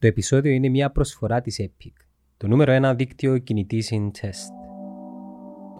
[0.00, 1.92] Το επεισόδιο είναι μια προσφορά της Epic,
[2.36, 4.52] το νούμερο ένα δίκτυο κινητής test.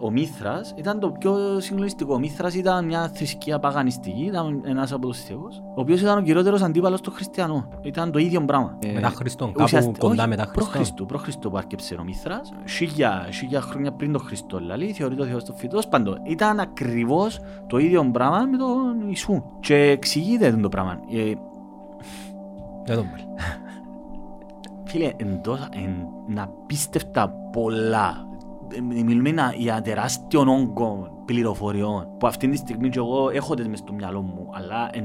[0.01, 2.13] Ο Μήθρας ήταν το πιο συγκλονιστικό.
[2.13, 6.21] Ο Μήθρας ήταν μια θρησκεία παγανιστική, ήταν ένας από τους θεούς, ο οποίος ήταν ο
[6.21, 7.67] κυριότερος αντίπαλος των χριστιανών.
[7.81, 8.77] Ήταν το ίδιο πράγμα.
[8.93, 10.71] Μετά Χριστόν, κάπου ουσιαστικά- κοντά όχι, μετά Προ Χριστόν.
[10.75, 12.51] Χριστού, προ Χριστού που άρκεψε ο Μήθρας.
[12.67, 15.87] Χίλια, χίλια χρόνια πριν τον Χριστό, δηλαδή, θεωρείται ο Θεός των φυτός.
[15.87, 19.43] Πάντων, ήταν ακριβώς το ίδιο πράγμα με τον Ιησού.
[19.59, 20.99] Και εξηγείται το πράγμα.
[21.11, 21.33] Ε,
[22.85, 23.05] Δεν τον
[24.91, 25.13] πάρει.
[25.15, 25.69] Φίλε, εν τόσα-
[26.27, 28.27] εν απίστευτα πολλά.
[28.75, 33.67] Ε, Μιλούμε να- για τεράστιον όγκο πληροφοριών που αυτή τη στιγμή και εγώ έχω τις
[33.67, 35.03] μες στο μυαλό μου, αλλά εν,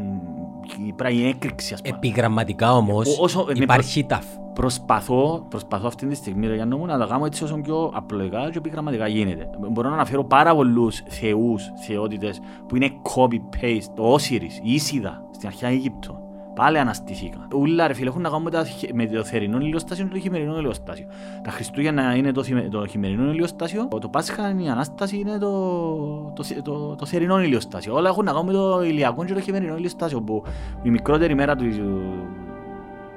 [0.86, 1.96] η πράγμα έκρηξη ας πούμε.
[1.96, 4.24] Επιγραμματικά όμως Ό- όσο- ναι, υπάρχει ταφ.
[4.54, 8.50] Προσπαθώ, προσπαθώ αυτή τη στιγμή ρε Γιάννο μου να τα κάνω έτσι όσο πιο απλοϊκά
[8.50, 9.50] και επιγραμματικά γίνεται.
[9.70, 13.92] Μπορώ να αναφέρω πάρα πολλούς θεούς, θεότητες που είναι copy-paste.
[13.94, 16.18] Το Osiris, η Ίσιδα στην αρχαία Αίγυπτο.
[16.54, 17.48] Πάλι αναστηθήκα.
[17.54, 20.18] Ούλα ρε φίλε έχουν να κάνουν με, τα, χε- με το θερινό ηλιοστάσιο και το
[20.20, 21.06] χειμερινό ηλιοστάσιο.
[21.42, 26.32] Τα Χριστούγεννα είναι το, θυμε- το χειμερινό ηλιοστάσιο, το Πάσχα είναι η Ανάσταση είναι το,
[26.34, 27.94] το, θε- το, το θερινό ηλιοστάσιο.
[27.94, 30.42] Όλα έχουν να κάνουν με το ηλιακό και το χειμερινό ηλιοστάσιο που
[30.82, 31.64] η μικρότερη μέρα του,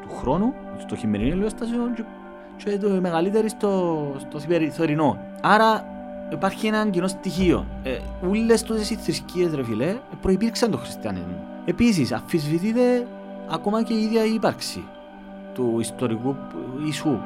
[0.01, 2.03] του χρόνου, στο χειμερινό ηλιοστάσιο και,
[2.57, 5.17] και το μεγαλύτερη στο, στο θημερι- θερινό.
[5.41, 5.85] Άρα
[6.31, 7.65] υπάρχει ένα κοινό στοιχείο.
[7.83, 7.97] Ε,
[8.29, 11.43] ούλες τούτες οι θρησκείες ρε φίλε προϋπήρξαν το χριστιανισμό.
[11.65, 13.07] Επίσης αφισβητείται
[13.49, 14.83] ακόμα και η ίδια η ύπαρξη
[15.53, 16.35] του ιστορικού
[16.85, 17.17] Ιησού.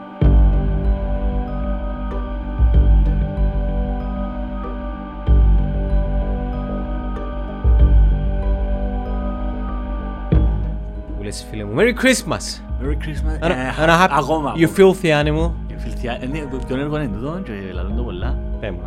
[11.18, 12.62] Που λες φίλε μου, Merry Christmas!
[12.82, 13.44] Merry Christmas.
[13.46, 14.54] And a- Ε, and a happy- Ακόμα.
[14.56, 15.52] You filthy animal.
[15.72, 18.38] Ε, φιλθιά- ε, ναι, Ποιον έργο είναι τούτο και λαλούν το πολλά.
[18.60, 18.80] Πες μου.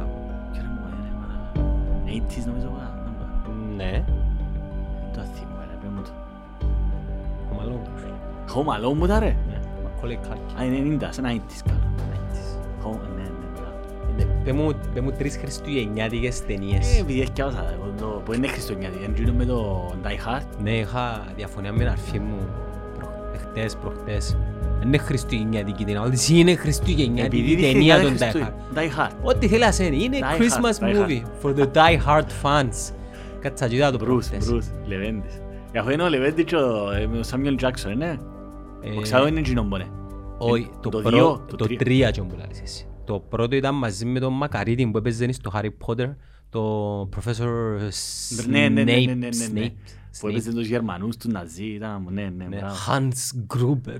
[0.52, 1.64] Ποιο έργο είναι, μάνα.
[2.06, 2.90] 80s νομίζω πολλά.
[3.76, 4.04] Ναι.
[7.64, 8.12] Ο μαλόν του φίλε.
[8.54, 9.36] Home Alone μου τα ρε.
[9.48, 9.60] Ναι.
[9.84, 10.58] Μακόλεϊ Κάλκιν.
[10.58, 11.92] Α, είναι 90, σε 90s καλά.
[11.98, 12.86] 90s.
[12.86, 13.76] Home, ναι, ναι, μπράβο.
[14.16, 17.00] Ναι, Πες μου, πες μου τρεις χριστουγεννιάτικες Ε, ταινίες.
[17.00, 20.46] επειδή έφτιασα, εγώ το- που είναι χριστουγεννιάτικη, εντζήνω με το Die Hard.
[20.62, 22.36] Ναι, είχα διαφωνία με την αρφή μου
[22.98, 24.36] προ- εχτες, προχτες.
[24.78, 28.42] Δεν είναι χριστουγεννιάτικη ταινία, ότι εσύ είναι χριστουγεννιάτικη Επειδή δείχνει ταινία κάθε των Die Χριστου-
[28.74, 28.78] Hard.
[28.78, 29.10] Die Hard.
[29.22, 31.06] Ό,τι θέλεις να είναι, είναι Die Hard, Christmas Die Hard.
[31.08, 32.92] movie for the die hard fans.
[33.40, 34.50] Κάτσα και είδα το Bruce, προχτές.
[34.52, 35.32] Bruce, Λεβέντης.
[35.76, 38.16] Ε, αφού είναι ο Λεβέντης και ο ε, με ο Samuel Jackson, ναι.
[38.80, 39.90] Ε, Ο ξέρω είναι εκείνον που είναι.
[40.38, 41.78] Όχι, Ε, το, το πρω- δύο, το το τρία.
[41.78, 42.86] τρία και που λαλείς εσύ.
[43.04, 46.14] Το πρώτο ήταν μαζί με τον Μακαρίτη που έπαιζε στο Harry Potter,
[46.48, 47.48] το Professor
[48.48, 49.52] Ναι, ναι, ναι, ναι, ναι, ναι, Snape.
[49.52, 49.66] ναι.
[49.66, 49.72] Snape.
[50.20, 52.74] Που έπαιζε τους Γερμανούς, τους Ναζί, ήταν, ναι, ναι, Ναι, μπράβο.
[52.88, 53.98] Hans Gruber.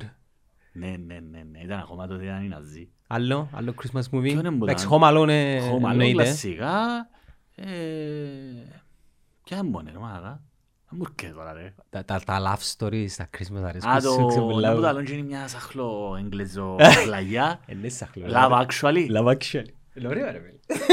[0.72, 2.88] Ναι, ναι, ναι, ναι, ήταν ακόμα τότε ήταν οι Ναζί.
[3.06, 4.22] Άλλο, άλλο Christmas movie.
[4.22, 6.12] Ποιον είναι που Εντάξει, ήταν; Home Alone ε, Home Alone, εννοείται.
[6.22, 6.76] κλασσικά.
[7.54, 7.64] ε,
[9.44, 10.20] Ποια είναι μόνο, ρε μάνα.
[10.20, 10.41] Δεν
[10.97, 11.75] μου έρχεται τώρα, ρε.
[11.91, 14.71] Τα, τα, τα love stories, τα Christmas αρέσκουν Α, σου, το ξεπουλάω.
[14.71, 17.60] να που το άλλο είναι μια σαχλό εγγλεζό πλαγιά.
[17.66, 18.27] Ε, ναι, σαχλό.
[18.28, 19.06] Love Actually.
[19.16, 19.65] Love Actually.
[19.94, 20.87] Είναι ωραίο ρε φίλε.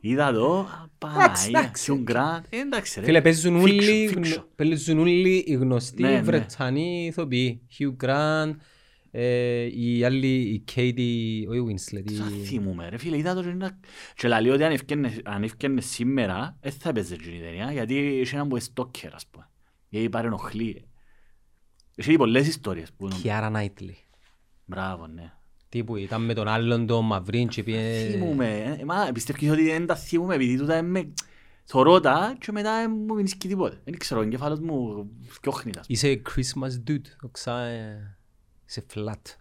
[0.00, 0.66] Είδα το,
[0.98, 2.04] Παναγία, εντάξει.
[2.06, 2.40] Hugh Grant.
[2.48, 3.06] Ε, Εντάξει ρε.
[3.06, 4.16] Φίλε, παίζουν Fiction, όλοι, fiction.
[4.16, 6.20] γνω- παίζουν όλοι οι γνωστοί Ναι, ναι.
[6.22, 7.60] Βρετανοί ηθοποιοί.
[7.78, 8.54] Hugh Grant, ε,
[9.74, 13.48] η άλλη, η Katie, όχι η Winslet, η- Σαν θυμούμαι ρε φίλε, είδα το και
[13.48, 13.78] είναι-
[14.14, 17.94] και λαλεί ότι αν ευκαινε- αν ευκαινε σήμερα, δεν θα έπαιζε εκείνη η ταινία, γιατί
[17.94, 19.48] είχε έναν που είναι στόκερ, ας πούμε.
[19.88, 20.86] Γιατί παρενοχλεί.
[21.94, 23.16] Έχει πολλές ιστορίες που είναι.
[23.24, 23.94] Kiara Knightley.
[24.64, 25.32] Μπράβο, ναι.
[25.68, 28.08] Τύπου ήταν με τον άλλον τον Μαυρίν και πήγε...
[28.10, 31.12] Θυμούμαι, ε, μα πιστεύεις ότι δεν τα θυμούμαι επειδή τούτα είναι
[31.64, 33.80] θωρώ τα και μετά δεν μου μείνει και τίποτε.
[33.84, 35.80] Δεν ξέρω, ο εγκέφαλος μου φτιόχνει τα.
[35.80, 35.98] ας πούμε.
[35.98, 37.66] Είσαι Christmas dude, οξά,
[38.76, 39.36] ε, είσαι flat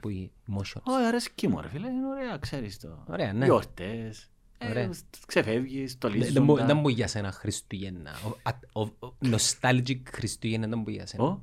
[0.00, 0.82] που οι emotions.
[0.82, 3.04] Όχι, αρέσκει μου ρε φίλε, είναι ωραία, ξέρεις το.
[3.08, 3.44] Ωραία, ναι.
[3.44, 4.90] Γιορτές, ε, Ωραία.
[5.26, 8.10] ξεφεύγεις, το Δεν- λύσουν Δεν μπο- τα- δεν μπορεί για σένα Χριστούγεννα.
[8.26, 11.24] Ο- α- ο- ο- Nostalgic Χριστούγεννα δεν μπορεί για σένα.
[11.24, 11.42] Ω.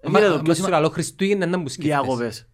[0.00, 2.00] Ε, Μα- φίλε, το μα πιο σου σημα- λέω Χριστούγεννα δεν μου σκέφτεσαι.
[2.00, 2.48] Διακοπές.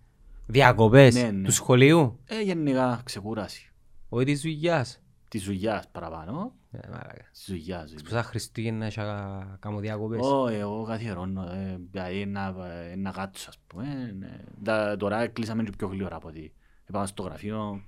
[0.46, 1.44] Διακοπές Ναι, ναι.
[1.46, 3.72] του σχολείου; Ε, γενικά ξεκούραση.
[4.08, 5.02] Όχι της δουλειάς.
[5.28, 6.54] Της δουλειάς παραπάνω.
[6.74, 7.12] Ε, μαλάκα.
[7.12, 7.84] Τη δουλειάς.
[7.90, 8.02] δηλαδή.
[8.08, 10.20] Πόσα Χριστούγεννα είχα κάνω διακοπές.
[10.22, 11.42] Όχι, εγώ καθιερώνω.
[11.52, 12.54] ε, Δηλαδή να,
[12.90, 14.14] ε, να κάτσω, ας πούμε.
[14.18, 14.40] ναι.
[14.64, 16.52] Τα- Τώρα κλείσαμε και πιο γλύωρα από ότι
[16.88, 17.82] είπαμε στο γραφείο.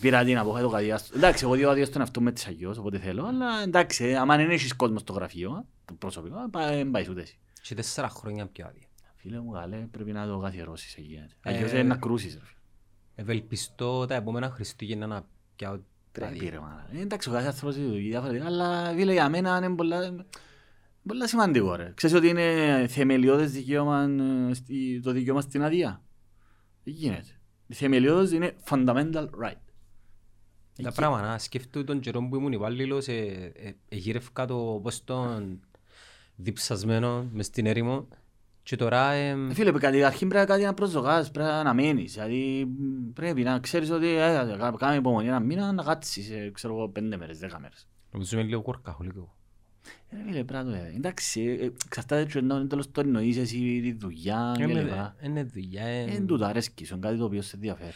[0.00, 1.16] Πήρα την απόφαση το κατιάστο.
[1.16, 3.24] Εντάξει, εγώ διότι στον αυτό με της αγιώς, όποτε θέλω.
[3.26, 7.20] Αλλά εντάξει, ε, άμα δεν έχεις κόσμο στο γραφείο, το προσωπικό, πά- δεν πάει ούτε
[7.20, 7.38] εσύ.
[7.62, 8.86] Και τέσσερα χρόνια πιο άδεια.
[9.16, 11.14] Φίλε μου, καλέ, πρέπει να το καθιερώσεις εκεί.
[11.42, 12.34] Ε, Αλλιώς είναι να κρούσεις.
[12.34, 12.58] ρε φίλε.
[13.14, 15.26] Ευελπιστώ τα επόμενα Χριστούγεννα να
[15.56, 15.78] πιάω
[16.12, 16.50] Πρέπει άδεια.
[16.50, 16.88] ρε μάνα.
[16.92, 20.26] Ε, Εντάξει, ο κάθε άνθρωπος είναι διαφορετικά, αλλά φίλε για μένα είναι πολλά,
[21.06, 21.92] πολλά σημαντικό ρε.
[21.96, 24.02] Ξέρεις ότι είναι θεμελιώδες δικαίωμα
[24.50, 26.02] ε, στη- το δικαίωμα στην άδεια;
[26.84, 27.40] Δεν γίνεται.
[27.72, 29.60] Θεμελιώδες είναι fundamental right.
[30.82, 30.96] Τα Εκεί.
[30.96, 35.60] πράγματα, να σκέφτομαι τον καιρό που ήμουν υπάλληλος, ε, ε, εγύρευκα το πώς τον
[36.36, 38.08] διψασμένο μες στην έρημο
[38.70, 39.10] Και τώρα...
[39.10, 42.12] εμ, Ε, Φίλε, κάτι αρχήν πρέπει κάτι να προσδοκάς, πρέπει να μένεις.
[42.12, 46.50] Δηλαδή μ, πρέπει να ξέρεις ότι ε, κα- κάμε υπομονή ένα μήνα να κάτσεις, ε,
[46.54, 47.88] ξέρω εγώ, πέντε μέρες, δέκα μέρες.
[48.12, 49.34] Νομίζω είμαι λίγο κορκαχολικό.
[50.08, 53.36] Ε, φίλε, πρέπει να το ε, Εντάξει, ε, ε, εξαρτάται και ενώ τέλος το εννοείς
[53.36, 55.16] εσύ τη δουλειά και Είναι- λοιπά.
[55.22, 55.84] Είναι δουλειά.
[55.84, 57.94] Ε, ε, Εν τούτο αρέσκει σου, είναι κάτι το οποίο σε ενδιαφέρει.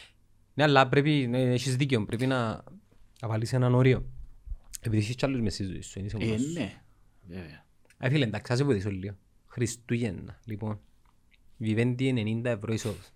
[0.53, 2.63] Ναι, αλλά πρέπει, ναι, έχεις δίκιο, πρέπει να
[3.21, 4.05] να βάλεις έναν όριο.
[4.81, 6.51] Επειδή έχεις κι άλλους μες στη ζωή σου, είναι είσαι Ε, μόνος σου.
[6.53, 6.73] ναι,
[7.27, 7.65] βέβαια.
[7.97, 9.15] Ε, φίλε, εντάξει, ας σε βοηθήσω λίγο.
[9.55, 10.79] Χριστούγεννα, λοιπόν.
[11.61, 13.11] Vivendi 90 ευρώ εισόδους.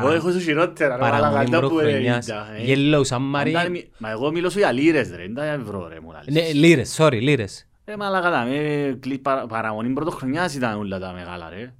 [0.00, 2.26] Εγώ έχω σου χειρότερα, ρε, Παραμονή μαλάκα, τα που πρωτοχρονιάς.
[2.26, 2.74] 90, ε.
[2.74, 3.52] Yellow Αν Submarine.
[3.52, 6.34] τα μι- Μα εγώ μιλώ σου για λίρες, ρε, δεν τα ευρώ, ρε, μου λαλείς.
[6.34, 7.68] Ναι, λίρες, sorry, λίρες.
[7.84, 11.74] Ρε μαλάκα τα με κλει- παρα- παραμονή πρωτοχρονιάς ήταν όλα τα μεγάλα ρε.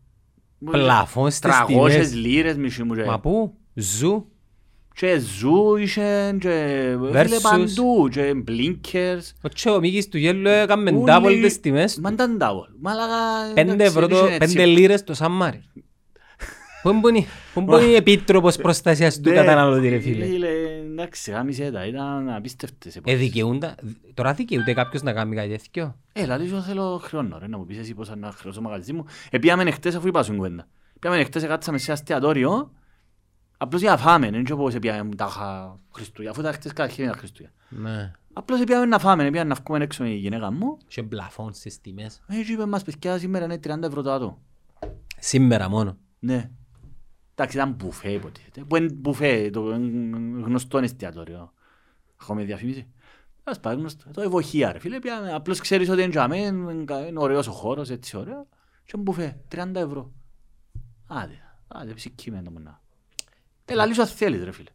[0.71, 2.15] Πλαφόν στις 300 τιμές.
[2.15, 3.19] λίρες μισή μου Μα ρε.
[3.23, 4.29] πού, ζου,
[4.96, 6.48] Και ζου είχε και
[6.98, 7.40] φίλε Versus.
[7.43, 9.20] παντού και blinkers.
[9.43, 11.98] ο Τσέο Μίκης του Yellow έκαμε Ούλοι- double τις τιμές.
[11.98, 12.75] Μα ήταν double.
[12.81, 13.52] Μαλάκα.
[13.54, 14.38] Πέντε εντάξει, ευρώ το, είχε έτσι.
[14.54, 15.62] πέντε λίρες το Σαμάρι.
[16.82, 20.25] Πού είναι πού είναι η Επίτροπος Προστασίας του Ναι, καταναλωτή ρε φίλε.
[20.26, 20.48] Φίλε,
[20.90, 23.19] εντάξει, γάμισε τα, ήταν απίστευτες Ε, εποχές.
[23.20, 23.75] δικαιούντα,
[24.14, 27.66] τώρα δικαιούται κάποιος να κάνει κάτι τέτοιο; Ε, λαλή σου θέλω χρόνο ρε, να μου
[27.66, 29.04] πεις εσύ πόσα να χρεώσω μαγαζί μου.
[29.31, 30.66] Ε, πήγαμε χτες αφού είπα σου κουβέντα.
[31.00, 32.70] Πήγαμε χτες, κάτσαμε σε αστιατόριο,
[33.56, 37.17] απλώς για να φάμε, δεν ξέρω πώς πήγαμε τάχα Χριστούγεννα, αφού τα χτες καταρχήν ήταν
[37.17, 37.55] Χριστούγεννα.
[37.69, 38.12] Ναι.
[38.32, 40.76] Απλώς πήγαμε να φάμε, πήγαμε να βγούμε έξω με η γυναίκα μου.
[40.88, 42.23] Και πλαφόν στις τιμές.
[42.29, 44.38] Έτσι είπε μας, παιδιά, σήμερα είναι 30 ευρώ το άτομο.
[45.19, 45.97] Σήμερα μόνο.
[46.19, 46.50] Ναι.
[47.35, 48.64] Εντάξει, ήταν μπουφέ υποτίθεται.
[48.64, 51.53] Που είναι μπουφέ, το είναι γνωστό εστιατόριο.
[52.23, 52.87] Έχουμε διαφήμιση.
[53.44, 54.11] Ας πάει γνωστό.
[54.11, 57.53] Το ευοχεία ρε φίλε, πήγαμε, απλώς ξέρεις ότι είναι τζαμέ, είναι κα- είναι ωραίος ο
[57.53, 58.47] χώρος, έτσι ωραίο.
[58.85, 60.12] Και είναι μπουφέ, 30 ευρώ.
[61.06, 61.35] Άντε,
[61.69, 62.81] άντε, ψυχήμε το μονά.
[63.67, 64.71] Ε, λαλείς ό,τι θέλεις ρε φίλε.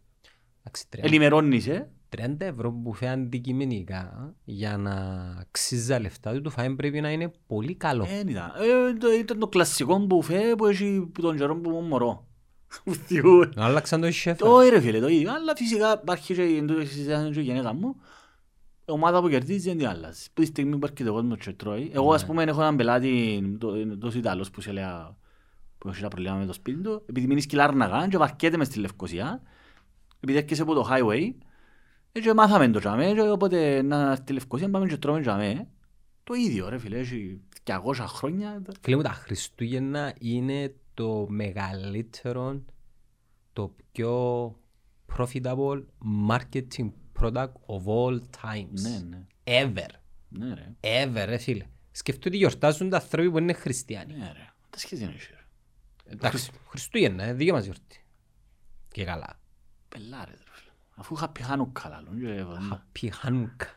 [0.60, 1.90] Εντάξει, 30 Ενημερώνεις, ε.
[2.18, 4.92] 30 ευρώ που φάει αντικειμενικά για να
[5.40, 8.06] αξίζει τα λεφτά του το φάιν πρέπει να είναι πολύ καλό.
[8.10, 8.52] Ε, ήταν.
[8.90, 12.28] Ε, το- ήταν το κλασικό μπουφέ που έχει που τον καιρό που ήμουν μωρό.
[12.86, 13.50] Ουθιού.
[13.56, 14.38] Να άλλαξαν το σεφ.
[14.38, 15.32] Το ρε φίλε, το ίδιο.
[15.34, 17.96] Αλλά φυσικά υπάρχει και η- το συζητάνε και η γενέκα μου.
[18.88, 20.26] Η ομάδα που κερδίζει δεν την αλλάζει.
[20.34, 21.92] Που τη στιγμή που έρχεται ο κόσμος και τρώει.
[21.94, 24.84] Εγώ ας πούμε έχω έναν πελάτη, το- τόσο Ιταλός που σε λέει
[25.82, 28.80] που έχει τα προβλήματα με το σπίτι του, επειδή μείνεις σκυλάρναγα και βαρκέται μες στη
[28.80, 29.42] Λευκοσία,
[30.20, 31.34] επειδή έρχεσαι από το highway,
[32.12, 35.68] ε, και μάθαμε το τζαμέ, και οπότε να έρθει η Λευκοσία πάμε και τρώμε τζαμέ.
[36.24, 38.62] Το ίδιο ρε φίλε, έχει 200 χρόνια.
[38.82, 42.62] Φίλε μου, τα Χριστούγεννα είναι το μεγαλύτερο,
[43.54, 44.56] το πιο
[45.18, 45.84] profitable
[46.30, 46.90] marketing
[47.22, 48.82] product of all times.
[48.82, 49.90] Ναι, ναι, Ever.
[50.30, 51.66] ναι ρε, Ever, ρε φίλε.
[51.92, 54.14] Σκεφτείτε ότι γιορτάζουν τα άνθρωποι που είναι χριστιανοί.
[54.14, 54.50] ναι ρε.
[54.70, 55.41] Τα σχέση είναι ρε.
[56.12, 58.04] Εντάξει, Χριστούγεννα, ε, δίκιο μας γιορτή.
[58.92, 59.40] Και καλά.
[59.90, 60.72] Πελάρες ρε φίλε.
[60.96, 63.76] Αφού είχα πιχάνου καλά, λόγια, Happy Hanukkah.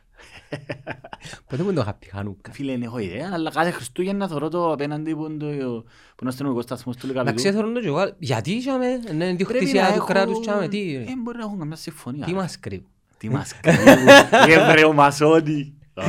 [1.49, 2.49] Πότε που είναι το Happy Hanukkah.
[2.51, 5.45] Φίλε, δεν έχω ιδέα, αλλά κάθε Χριστούγεννα θωρώ το απέναντι που είναι το-
[5.81, 7.51] που είναι ο αστυνομικός σταθμός του Εντάξει, Λεκαβητού.
[7.57, 8.15] θέλω να το και εγώ.
[8.19, 11.59] Γιατί είχαμε, είναι Πρέπει να διοκτησία του έχω- κράτους τσάμε, τι, Ε, μπορεί να έχουν
[11.59, 12.25] καμιά συμφωνία.
[12.25, 12.37] τι ρε.
[12.37, 12.87] μας κρύβουν.
[13.17, 14.07] Τι μας κρύβουν.
[14.47, 15.73] Οι Εβραιομασόνοι.
[15.93, 16.05] Α,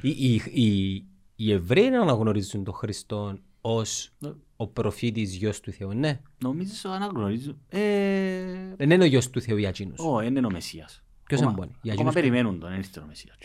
[0.00, 0.94] Οι, οι, οι,
[1.36, 4.30] οι Εβραίοι να αναγνωρίζουν τον Χριστό ως Ναι.
[4.56, 6.20] Ο προφήτης γιος του Θεού, ναι.
[6.42, 7.58] Νομίζω αναγνωρίζουν.
[7.68, 9.98] Ε, Δεν είναι ο γιος του Θεού για εκείνους.
[10.00, 11.02] Ω, είναι ο Μεσσίας.
[11.26, 13.36] Ποιος Ακόμα- εμπόνει, για Ακόμα εκείνους που- περιμένουν τον, δεν ήρθε ο Μεσσίας.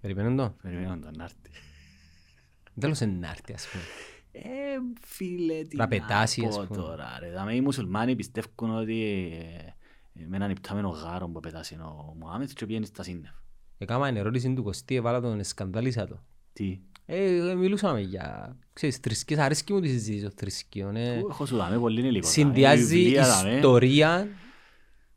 [0.00, 0.54] Περιμένουν το.
[0.62, 1.36] Περιμένουν τον να έρθει.
[2.80, 3.82] Τέλος είναι να έρθει, ας πούμε.
[4.32, 4.48] Ε,
[5.00, 6.80] φίλε, τι Να να πετάσει, ας πω πούμε.
[6.82, 7.18] τώρα.
[7.20, 7.30] Ρε.
[7.30, 12.52] Δάμε, οι μουσουλμάνοι πιστεύουν ότι ε, ε, με έναν υπτάμενο γάρο που πετάσει ο Μωάμεθ
[12.52, 13.32] και πιένει στα σύννεφ.
[13.78, 16.22] Έκανα την ερώτηση του Κωστή, έβαλα τον σκανδάλισα το.
[16.52, 20.96] Τι; Ε, ε, μιλούσαμε για, ξέρεις, θρησκείες, αρέσκει μου τη συζήτηση των θρησκείων.
[20.96, 21.18] ε.
[21.20, 22.26] Που Έχω σου δάμε πολύ υλικό.
[22.28, 23.54] Συνδυάζει Βιβλία, δάμε.
[23.54, 24.28] ιστορία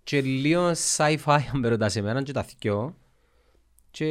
[0.03, 2.95] και λίγο sci-fi αν με ρωτάς εμένα και τα θκυο
[3.91, 4.05] και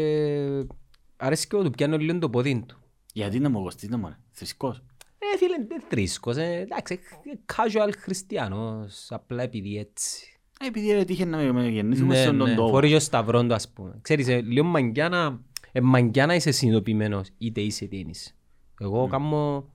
[1.16, 2.76] αρέσκει μου του πιάνω λίγο το ποδί του.
[3.12, 4.18] Γιατί να μου κοστίζει να μου είναι.
[4.30, 4.82] Θρησκός;
[5.18, 10.22] Ε, φίλε, δεν θρήσκος, ε, εντάξει, ε, casual χριστιανός, απλά επειδή έτσι.
[10.60, 12.68] Ε, Επειδή ρε τύχε να με- με γεννήσουμε Ναι, στον τον ναι, τόπο.
[12.68, 13.98] φορεί και ο σταυρόν του, ας πούμε.
[14.02, 15.40] Ξέρεις, ε, λίγο μαγκιά να,
[15.78, 18.32] ε, μαγκιά να είσαι συνειδητοποιημένος, είτε είσαι είτε δεν είσαι.
[18.80, 19.68] Εγώ κάνω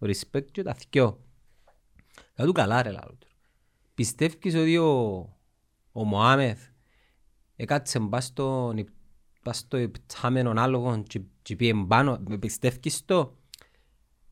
[0.00, 1.24] respect και τα θκυο.
[2.34, 3.26] Θα του καλά ρε λάλο του.
[3.94, 4.88] Πιστεύεις ότι ο,
[5.92, 6.66] ο Μωάμεθ
[7.56, 8.88] έκατσε μπας στον υ-
[9.42, 13.36] πας στο υπτάμενον άλογο και, και πήγε πάνω, με πιστεύεις το;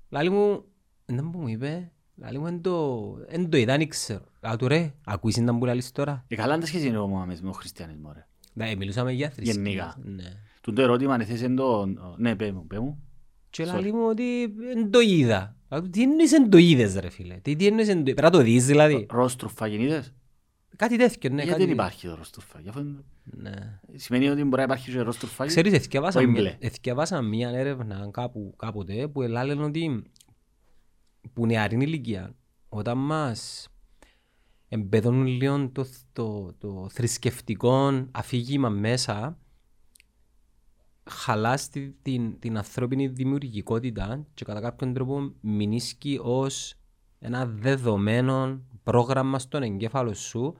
[0.08, 0.64] Λάλη μου,
[1.04, 4.24] δεν μου είπε, λάλη μου εν το, εν το είδα, δεν ξέρω.
[4.42, 7.38] Λάλη του ρε, ακούεις να μου λάλης τώρα; Ε, καλά, δεν σχέση είναι ο Μωάμεθ
[7.38, 8.26] με τον χριστιανισμός ρε.
[8.52, 9.56] Ναι, μιλούσαμε για θρησκείες.
[9.56, 9.96] Γενικά.
[10.04, 10.32] Ναι.
[10.68, 11.86] Του το ερώτημα αν θες το...
[12.16, 13.02] Ναι, πέ μου, πέ μου.
[13.50, 13.80] Και Sorry.
[13.80, 15.56] λέει μου ότι δεν το είδα.
[15.70, 18.22] Λέω του, Τι εννοείς δεν το είδες ρε φίλε; Τι, τι εννοείς δεν το Πρέπει
[18.22, 19.06] να το δεις δηλαδή.
[19.10, 20.14] Ρόστρουφα γεννήτες.
[20.76, 21.34] Κάτι τέτοιο, ναι.
[21.34, 21.62] Γιατί κάτι...
[21.64, 22.60] δεν υπάρχει το ρόστρουφα.
[22.60, 23.80] Γι' αυτό είναι- Ναι.
[23.94, 25.46] Σημαίνει ότι μπορεί να υπάρχει και ρόστρουφα.
[25.46, 26.56] Ξέρεις, εθιαβάσα Όχι μια, μπλε.
[26.58, 30.02] εθιαβάσα μια έρευνα κάπου, κάποτε που ελάλεν ότι
[31.32, 32.34] που νεαρή ηλικία,
[32.68, 33.68] όταν μας
[34.68, 39.38] εμπεδώνουν λίγο το, το, το θρησκευτικό αφήγημα μέσα,
[41.10, 46.74] χαλάς τη- την, την ανθρώπινη δημιουργικότητα και κατά κάποιον τρόπο μηνίσκει ως
[47.18, 50.54] ένα δεδομένο πρόγραμμα στον εγκέφαλο σου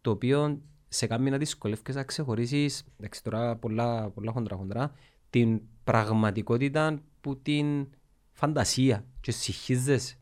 [0.00, 4.92] το οποίο σε κάνει να δυσκολεύεις να ξεχωρίσεις εντάξει τώρα πολλά, πολλά χοντρά χοντρά
[5.30, 7.88] την πραγματικότητα που την
[8.32, 10.16] φαντασία και συγχύζεσαι.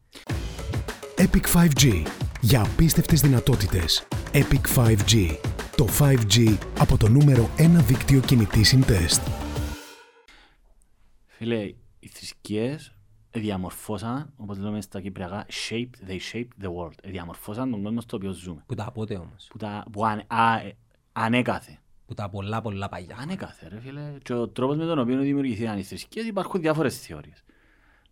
[1.17, 2.07] Epic 5G.
[2.41, 4.09] Για απίστευτες δυνατότητες.
[4.33, 5.37] Epic 5G.
[5.77, 9.46] Το 5G από το νούμερο 1 δίκτυο κινητή συντεστ.
[11.39, 12.95] Φίλε, οι θρησκείες
[13.31, 16.95] διαμορφώσαν, όπως λέμε στα κυπριακά, shaped, they shaped the world.
[17.05, 18.63] Διαμορφώσαν τον κόσμο στο οποίο ζούμε.
[18.67, 19.47] Που τα πότε όμως.
[19.51, 20.77] Που, τα, που ανε, α, ε,
[21.13, 21.79] ανέκαθε.
[22.07, 23.17] Που τα πολλά πολλά παλιά.
[23.21, 24.13] Ανέκαθε ρε φίλε.
[24.23, 27.45] Και ο τρόπος με τον οποίο δημιουργηθήκαν οι θρησκείες υπάρχουν διάφορες θεωρίες.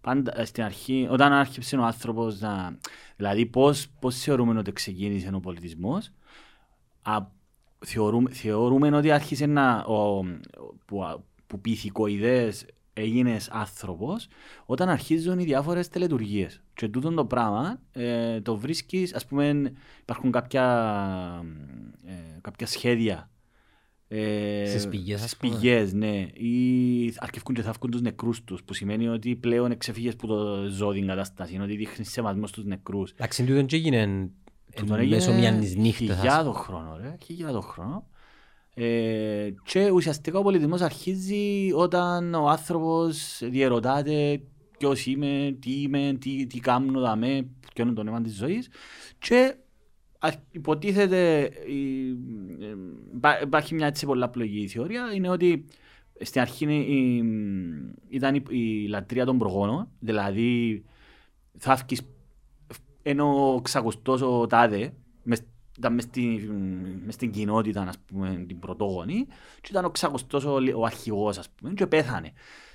[0.00, 2.78] Πάντα ε, στην αρχή, όταν άρχισε ο άνθρωπος να...
[3.16, 6.10] Δηλαδή πώς, πώς θεωρούμε ότι ξεκίνησε ο πολιτισμός,
[7.02, 7.18] α,
[7.78, 9.78] θεωρούμε, θεωρούμε ότι άρχισε να...
[9.78, 10.24] Ο,
[10.84, 14.26] που, α- που πυθικοειδές έγινες άνθρωπος
[14.66, 16.62] όταν αρχίζουν οι διάφορες τελετουργίες.
[16.74, 20.64] Και τούτο το πράγμα ε, το βρίσκεις, ας πούμε, υπάρχουν κάποια,
[22.04, 23.30] ε, κάποια σχέδια
[24.08, 25.52] ε, Στις πηγές, ας στις πούμε.
[25.58, 26.26] πηγές, ναι.
[26.32, 30.92] Ή αρκευκούν και θαύκουν τους νεκρούς τους, που σημαίνει ότι πλέον εξεφύγες που το ζω
[30.92, 33.10] την κατάσταση, είναι ότι δείχνεις σεβασμός στους νεκρούς.
[33.10, 34.30] Εντάξει, τούτον και έγινε
[34.74, 36.10] Τούτον εν μέσω έγινε μιας νύχτας.
[36.10, 37.16] ας Χιλιάδο χρόνο, ρε.
[37.24, 38.06] Χιλιάδο χρόνο.
[38.74, 44.42] Ε, και ουσιαστικά ο πολιτισμός αρχίζει όταν ο άνθρωπος διερωτάται
[44.78, 48.68] ποιος είμαι, τι είμαι, τι, τι κάνω δαμέ, ποιο είναι το νόημα της ζωής.
[49.18, 49.54] Και
[50.18, 52.08] α- υποτίθεται, η-
[52.64, 52.74] ε,
[53.14, 55.64] υπά- υπάρχει μια έτσι πολλαπλογή θεωρία, είναι ότι
[56.20, 57.24] στην αρχή είναι η-
[58.08, 60.84] ήταν η, η λατρεία των προγόνων, δηλαδή
[61.58, 62.00] θα βγεις
[63.02, 65.40] ενώ ξακουστός ο τάδε, μες,
[65.78, 66.52] ήταν μες στην,
[67.04, 69.26] μες στην κοινότητα, ας πούμε, την πρωτόγονη,
[69.60, 72.32] και ήταν ο ξακουστός ο, λι- ο αρχηγός, ας πούμε, και πέθανε.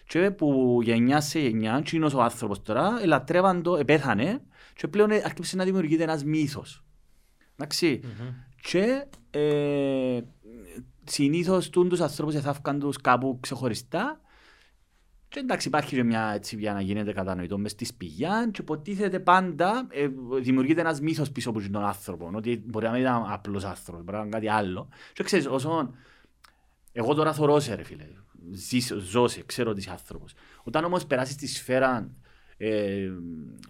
[0.08, 4.42] Και που γενιά σε γενιά, και είναι ο άνθρωπος τώρα, ελατρεύαν το, επέθανε,
[4.76, 6.84] και πλέον άρχισε να δημιουργείται ένας μύθος.
[7.56, 8.02] Εντάξει.
[8.62, 10.20] Και ε,
[11.04, 14.22] συνήθως τούν τους ανθρώπους θα βγουν τους κάπου ξεχωριστά
[15.30, 19.20] και εντάξει υπάρχει και μια έτσι για να γίνεται κατανοητό μες στη σπηλιά και υποτίθεται
[19.20, 20.08] πάντα ε,
[20.42, 24.18] δημιουργείται ένας μύθος πίσω από τον άνθρωπο ότι μπορεί να μην ήταν απλός άνθρωπος, μπορεί
[24.18, 24.90] να ήταν κάτι άλλο.
[25.14, 25.94] Και ξέρεις όσο
[26.92, 28.06] εγώ τώρα θωρώ σε ρε φίλε,
[28.52, 30.34] ζήσω, ζω σε, ξέρω ότι είσαι άνθρωπος.
[30.64, 32.12] Όταν όμως περάσεις τη σφαίρα
[32.58, 33.10] ε,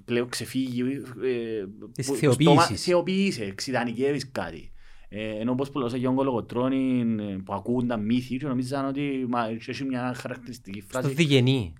[0.06, 0.82] πλέον ξεφύγει
[1.24, 2.64] ε, Της που- θεοποίησης.
[2.64, 4.58] στο μα- θεοποιείσαι, εξειδανικεύεις κάτι.
[4.58, 4.79] ε,
[5.10, 9.46] ενώ όπως πουλώσα και ο κολογοτρώνη ε, που ακούν τα μύθη και νομίζαν ότι μα,
[9.68, 11.74] έχει μια χαρακτηριστική Στο φράση διγενή.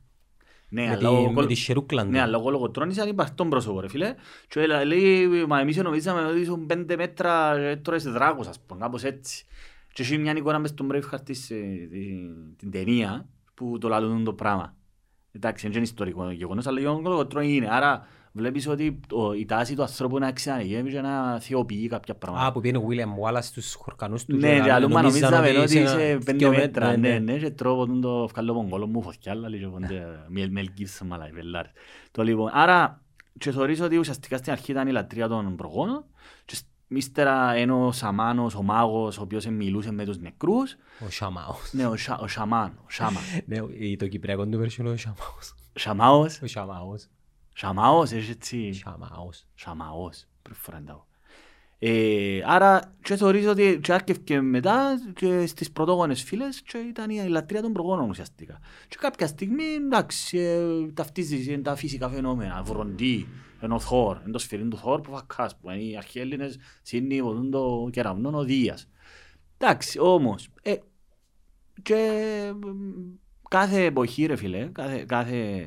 [0.70, 2.10] ναι, με αλλά τη- ο με κολ- τη σερούκλα του.
[2.10, 4.16] Ναι, αλλά ο κολογοτρώνης είναι υπαρκτόν πρόσωπο, ρε φίλε.
[4.48, 8.80] Και έλα- λέει, μα εμείς νομίζαμε ότι ήσουν πέντε μέτρα και τρώες δράκους, ας πούμε,
[8.80, 9.46] κάπως έτσι.
[9.94, 11.56] Και έχει μια εικόνα μες στον Braveheart της, ε,
[11.92, 14.76] τη- την ταινία που το λαλούν το πράγμα.
[15.32, 17.68] Εντάξει, δεν είναι ιστορικό γεγονός, αλλά ο κολογοτρώνη είναι.
[17.72, 18.08] Άρα
[18.40, 22.46] βλέπεις ότι το- η τάση του ανθρώπου να εξαναγεύει και να θεοποιεί κάποια πράγματα.
[22.46, 24.36] Α, που πήγαινε ο William Wallace στους χορκανούς του.
[24.36, 27.10] Ναι, και και άλλοι αλλού μα νομίζαν νομίζαμε ότι ένα- είσαι πέντε δυο μέτρα, ναι,
[27.10, 30.04] ναι, ναι, και τρώω τον το ευκάλλω πονκόλο μου φωτιά, αλλά λέει πόντε
[30.50, 31.72] Μελ Γκίψον, μαλά, οι βελάρες.
[32.12, 33.02] Το λοιπόν, άρα,
[33.38, 36.04] και θεωρείς ότι ουσιαστικά στην αρχή ήταν η λατρεία των προγόνων
[36.46, 40.76] και σ- ύστερα είναι ο Σαμάνος, ο μάγος, ο οποίος μιλούσε με τους νεκρούς,
[41.08, 41.70] Ο Σαμάος.
[41.72, 43.20] ναι, ο, Σα, ο Σαμάν, ο Σάμα.
[43.46, 45.56] Ναι, η- το κυπριακό του version είναι ο Σαμάος.
[45.74, 47.08] Σαμάος, Ο Σαμάος.
[47.60, 48.74] Σαμάος, έχει έτσι.
[48.74, 49.46] Σαμάος.
[49.56, 51.04] Σαμαός, πρώτη φορά εντάω.
[51.80, 57.28] Ε, άρα και θεωρείς ότι και άρκευκε μετά και στις πρωτόγονες φίλες και ήταν η
[57.28, 58.60] λατρεία των προγόνων ουσιαστικά.
[58.88, 63.28] Και κάποια στιγμή εντάξει ε, ταυτίζεις είναι τα φυσικά φαινόμενα, βροντί,
[63.60, 66.60] ενώ ο Θόρ, είναι το σφυρί του Θόρ που φακάς που είναι οι αρχαίοι Έλληνες
[66.82, 68.90] συνήθως το κεραυνό ο Δίας.
[69.58, 70.76] Εντάξει όμως ε,
[71.82, 72.68] και μ,
[73.50, 75.66] κάθε εποχή ρε φίλε, κάθε, κάθε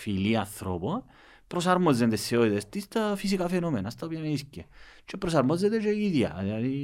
[0.00, 1.04] φυλή ανθρώπων
[1.46, 4.66] προσαρμόζεται τις θεότητες της στα φυσικά φαινόμενα, στα οποία βρίσκεται.
[5.04, 6.36] Και προσαρμόζεται και η ίδια.
[6.42, 6.74] Δηλαδή,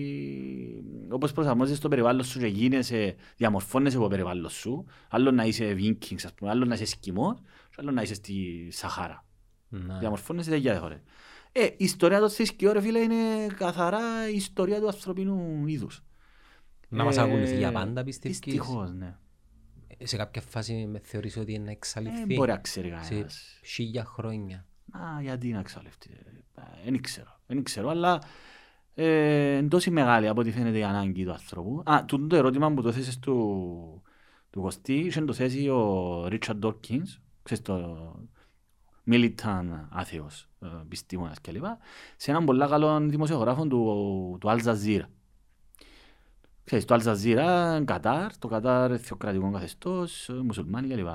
[1.11, 5.75] όπως προσαρμόζεσαι στο περιβάλλον σου και γίνεσαι, διαμορφώνεσαι από το περιβάλλον σου, άλλο να είσαι
[5.79, 7.39] Vikings, ας πούμε, άλλο να είσαι Εσκιμός,
[7.71, 9.25] και άλλο να είσαι στη Σαχάρα.
[9.69, 9.99] Ναι.
[9.99, 11.03] Διαμορφώνεσαι τέτοια διαφορέ.
[11.53, 16.05] Ε, η ιστορία των θρησκειών, ρε φίλε, είναι καθαρά η ιστορία του ανθρωπίνου είδους.
[16.89, 19.17] Να μας Ε, ακολουθεί για πάντα πιστεύεις; Δυστυχώς, ναι.
[20.03, 22.35] Σε κάποια φάση με θεωρείς ότι είναι να Ε, εξαλειφθεί.
[22.35, 23.61] μπορεί να ξέρει Σε κανένας.
[23.65, 24.67] χίλια χρόνια.
[24.91, 26.11] Α, γιατί να εξαλειφθεί.
[26.85, 27.41] Δεν ξέρω.
[27.47, 28.21] Δεν ξέρω, αλλά
[28.95, 31.83] ε, είναι τόση μεγάλη από ό,τι φαίνεται η ανάγκη του ανθρώπου.
[31.85, 34.03] Α, τούτο το ερώτημα που το θέσεις του,
[34.51, 38.27] του Κωστή, είχε το θέσει ο Ρίτσαρντ Ντόρκινς, ξέρεις το
[39.11, 41.65] militant άθεος ε, επιστήμονας κλπ.
[42.17, 45.05] Σε έναν πολύ καλό δημοσιογράφο του, του Al Jazeera.
[46.67, 51.09] Ξέρεις, το Al Jazeera, Κατάρ, το Κατάρ θεοκρατικό καθεστώς, ε, μουσουλμάνοι κλπ.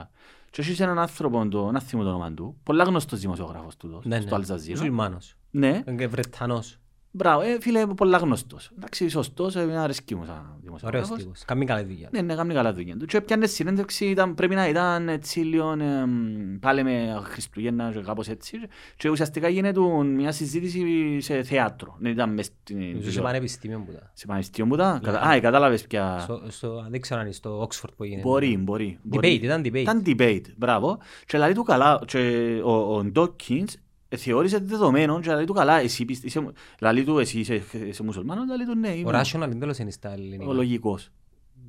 [0.50, 4.22] Και έχεις έναν άνθρωπο, το, να θυμώ το όνομα του, πολλά γνωστός δημοσιογράφος του, Ναι,
[4.22, 4.46] στο ναι.
[4.48, 4.70] Al Jazeera.
[4.70, 5.36] Μουσουλμάνος.
[5.52, 6.80] Ναι, Και Βρετανός.
[7.12, 8.72] Μπράβο, ε, φίλε, πολλά γνωστός.
[8.78, 11.18] Εντάξει, σωστός, ε, αρέσκει μου σαν Ωραίος δημοσιογράφος.
[11.18, 11.44] τύπος.
[11.46, 12.10] Κάνει καλή δουλειά.
[12.12, 13.06] Ναι, ναι, κάνει καλά δουλειά του.
[13.06, 18.28] Και έπιανε συνέντευξη, ήταν, πρέπει να ήταν έτσι λίγο εμ, πάλι με Χριστουγέννα και κάπως
[18.28, 18.58] έτσι.
[18.98, 21.96] Και ουσιαστικά γίνεται μια συζήτηση σε θέατρο.
[22.00, 23.22] Δεν ήταν μες στην Νομίζω σε τηλεόραση.
[23.22, 24.10] πανεπιστήμιο που ήταν.
[24.14, 25.00] Σε πανεπιστήμιο που ήταν.
[25.02, 25.32] Κατα- Ναι.
[25.32, 26.20] Α, ε, κατάλαβες πια.
[26.20, 28.28] Στο- στο- Δεν ξέρω αν είναι στο Oxford που γίνεται.
[28.28, 29.00] Μπορεί, μπορεί.
[29.04, 29.34] Debate, μπορεί.
[29.34, 29.76] ήταν debate.
[29.76, 30.98] Ήταν debate, μπράβο.
[31.26, 32.18] Και λέει του καλά, και
[32.64, 37.20] ο, ο Dawkins ε, θεώρησε δεδομένο και λέει του καλά, εσύ πιστε- είσαι, λέει του
[37.20, 40.54] εσύ είσαι, είσαι μουσουλμάνος, λέει του ναι, Ο είμαι rational εντέλος είναι στα ο ελληνικά.
[40.54, 41.10] λογικός.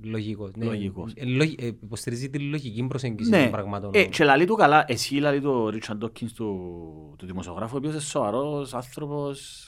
[0.05, 0.51] Λογικός.
[0.57, 0.65] ναι.
[0.65, 1.13] Λογικός.
[1.17, 3.91] Ε, λογι- ε, Υποστηρίζει τη λογική προσέγγιση Ναι, των πραγμάτων.
[3.95, 7.79] ε, και λέει του καλά, εσύ λέει του ο Ρίτσαρντ Ντόκκινς του, του δημοσιογράφου, ο
[7.79, 9.67] οποίος είναι σοβαρός άνθρωπος,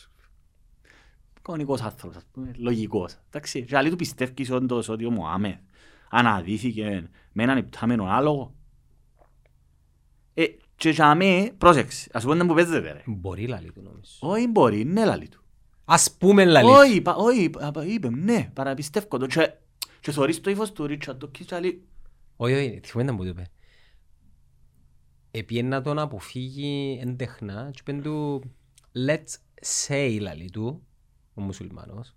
[1.42, 3.16] κανονικός άνθρωπος, ας πούμε, λογικός.
[3.28, 5.58] Εντάξει, και λέει του πιστεύεις όντως ότι ο Μωάμεθ
[6.10, 8.54] αναδύθηκε με έναν υπτάμενο άλογο.
[10.34, 10.44] Ε,
[10.84, 13.02] και για μέ, πρόσεξε, ας πούμε δεν μου παίζεται ρε.
[13.06, 14.12] Μπορεί λαλή του νομίζω.
[14.20, 15.42] Όχι μπορεί, ναι λαλή του.
[15.84, 16.70] Ας πούμε λαλή.
[16.70, 19.26] Όχι, πα- όχι, πα- πα- είπε, ναι, παραπιστεύω το.
[19.26, 19.52] Και,
[20.00, 21.82] και θωρείς το ύφος του Ρίτσαρντ Ντόκκινς και λέει,
[22.36, 23.46] Όχι, όχι, θυμάμαι που το είπε.
[25.30, 28.42] Επίεν να τον αποφύγει εντεχνά και είπεν του
[29.06, 29.36] let's
[29.88, 30.86] say λαλή του,
[31.34, 32.14] ο μουσουλμάνος.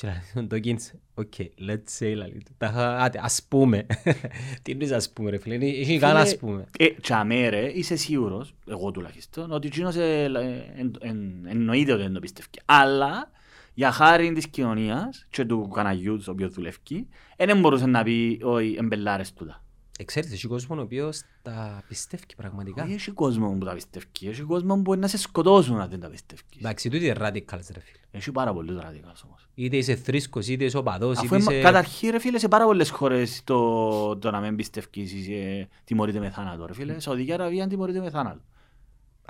[0.00, 2.52] Και λαλή του το Keynes, οκ, let's say λαλή του.
[2.58, 3.86] Τα είχα, άτε, ας πούμε.
[4.62, 6.64] Τι εννοείς ας πούμε ρε φίλε, έχει καν ας πούμε.
[6.78, 12.02] Ε, τσαμέ ρε, είσαι σίγουρος, εγώ τουλάχιστον, ότι εκείνος ε, ε, εν- εν- εννοείται ότι
[12.02, 12.48] δεν το πιστεύει.
[12.64, 13.30] Αλλά,
[13.74, 18.40] για χάρη της κοινωνίας και του καναγιού του, ο οποίος δουλεύει, δεν μπορούσε να πει,
[18.42, 19.62] όχι, εμπελάρες τούτα.
[20.00, 22.82] Ε, ξέρεις, έχει κόσμο ο οποίος τα πιστεύει πραγματικά.
[22.82, 26.00] Όχι, έχει κόσμο που τα πιστεύει, έχει κόσμο που μπορεί να σε σκοτώσουν αν δεν
[26.00, 26.44] τα πιστεύεις.
[26.58, 27.98] Εντάξει, τούτοι είναι radicals ρε φίλε.
[28.10, 29.48] Έχει πάρα πολλούς ραδικάς όμως.
[29.54, 31.62] Είτε είσαι θρήσκος, είτε είσαι οπαδός, Αφού είτε εμα- είσαι...
[31.62, 36.30] καταρχήν ρε φίλε σε πάρα πολλές χώρες το, το να μην πιστεύεις είσαι τιμωρείται με
[36.30, 37.00] θάνατο ρε φίλε.
[37.00, 38.40] Σαουδική Αραβία τιμωρείται με θάνατο.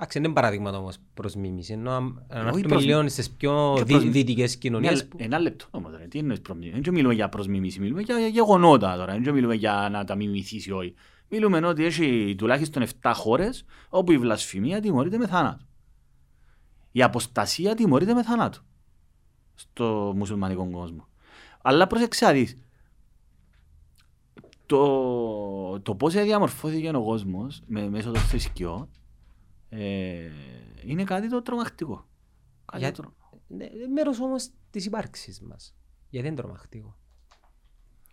[0.03, 1.73] Εντάξει, είναι παράδειγμα όμως προς μίμηση.
[1.73, 5.07] Ενώ αν αν Όχι έρθουμε προς- λίγο στις πιο και δι- προς- δυτικές Μια- κοινωνίες
[5.07, 5.17] που...
[5.21, 8.17] Ένα λεπτό όμως ρε, τι εννοείς προς μίμηση; Δεν μιλούμε για προς μίμηση, μιλούμε για
[8.27, 9.19] γεγονότα τώρα.
[9.19, 10.93] Δεν μιλούμε για να τα μιμηθείς ή όχι.
[11.29, 15.65] Μιλούμε ότι έχει τουλάχιστον 7 χώρες όπου η βλασφημία τιμωρείται με θάνατο.
[16.91, 18.59] Η αποστασία τιμωρείται με θάνατο
[19.55, 21.07] στο μουσουλμανικό κόσμο.
[21.61, 22.57] Αλλά πρόσεξε να δεις.
[24.65, 28.89] Το, το πώς διαμορφώθηκε ο κόσμος με, μέσω των θρησκειών
[29.73, 30.29] ε,
[30.85, 32.07] είναι κάτι το τρομακτικό.
[32.65, 33.13] Κάτι Για- τρο-
[33.47, 35.75] Ναι, μέρος όμως της ύπαρξης μας.
[36.09, 36.95] Γιατί είναι τρομακτικό;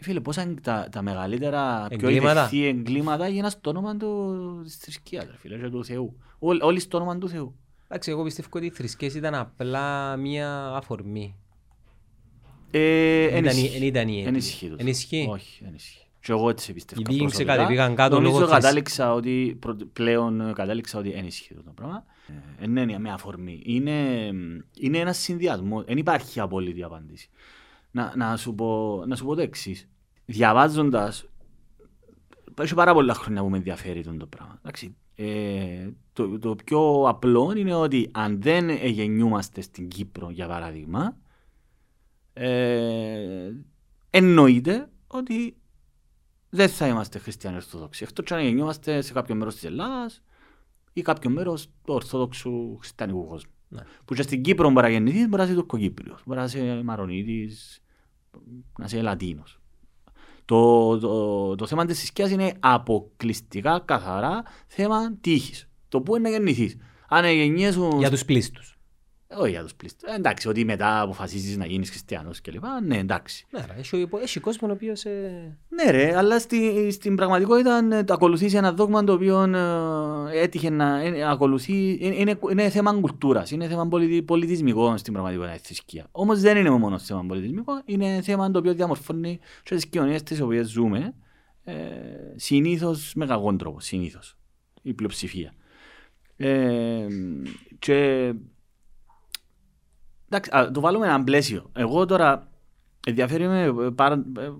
[0.00, 2.40] Φίλε, πόσα είναι τα, τα μεγαλύτερα, πιο Εγκλήματα.
[2.40, 6.16] ειδεχθή εγκλήματα έγιναν στο όνομα του, της θρησκείας, ρε φίλε, και του Θεού.
[6.38, 7.58] Ό, όλοι στο όνομα του Θεού.
[7.88, 11.36] Εντάξει, εγώ πιστεύω ότι οι θρησκείες ήταν απλά μία αφορμή.
[12.70, 13.76] Ε, Εν εν ήταν η- ισχύει.
[13.76, 14.38] εν ήταν η Εν αίτια.
[14.38, 14.76] ισχύει τούτο.
[14.82, 15.26] Εν ισχύει.
[15.30, 16.06] Όχι, εν ισχύει.
[16.20, 17.00] Και εγώ έτσι πιστεύω.
[17.00, 17.52] Οι Βίγινγκ προσωπικά.
[17.52, 21.72] ξεκατεβήκαν κάτω Νομίζω λόγω θρησκ- κατάληξα ότι προ- πλέον ε, κατάληξα ότι εν ισχύει το
[21.74, 22.04] πράγμα.
[22.58, 23.62] Ε, εν είναι με αφορμή.
[23.64, 24.26] Είναι,
[24.80, 25.84] είναι ένας συνδυασμός.
[25.84, 27.30] Δεν υπάρχει απόλυτη απάντηση.
[27.90, 29.88] Να, να, σου πω, να σου πω το εξής.
[30.24, 31.24] Διαβάζοντας,
[32.60, 34.58] έχει πάρα πολλά χρόνια που με ενδιαφέρει το πράγμα.
[34.58, 41.16] Εντάξει, ε, το, το πιο απλό είναι ότι αν δεν γεννιούμαστε στην Κύπρο, για παράδειγμα,
[42.32, 43.50] ε,
[44.10, 45.56] εννοείται ότι
[46.50, 48.04] δεν θα είμαστε χριστιανοί Ορθόδοξοι.
[48.08, 50.22] Εκτός και αν γεννιόμαστε σε κάποιο μέρος της Ελλάδας
[50.92, 53.50] ή κάποιο μέρος του Ορθόδοξου χριστιανικού κόσμου.
[53.68, 53.80] Ναι.
[54.04, 57.82] Που και στην Κύπρο μπορεί να γεννηθείς, μπορεί να είσαι Τουρκοκύπριος, μπορεί να είσαι Μαρονίτης,
[58.78, 59.60] να είσαι Λατίνος.
[60.44, 65.68] Το, το, το θέμα της θρησκείας είναι αποκλειστικά, καθαρά θέμα τύχης.
[65.88, 66.76] Το πού είναι να γεννηθείς.
[67.08, 67.88] Αν γεννιέσαι...
[67.98, 68.77] Για τους πλήστους.
[69.36, 70.12] Όχι για τους πλήστους.
[70.12, 72.64] Ε, εντάξει, ότι μετά αποφασίζεις να γίνεις χριστιανός κλπ.
[72.84, 73.46] Ναι, εντάξει.
[73.50, 75.04] Ναι, ρε, έχει, έχει κόσμο ο οποίος...
[75.04, 75.56] Ε...
[75.68, 81.00] Ναι ρε, αλλά στη, στην πραγματικότητα ε, ακολουθείς ένα δόγμα το οποίο ε, έτυχε να
[81.00, 86.06] ε, ακολουθεί, είναι, είναι, είναι θέμα κουλτούρας, είναι θέμα πολιτι, πολιτισμικό στην πραγματικότητα η θρησκείας.
[86.10, 90.40] Όμως δεν είναι μόνος θέμα πολιτισμικός, είναι θέμα το οποίο διαμορφώνει και τις κοινωνίες τις
[90.40, 91.14] οποίες ζούμε,
[91.64, 91.74] ε,
[92.36, 94.36] συνήθως με κακόν τρόπο, συνήθως,
[94.82, 95.52] η πλειοψηφία.
[96.36, 97.06] Ε,
[97.78, 98.32] και
[100.28, 101.70] εντάξει, α, το βάλουμε ένα πλαίσιο.
[101.72, 102.48] Εγώ τώρα
[103.06, 104.50] ενδιαφέρει με, πάρα, ε,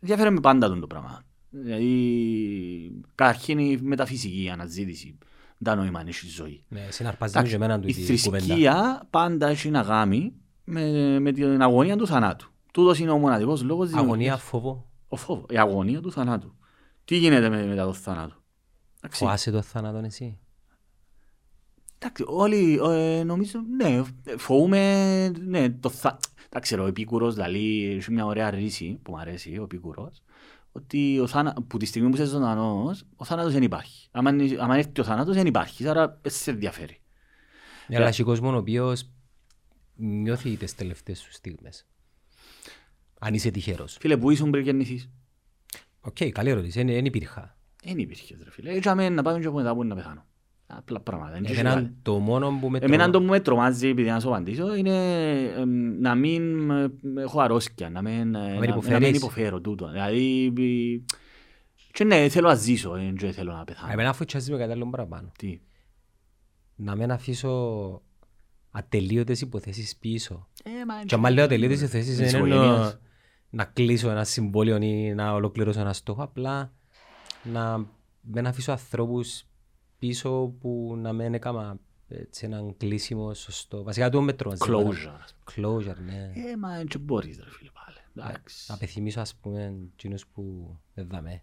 [0.00, 1.22] ενδιαφέρει με πάντα τον το πράγμα.
[1.50, 5.18] Δηλαδή, καταρχήν η μεταφυσική η αναζήτηση,
[5.64, 6.64] τα νόημα είναι στη ζωή.
[6.68, 8.44] Ναι, συναρπάζει και εμένα του η η κουβέντα.
[8.44, 10.32] θρησκεία πάντα έχει να κάνει
[10.64, 12.50] με, με την αγωνία του θανάτου.
[12.72, 14.42] Τούτος είναι ο μοναδικός λόγος Αγωνία, δημιουργίας.
[14.42, 14.88] φόβο.
[15.08, 16.54] Ο φόβο, η αγωνία του θανάτου.
[17.04, 18.34] Τι γίνεται με, μετά το θάνατο;
[18.98, 19.24] Εντάξει.
[19.24, 20.38] Φοάσαι το θάνατον εσύ;
[21.98, 24.02] Εντάξει, όλοι, ε, νομίζω, ναι,
[24.36, 26.18] φοβούμαι, ναι, το θα...
[26.46, 30.22] Εντάξει, ο Επίκουρος, δηλαδή, έχει μια ωραία ρίση που μου αρέσει, ο Επίκουρος,
[30.72, 31.56] ότι ο θάνα...
[31.66, 34.08] που τη στιγμή που είσαι ζωντανός, ο θάνατος δεν υπάρχει.
[34.10, 34.26] Αν,
[34.60, 37.00] αν έρθει ο θάνατος δεν υπάρχει, άρα δεν σε ενδιαφέρει.
[37.86, 39.10] Ναι, Αλλά έχει κόσμο ο οποίος
[39.94, 41.86] νιώθει τις τελευταίες σου στιγμές.
[43.18, 43.96] Αν είσαι τυχερός.
[44.00, 45.10] Φίλε, πού ήσουν πριν γεννηθείς.
[46.00, 46.84] Οκ, καλή ερώτηση.
[46.84, 47.56] Δεν υπήρχα.
[47.84, 48.72] Δεν υπήρχες, ρε φίλε.
[48.72, 50.26] Έτσι αμέ να πάμε και από μετά που να πεθάνω.
[50.70, 51.32] Απλά πράγματα.
[51.32, 51.94] δεν ξέρω Εμένα κάτι.
[52.02, 54.94] το μόνο που με Εμένα τρο- το που με τρομάζει, επειδή να σου απαντήσω, είναι
[55.56, 59.16] εμ, να μην ε, έχω αρρώσκια, να μην, ε, να, να μην υποφέρεις.
[59.16, 59.90] υποφέρω τούτο.
[59.90, 61.14] Δηλαδή, ε,
[61.92, 63.92] και ναι, θέλω να ζήσω, ε, δεν θέλω να πεθάνω.
[63.92, 65.32] Εμένα φοιτσιάζει με κάτι άλλο παραπάνω.
[65.38, 65.60] Τι;
[66.76, 68.02] Να μην αφήσω
[68.70, 70.48] ατελείωτες υποθέσεις πίσω.
[70.64, 72.98] Ε, μα, Και άμα λέω ατελείωτες υποθέσεις Της δεν εννοώ οικογένειας.
[73.50, 76.22] να κλείσω ένα συμβόλαιο ή να ολοκληρώσω ένα στόχο.
[76.22, 76.72] Απλά
[77.42, 77.86] να
[78.20, 79.42] μην αφήσω ανθρώπους
[79.98, 83.82] πίσω που να μην έκανα έτσι έναν κλείσιμο σωστό.
[83.82, 84.52] Βασικά το μέτρο.
[84.58, 85.12] Closure.
[85.22, 85.92] ας Closure, ναι.
[85.94, 86.32] πούμε.
[86.34, 88.26] Ε, μα δεν μπορείς, ρε φίλε, πάλι.
[88.28, 88.70] Εντάξει.
[88.70, 91.42] Να πεθυμίσω ας πούμε εκείνους που δεν δαμε.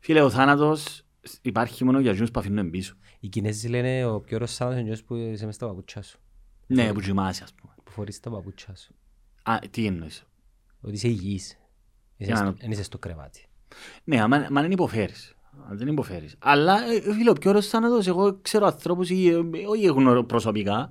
[0.00, 1.02] Φίλε, ο θάνατος
[1.42, 2.94] υπάρχει μόνο για εκείνους που αφήνουν πίσω.
[3.20, 6.18] Οι Κινέζοι λένε ο πιο ωραίος θάνατος είναι εκείνος που είσαι μες στα παπούτσια σου.
[6.66, 7.72] Ναι, που κοιμάσαι, ας πούμε.
[7.84, 8.94] Που φορείς τα παπούτσια σου.
[9.42, 10.24] Α, τι εννοείς.
[10.80, 11.46] Ότι είσαι υγιής.
[12.16, 13.46] Είσαι Για να- στο- Εν είσαι στο κρεβάτι.
[14.04, 15.35] Ναι, άμα άμα δεν υποφέρεις.
[15.70, 16.36] Αν δεν υποφέρεις.
[16.38, 19.36] Αλλά, ε, φίλε, ο πιο ωραίος θάνατος, εγώ ξέρω ανθρώπους, ή, ε,
[19.68, 20.88] όχι γνωρώ προσωπικά,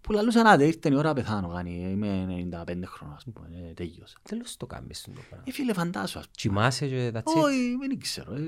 [0.00, 2.26] που λαλούσαν, άντε, ήρθε η ώρα να πεθάνω, κάνει, είμαι
[2.66, 4.16] 95 χρόνων, ας πούμε, ε, τέλειωσα.
[4.22, 5.44] Τέλος το κάνεις το πράγμα.
[5.48, 6.34] Ε, φίλε, φαντάσου, ας πούμε.
[6.36, 7.42] Κοιμάσαι και that's it.
[7.42, 8.34] Όχι, δεν ξέρω.
[8.34, 8.38] Ε,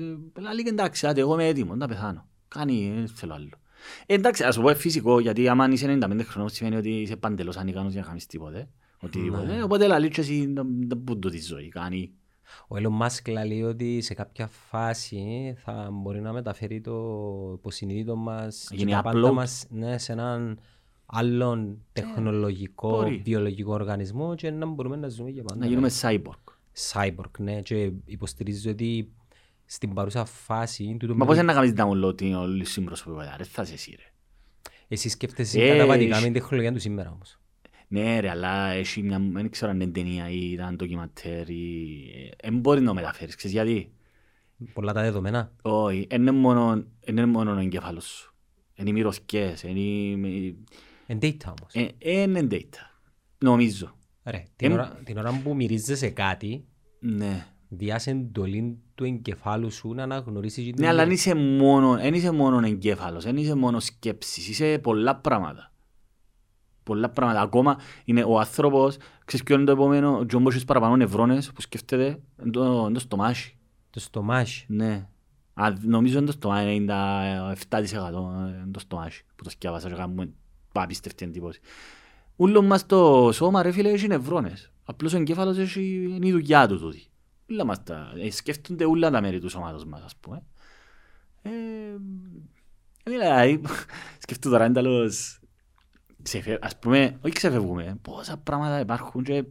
[0.53, 2.27] Λέει και εντάξει, άντε, εγώ είμαι έτοιμος να πεθάνω.
[2.47, 3.49] Κάνει, δεν θέλω άλλο.
[4.05, 7.15] Ε, εντάξει, ας σου πω ε, φυσικό, γιατί άμα είσαι 95 χρονών σημαίνει ότι είσαι
[7.15, 8.69] παντελώς ανικανός για να κάνεις τίποτε.
[8.99, 9.45] Οτιδήποτε.
[9.45, 9.55] Ναι.
[9.55, 10.53] Ε, Οπότε λέει και εσύ
[10.87, 11.69] δεν πούντο τη ζωή.
[11.69, 12.11] Κάνει.
[12.67, 16.93] Ο Elon Musk λέει ότι σε κάποια φάση θα μπορεί να μεταφέρει το
[17.57, 19.33] υποσυνείδητο μας Να και γίνει τα πάντα upload.
[19.33, 20.59] μας ναι, σε έναν
[21.05, 23.21] άλλον τεχνολογικό, μπορεί.
[23.25, 25.59] βιολογικό οργανισμό και να μπορούμε να ζούμε για πάντα.
[25.59, 26.53] Να γίνουμε cyborg.
[26.91, 29.11] Cyborg, ναι, και υποστηρίζει ότι
[29.65, 33.35] στην παρούσα φάση τούτο Μα με πώς το- είναι να κάνεις download την όλη συμπροσωπικότητα.
[33.37, 34.03] Ρε θα είσαι εσύ ρε.
[34.87, 37.39] Εσύ σκέφτεσαι Ε, καταβατικά έχει- με την τεχνολογία του σήμερα όμως.
[37.87, 42.03] Ναι ρε, αλλά έχει μια, δεν ξέρω αν είναι ταινία ή ήταν ντοκιματέρ ή...
[42.43, 43.89] Δεν μπορεί να το μεταφέρεις, ξέρεις γιατί;
[44.73, 45.51] Πολλά τα δεδομένα.
[45.61, 48.33] Όχι, δεν είναι μόνο, δεν είναι μόνο ο εγκέφαλος σου.
[48.75, 50.57] Είναι οι μυρωσκές, είναι οι...
[51.07, 51.73] Εν data όμως.
[51.73, 53.05] ε, ε, είναι data.
[53.37, 53.95] Νομίζω.
[54.23, 56.65] Ρε, την, εμ- ώρα, την ώρα που μυρίζεσαι κάτι,
[56.99, 57.45] Ναι.
[57.69, 62.31] διάσε εντολή του εγκεφάλου σου να αναγνωρίσεις την Ναι, αλλά δεν είσαι μόνο, δεν είσαι
[62.31, 65.73] μόνο εγκέφαλος, δεν είσαι μόνο σκέψεις, είσαι πολλά πράγματα.
[66.85, 67.41] Πολλά πράγματα.
[67.41, 71.61] Ακόμα είναι ο άνθρωπος, ξέρεις ποιο είναι το επόμενο, ο Τζόμπος έχει παραπάνω νευρώνες που
[71.61, 73.57] σκέφτεται, είναι το, είναι το στομάχι.
[73.89, 74.65] το στομάχι.
[74.67, 75.07] Ναι.
[75.53, 76.93] Α, νομίζω είναι το στομάχι, είναι
[77.69, 80.29] 97% είναι το στομάχι που το σκιάβασα και κάνουμε
[80.71, 81.59] απίστευτη εντύπωση.
[82.35, 84.71] Ούλο μας το σώμα ρε φίλε έχει νευρώνες.
[84.83, 87.07] Απλώς ο εγκέφαλος έχει, είναι η δουλειά του τούτη.
[87.49, 90.43] Ούλα μας τα, ε, σκέφτονται όλα τα μέρη του σώματος μας ας πούμε.
[91.41, 91.49] Ε,
[93.03, 93.61] ε, δηλαδή,
[94.23, 95.39] σκεφτού τώρα ένταλος,
[96.25, 99.43] ξεφε- ας πούμε, όχι ξεφεύγουμε, πόσα πράγματα υπάρχουν και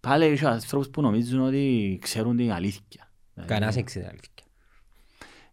[0.00, 3.10] πάλι έχει ανθρώπους που νομίζουν ότι ξέρουν την αλήθεια.
[3.46, 4.28] Κανένας δεν ξέρει αλήθεια.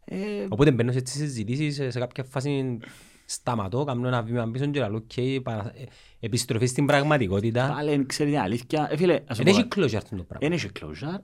[0.06, 2.78] Ε, Οπότε μπαίνω σε τις συζητήσεις, σε κάποια φάση
[3.26, 5.84] σταματώ, κάνω ένα βήμα πίσω και λέω «ΟΚ, παρα- ε,
[6.20, 7.72] επιστροφή στην πραγματικότητα».
[7.76, 8.88] Πάλι δεν ξέρει την αλήθεια.
[8.92, 9.82] Ε, φίλε, ας σου Δεν πω έχει κάτι.
[9.82, 10.48] closure αυτό το πράγμα.
[10.48, 11.20] Δεν έχει closure.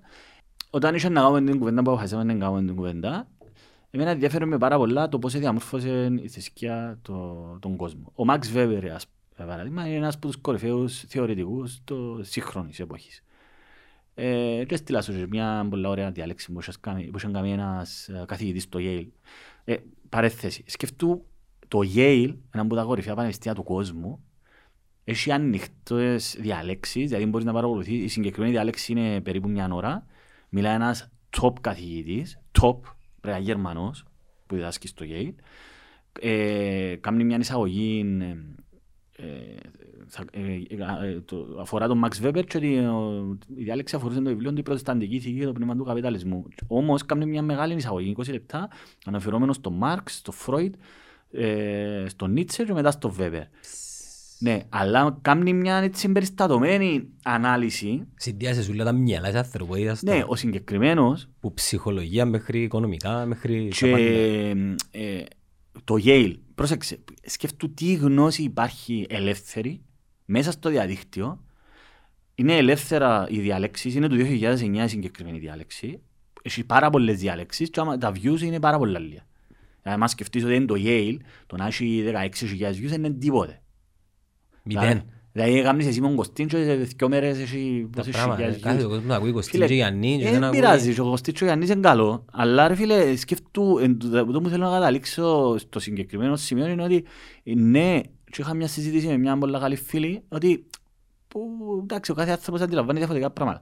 [0.69, 3.27] Όταν είχε να κάνουμε την κουβέντα που αποφασίσαμε να κάνουμε την κουβέντα,
[3.89, 8.11] εμένα ενδιαφέρον με πάρα πολλά το πώς διαμόρφωσε η θρησκεία το, τον κόσμο.
[8.15, 9.05] Ο Μαξ Βέμπερ, ας
[9.37, 13.23] για παράδειγμα, είναι ένας από τους κορυφαίους θεωρητικούς της σύγχρονης εποχής.
[14.13, 17.51] Ε, και στείλα σου και μια πολλά ωραία διάλεξη που είχες κάνει- που είχε κάνει
[17.51, 19.07] ένας ε, καθηγητής στο Yale.
[19.63, 19.75] Ε,
[20.09, 20.63] παρέθεση.
[20.67, 21.25] Σκεφτού
[21.67, 24.23] το Yale, ένα από τα κορυφαία πανεπιστήμια του κόσμου,
[25.03, 30.05] έχει ανοιχτές διαλέξεις, δηλαδή μπορείς να παρακολουθείς, η συγκεκριμένη διάλεξη είναι περίπου μια ώρα,
[30.49, 31.09] μιλάει ένας
[31.41, 32.79] top καθηγητής, top,
[33.21, 34.03] πρέπει Γερμανός,
[34.47, 35.33] που διδάσκει στο Yale,
[36.21, 38.37] ε, κάνει μια εισαγωγή ε,
[39.25, 39.55] ε,
[40.07, 40.41] θα- ε,
[41.03, 44.51] ε, ε, το- αφορά τον Max Weber και ότι, ο- η διάλεξη αφορούσε το βιβλίο
[44.53, 46.45] του «Η Προτεσταντική Ηθική και το πνεύμα του καπιταλισμού».
[46.67, 48.69] Όμως κάνει μια μεγάλη εισαγωγή, 20 λεπτά,
[49.05, 50.73] αναφερόμενος στον Μάρξ, στον Φρόιντ,
[51.31, 53.43] ε, στον Νίτσε και μετά στον Weber.
[54.39, 58.07] Ναι, αλλά κάνει μια έτσι περιστατωμένη ανάλυση.
[58.15, 63.67] Συνδυάζεσαι σου τα μυαλάς της ανθρωπότητας Ναι, το- ο συγκεκριμένος που ψυχολογία μέχρι οικονομικά, μέχρι
[63.69, 64.03] τα και πάντα.
[64.91, 65.23] ε,
[65.83, 69.81] το Yale, πρόσεξε, σκέφτου τι γνώση υπάρχει ελεύθερη
[70.25, 71.41] μέσα στο διαδίκτυο.
[72.35, 76.01] Είναι ελεύθερα οι διαλέξεις, είναι του 2009 η συγκεκριμένη διάλεξη.
[76.41, 79.25] Έχει πάρα πολλές διαλέξεις και άμα τα views είναι πάρα πολλά λίγα.
[79.83, 83.61] Δηλαδή, αν σκεφτείς ότι είναι το Yale, το να έχει 16.000 views είναι τίποτε.
[84.67, 85.03] Μηδέν.
[85.31, 88.61] Δηλαδή, έκαμνεις εσύ με τον Κωστίν και σε δυο μέρες έχει Τα πόσες πράγματα, χιλιάδες
[88.61, 88.89] κάθε views.
[88.89, 91.69] κόσμος ακούει Κωστίν Φίλε, και Γιάννης και δεν Δεν ακούει- πειράζει, και ο Κωστίτσο Γιάννης
[91.69, 92.25] είναι καλό.
[92.31, 96.83] Αλλά ρε φίλε, σκεφτού, εν τούτο τούτο που θέλω να καταλήξω στο συγκεκριμένο σημείο είναι
[96.83, 97.03] ότι
[97.43, 98.01] ε, ναι,
[98.31, 100.65] και είχα μια συζήτηση με μια πολύ καλή φίλη, ότι
[101.27, 101.39] που,
[101.83, 103.61] εντάξει, ο κάθε άνθρωπος αντιλαμβάνει διαφορετικά πράγματα.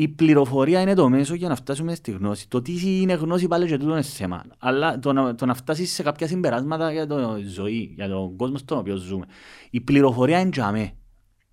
[0.00, 2.48] Η πληροφορία είναι το μέσο για να φτάσουμε στη γνώση.
[2.48, 4.44] Το τι είναι γνώση πάλι και τούτο είναι θέμα.
[4.58, 8.56] Αλλά το να, το να φτάσεις σε κάποια συμπεράσματα για τη ζωή, για τον κόσμο
[8.58, 9.26] στον οποίο ζούμε.
[9.70, 10.92] Η πληροφορία είναι για μέ.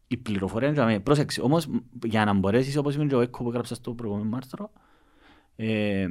[0.07, 0.99] Η πληροφορία είναι για μέ.
[0.99, 1.67] Πρόσεξε, όμως
[2.05, 4.71] για να μπορέσεις όπως είμαι και ο Έκο που έγραψα στο προηγούμενο άρθρο,
[5.55, 6.07] ε,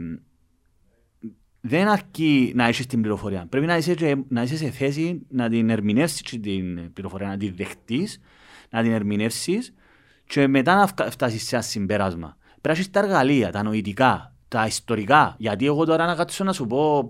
[1.60, 3.46] δεν αρκεί να έχεις την πληροφορία.
[3.48, 7.36] Πρέπει να είσαι, και- να είσαι σε θέση να την ερμηνεύσεις και την πληροφορία, να
[7.36, 8.20] την δεχτείς,
[8.70, 9.74] να την ερμηνεύσεις
[10.26, 12.36] και μετά να φκα- φτάσεις σε ένα συμπέρασμα.
[12.48, 15.34] Πρέπει να έχεις τα εργαλεία, τα νοητικά, τα ιστορικά.
[15.38, 17.08] Γιατί εγώ τώρα να κάτσω να σου πω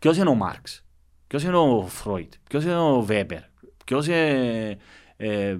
[0.00, 0.84] ποιος είναι ο Μάρξ,
[1.26, 3.40] ποιος είναι ο Φρόιτ, ποιος είναι ο Βέπερ,
[3.84, 4.78] ποιος είναι,
[5.16, 5.56] ε, ε,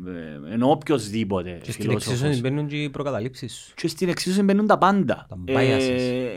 [0.53, 2.13] είναι οποιοσδήποτε Και στην φιλόσοφος.
[2.21, 3.75] εξίσωση μπαίνουν και οι προκαταλήψεις σου.
[3.75, 5.27] Και στην εξίσωση μπαίνουν τα πάντα.
[5.29, 5.89] Τα biases.
[5.99, 6.29] Ε,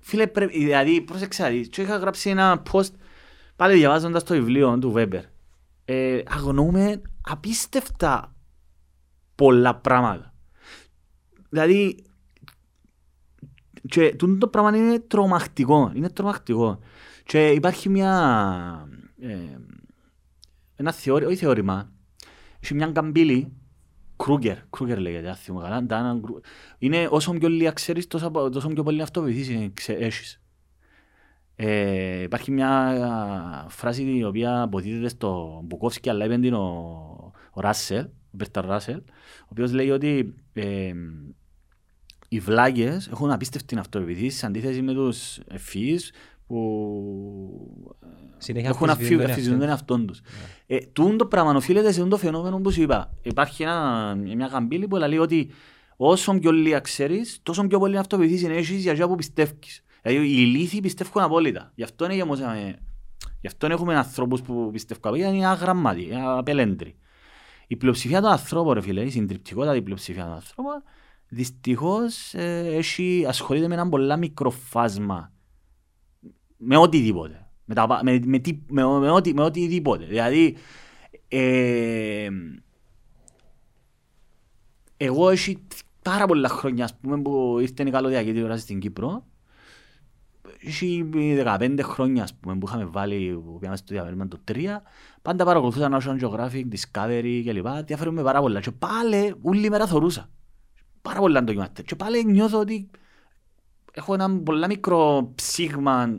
[0.00, 2.90] φίλε, πρέπει, δηλαδή, πρόσεξε, δηλαδή, και είχα γράψει ένα post,
[3.56, 5.22] πάλι διαβάζοντας το βιβλίο του Βέμπερ.
[5.84, 8.34] Ε, αγνοούμε απίστευτα
[9.42, 10.34] πολλά πράγματα.
[11.48, 12.04] Δηλαδή,
[13.88, 15.92] και τούτο το πράγμα είναι τρομακτικό.
[15.94, 16.78] Είναι τρομακτικό.
[17.24, 18.88] Και υπάρχει μια...
[19.20, 19.36] Ε,
[20.76, 21.92] ένα θεώρημα, όχι θεώρημα,
[22.60, 23.52] έχει μια καμπύλη,
[24.16, 25.82] Κρούγκερ, Κρούγκερ λέγεται, αν θυμάμαι καλά.
[25.82, 26.44] Ντάνα Κρου-
[26.78, 30.42] Είναι όσο πιο λίγα ξέρεις, τόσο, τόσο πιο πολύ αυτοβοηθείς ξε- έχεις.
[31.56, 37.60] Ε, υπάρχει μια α, φράση η οποία αποδίδεται στο Μπουκόφσκι, αλλά είπε την ο, ο
[37.60, 38.96] Ράσελ, ο Μπέρτα Ράσελ,
[39.40, 40.92] ο οποίος λέει ότι ε,
[42.28, 46.12] οι βλάγες έχουν απίστευτη αυτοβοηθήση σε αντίθεση με τους ευφυείς
[46.46, 46.62] που
[48.42, 50.20] Συνέχεια έχουν αμφισβητούν τον αφισβητούν τον εαυτόν τους.
[50.66, 53.14] Ε, τούν το πράγμα οφείλεται σε τούν το φαινόμενο που σου είπα.
[53.22, 55.50] Υπάρχει ένα, μια καμπύλη που λέει ότι
[55.96, 59.82] όσο πιο λίγα ξέρεις, τόσο πιο πολύ αυτοπεποίθηση έχεις για αυτό που πιστεύεις.
[60.02, 61.72] Δηλαδή οι ηλίθιοι πιστεύουν απόλυτα.
[61.74, 62.78] Γι' αυτό είναι γεμώσαμε.
[63.40, 66.96] Γι' αυτό έχουμε ανθρώπους που πιστεύουν απόλυτα, είναι αγραμμάτοι, είναι απελέντροι.
[67.72, 70.82] Η πλειοψηφία των ανθρώπων, ρε φίλε, η συντριπτικότατη πλειοψηφία των ανθρώπων,
[71.28, 75.32] δυστυχώς ε, έχει, ασχολείται με ένα πολλά μικρό φάσμα
[76.56, 77.50] με οτιδήποτε.
[77.64, 80.04] Με, τα, με, με, τι- με, με, οτι, με οτιδήποτε.
[80.04, 80.56] Δηλαδή,
[81.28, 82.28] ε,
[84.96, 85.66] εγώ έχει
[86.02, 89.26] πάρα πολλά χρόνια ας πούμε, που ήρθε η καλωδιακή τηλεόραση στην Κύπρο.
[90.66, 91.08] Έχει
[91.44, 94.54] 15 χρόνια ας πούμε, που είχαμε βάλει, που πήγαμε στο διαβέρμα το 3.
[95.22, 97.66] Πάντα παρακολουθούσα National Geographic, Discovery κλπ.
[97.84, 98.60] Διαφέρουμε πάρα πολλά.
[98.60, 100.28] Και πάλι όλη μέρα θωρούσα.
[101.02, 101.84] Πάρα πολλά ντοκιμαντέρ.
[101.84, 102.90] Και πάλι νιώθω ότι
[103.92, 106.18] έχω ένα πολύ μικρό ψήγμα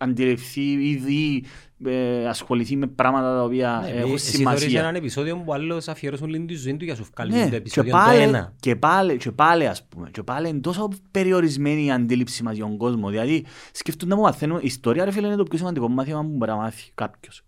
[0.00, 1.44] αντιληφθεί ή
[1.84, 4.80] ε, ασχοληθεί με πράγματα τα οποία Ναι, έχουν Εσύ θεωρείς σημασία.
[4.80, 7.48] έναν επεισόδιο που άλλος αφιερώσουν όλη τη ζωή του για να σου βγάλει Ναι, το
[7.50, 8.52] και επεισόδιο το πάλι, ένα.
[8.60, 12.64] και πάλι, και πάλι ας πούμε, και πάλι είναι τόσο περιορισμένη η αντίληψη μας για
[12.64, 13.08] τον κόσμο.
[13.10, 16.30] Δηλαδή, σκεφτούν να μου μαθαίνουν, η ιστορία ρε φίλε είναι το πιο σημαντικό μάθημα που
[16.36, 17.42] μπορεί να μάθει κάποιος.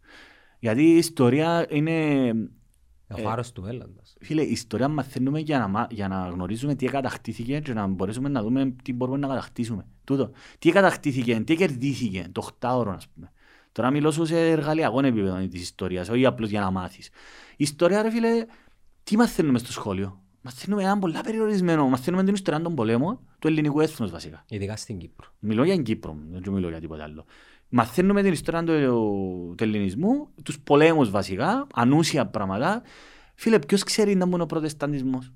[0.58, 1.92] Γιατί η ιστορία είναι,
[3.10, 4.14] Ο φάρος του μέλλοντος.
[4.20, 8.28] φίλε, η ιστορία μαθαίνουμε για να, μα- για να γνωρίζουμε τι κατακτήθηκε και να μπορέσουμε
[8.28, 9.86] να δούμε τι μπορούμε να κατακτήσουμε.
[10.04, 10.30] Τούτο.
[10.58, 13.32] Τι κατακτήθηκε, τι κερδίθηκε το 8ωρο, ας πούμε.
[13.72, 17.06] Τώρα μιλώ σου σε εργαλειακό επίπεδο της ιστορίας, όχι απλώς για να μάθεις.
[17.50, 18.44] Η ιστορία, ρε φίλε,
[19.04, 23.80] τι μαθαίνουμε στο σχόλιο; Μαθαίνουμε έναν πολλά περιορισμένο, μαθαίνουμε την ιστορία των πολέμων του ελληνικού
[23.80, 24.44] έθνους βασικά.
[24.48, 25.26] Ειδικά στην Κύπρο.
[25.38, 27.24] Μιλώ για την Κύπρο, δεν μιλώ για τίποτα άλλο.
[27.68, 32.82] Μαθαίνουμε την ιστορία του, του ελληνισμού, τους πολέμους βασικά, ανούσια πράγματα.
[33.34, 35.32] Φίλε, ποιος ξέρει να είναι ο προτεσταντισμός;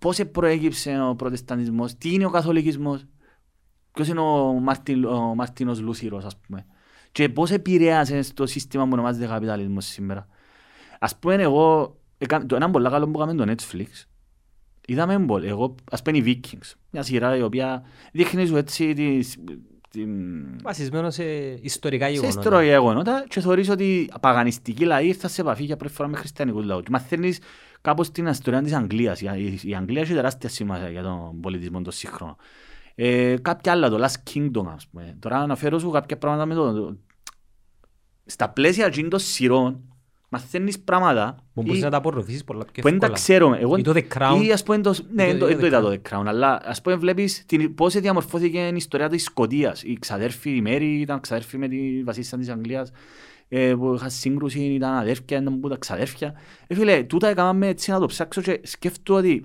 [0.00, 3.04] Πώς προέκυψε ο προτεσταντισμός, τι είναι ο καθολικισμός,
[3.92, 6.66] ποιος είναι ο, Μάρτιν, ο Μάρτινος Λούθυρος, ας πούμε;
[7.12, 10.26] Και πώς επηρέασε στο σύστημα που ονομάζεται καπιταλισμός σήμερα;
[10.98, 14.04] Ας πούμε εγώ, εκα- το ένα πολύ καλό που έκαμε το Netflix,
[14.86, 19.36] είδαμε πολύ, εγώ, ας πούμε οι Vikings, μια σειρά η οποία δείχνει σου έτσι τις,
[19.92, 20.10] την,
[20.62, 21.24] Βασισμένο σε
[21.62, 22.38] ιστορικά σε γεγονότα.
[22.40, 26.64] ιστορία γεγονότα και θωρείς ότι παγανιστικοί λαοί ήρθαν σε επαφή για πρώτη φορά με χριστιανικούς
[26.64, 26.82] λαούς.
[26.82, 27.38] Και μαθαίνεις
[27.80, 29.20] κάπως την ιστορία της Αγγλίας.
[29.20, 32.36] Η, η- η Αγγλία έχει τεράστια σημασία για τον πολιτισμό τον σύγχρονο.
[32.94, 35.16] Ε, κάποια άλλα, το Last Kingdom, ας πούμε.
[35.18, 36.72] Τώρα αναφέρω σου κάποια πράγματα με το...
[36.72, 36.96] το-
[38.26, 39.91] Στα πλαίσια εκείνων των σειρών,
[40.32, 43.12] μαθαίνεις πράγματα Που μπορείς ή- να τα απορροφήσεις πολλά πιο που δεν τα εύκολα.
[43.22, 43.54] ξέρω.
[43.60, 44.42] Εγώ, Ή το The Crown.
[44.44, 46.00] Ή ας πούμε το, ναι, Ή το- το, ή δεν το το είδα The το
[46.10, 49.82] The Crown, αλλά ας πούμε βλέπεις την, πώς διαμορφώθηκε η ιστορία της Σκοτίας.
[49.82, 52.90] Η ξαδέρφη, η Μέρη ήταν ξαδέρφη με τη βασίστα της Αγγλίας
[53.48, 56.34] ε, που είχα σύγκρουση, ήταν αδέρφια, ήταν που τα ξαδέρφια.
[56.66, 59.44] Ε, φίλε, τούτα έκαναμε έτσι να το ψάξω και σκέφτομαι ότι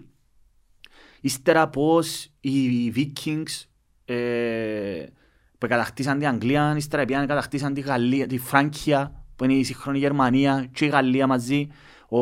[1.21, 3.63] ύστερα πώς οι Vikings
[4.05, 5.03] ε,
[5.57, 9.97] που κατακτήσαν την Αγγλία, ύστερα πήγαν κατακτήσαν τη Γαλλία, τη Φράγκια, που είναι η σύγχρονη
[9.97, 11.67] Γερμανία και η Γαλλία μαζί.
[12.09, 12.17] Ο,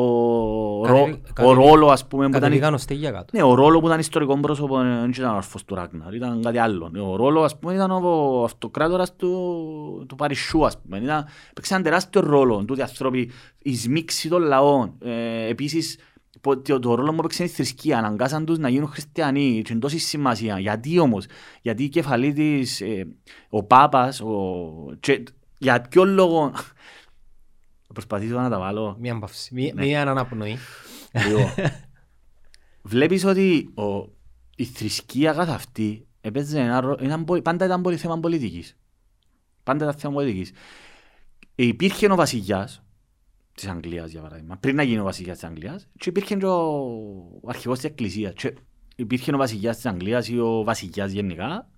[0.86, 3.24] Ρο, Κατεβή- ο κατεβή- ρόλο, ας πούμε, που ήταν Κατεβήκαν ως στέγια κάτω.
[3.32, 6.42] ναι, ο ρόλο που ήταν ιστορικό πρόσωπο ε, δεν ήταν ο αρφός του Ράγναρ, ήταν
[6.42, 6.90] κάτι άλλο.
[7.12, 10.98] Ο ρόλο, ας πούμε, ήταν ο αυτοκράτορας του, του Παρισιού, ας πούμε.
[10.98, 14.94] Ήταν, παίξε έναν τεράστιο ρόλο, τούτοι άνθρωποι, η σμίξη των λαών.
[15.04, 15.98] Ε, επίσης,
[16.40, 19.80] πο- το, το ρόλο που έπαιξε η θρησκεία, αναγκάσαν τους να γίνουν χριστιανοί, και είναι
[19.80, 20.58] τόση σημασία.
[20.58, 21.26] Γιατί όμως,
[21.62, 23.06] γιατί η κεφαλή της, ε,
[23.50, 24.34] ο Πάπας, ο,
[25.00, 25.22] και,
[25.58, 26.52] για ποιο λόγο,
[27.96, 29.84] προσπαθήσω να τα βάλω, Μία μπαύση, μία- Ναι.
[29.84, 30.56] μία αναπνοή.
[31.26, 31.50] Λοιπόν,
[32.92, 34.08] βλέπεις ότι ο,
[34.56, 38.76] η θρησκεία καθ' αυτή έπαιζε ένα, ρο- ήταν πολ- πάντα ήταν πολύ θέμα πολιτικής.
[39.62, 40.50] Πάντα ήταν θέμα πολιτικής.
[41.54, 42.82] Ε, υπήρχε ο βασιλιάς
[43.54, 46.70] της Αγγλίας, για παράδειγμα, πριν να γίνει ο βασιλιάς της Αγγλίας, και υπήρχε και ο,
[47.42, 48.32] ο αρχηγός της Εκκλησίας.
[48.32, 48.54] Και
[48.96, 51.70] υπήρχε ο βασιλιάς της Αγγλίας ή ο βασιλιάς γενικά,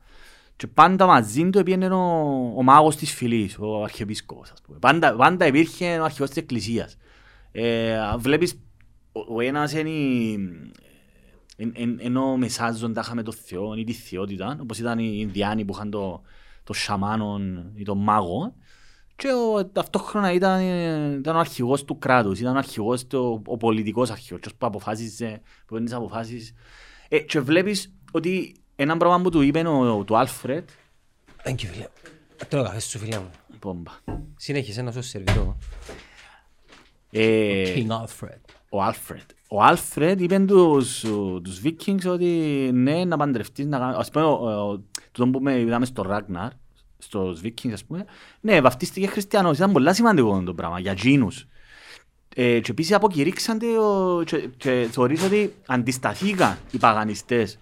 [0.59, 4.79] και πάντα μαζί του πήγαινε ο, ο μάγος της φυλής, ο αρχιεπίσκοπος, ας πούμε.
[4.79, 6.97] Πάντα, πάντα υπήρχε ο αρχηγός της Εκκλησίας.
[7.53, 8.61] Ε, βλέπεις,
[9.13, 10.39] ο, ο ένας είναι η-
[11.57, 15.73] εν- εν- ενώ μεσάζοντα είχαμε το Θεό ή τη θεότητα, όπως ήταν οι Ινδιάνοι που
[15.75, 16.23] είχαν το,
[16.65, 18.55] το σαμάνον ή τον μάγο,
[19.17, 20.61] και ο, ταυτόχρονα ήταν,
[21.19, 25.41] ήταν ο αρχηγός του κράτους, ήταν ο αρχηγός, του, ο πολιτικός αρχηγός, ποιος που αποφάσιζε,
[25.67, 26.53] που παίρνει τις αποφάσεις.
[27.09, 30.69] Ε, και βλέπεις ότι ένα πράγμα που του είπε ο, του Άλφρετ,
[31.45, 31.87] Thank you, φίλε.
[32.49, 33.31] Τρώω καφέ σου, φίλε μου.
[33.59, 33.91] πόμπα,
[34.37, 35.57] Συνέχισε να σου σερβιτώ.
[37.11, 38.39] ε, King Alfred.
[38.71, 39.31] ο Άλφρετ.
[39.49, 41.01] Ο Άλφρετ είπε τους,
[41.43, 42.27] τους Vikings ότι
[42.73, 43.97] ναι, να παντρευτείς, να κάνεις...
[43.97, 46.51] Ας πούμε, ο- ο- τούτο που με είδαμε στο Ράγναρ,
[46.99, 48.05] στους Vikings, ας πούμε,
[48.41, 49.57] ναι, βαφτίστηκε χριστιανός.
[49.57, 51.47] Ήταν πολλά σημαντικό το πράγμα για τζίνους.
[52.35, 57.59] Ε, και επίσης αποκηρύξαν ο, και, και θεωρείς ότι αντισταθήκαν οι παγανιστές.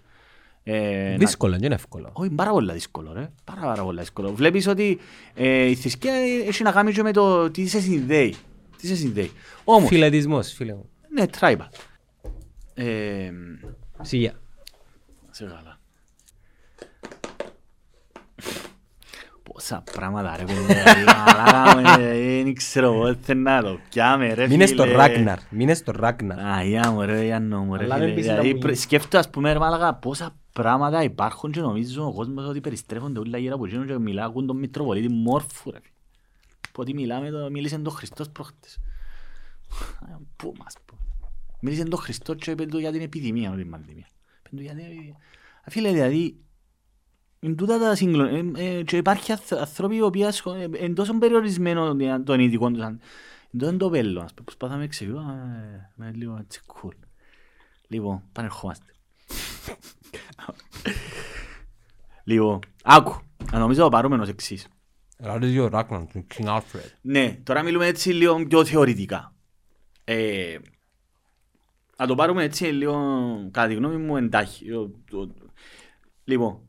[0.69, 2.11] Ε, να- Δύσκολο, δεν είναι εύκολο.
[2.13, 3.31] όχι, πάρα πολύ δύσκολο, ρε.
[3.45, 4.33] Πάρα, πάρα πολύ δύσκολο.
[4.33, 4.99] Βλέπεις ότι
[5.35, 6.13] ε, η θρησκεία
[6.47, 8.35] έχει να κάνει και με το τι σε συνδέει.
[8.81, 9.31] Τι σε συνδέει.
[9.65, 10.89] Όμως, Φιλετισμός, φίλε μου.
[11.13, 11.69] ναι, tribal.
[12.75, 13.31] Ε,
[14.01, 14.33] Σιγιά.
[15.31, 15.79] σε καλά.
[19.43, 24.67] Πόσα πράγματα ρε παιδιά, μαλάκα, ε, δεν ξέρω εγώ, θέλω να το πιάμε ρε Μείνε
[24.67, 24.95] στο φίλε.
[24.97, 25.39] Ράγναρ.
[25.51, 26.39] Μείνε στο Ράγναρ.
[26.39, 28.07] Αγιά μου ρε, Ιάννο μου ρε Αλλά φίλε.
[28.07, 28.85] δεν πεις να Δηλαδή, μου πρε- γίνει.
[28.85, 33.39] σκέφτομαι ας πούμε ρε μάλακα πόσα πράγματα υπάρχουν και νομίζω ο κόσμος ότι περιστρέφονται όλα
[33.39, 35.79] γύρω από εκείνον και μιλά, ακούν τον Μητροπολίτη Μόρφου ρε.
[36.73, 38.79] Που ότι μιλάμε, το, μίλησε τον Χριστός προχτές.
[40.01, 40.99] Α, Πού μας πω.
[41.61, 44.09] Μίλησε τον Χριστός και είπε του για την επιδημία, όχι την πανδημία.
[44.47, 45.15] Είπε του για την επιδημία.
[45.65, 46.37] Α, Φίλε, δηλαδή,
[47.41, 48.25] είναι τούτα τα συγκλω...
[48.25, 52.73] ε, ε, και υπάρχει αθ- άνθρωποι οι οποίοι ασχο- ε, είναι τόσο περιορισμένο των ειδικών
[52.73, 52.83] τους.
[52.83, 53.01] αν-
[53.51, 54.21] Είναι τόσο το πέλο.
[54.21, 55.33] Ας πούμε, προσπάθαμε να εξηγούμε,
[55.77, 56.95] ε, με λίγο έτσι cool.
[57.89, 58.85] Λοιπόν, πανερχόμαστε.
[62.29, 63.21] Λοιπόν, άκου.
[63.55, 64.69] Α, Νομίζω το παρούμενος εξής.
[65.19, 66.91] Ρωτήσει ο Ράγναρ, τον King Alfred.
[67.01, 69.35] Ναι, τώρα μιλούμε έτσι λίγο πιο θεωρητικά.
[70.05, 70.57] Ε,
[71.99, 72.95] να το πάρουμε έτσι λίγο,
[73.51, 74.71] κατά τη γνώμη μου, εντάχει.
[74.71, 75.35] Το- το-
[76.25, 76.61] Λοιπόν,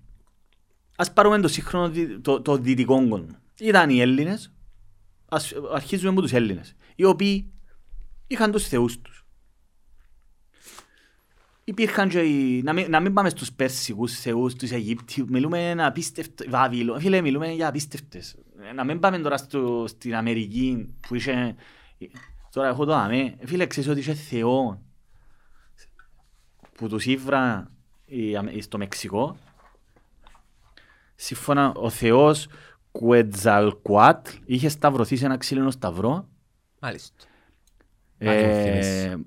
[0.97, 3.27] ας πάρουμε το σύγχρονο, δι- το, το δυτικό κόσμο.
[3.59, 4.53] Ήταν οι Έλληνες,
[5.29, 7.51] ας αρχίζουμε με τους Έλληνες, οι οποίοι
[8.27, 9.25] είχαν τους θεούς τους.
[11.69, 15.85] Υπήρχαν και οι, να, μην, να μην πάμε στους Πέρσικους θεούς, τους Αιγύπτιους, μιλούμε ένα
[15.85, 18.35] απίστευτο, Βαβυλο, φίλε μιλούμε για απίστευτες.
[18.69, 21.55] Ε, Να μην πάμε τώρα στο, στην Αμερική που είχε,
[22.51, 24.77] τώρα έχω το αμέ, φίλε ξέρεις ότι είχε θεός
[26.73, 27.71] που τους ήβρα
[28.05, 29.37] η Αμε- στο Μεξικό;
[31.15, 32.47] Σύμφωνα ο θεός
[32.91, 36.27] Κουετζαλκουάτ είχε σταυρωθεί σε ένα ξύλινο σταυρό
[36.79, 37.23] Μάλιστα.
[37.23, 37.27] Α,
[38.17, 39.03] και μου ε, θυμίσεις.
[39.05, 39.25] εν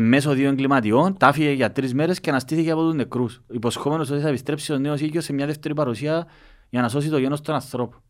[0.00, 3.42] μέσω δύο εγκληματιών, τα άφηγε για τρεις μέρες και αναστήθηκε από τους νεκρούς.
[3.50, 6.26] Υποσχόμενος ότι θα επιστρέψει ο νέος οίκιος σε μια δεύτερη παρουσία
[6.70, 8.02] για να σώσει το γένος των ανθρώπων.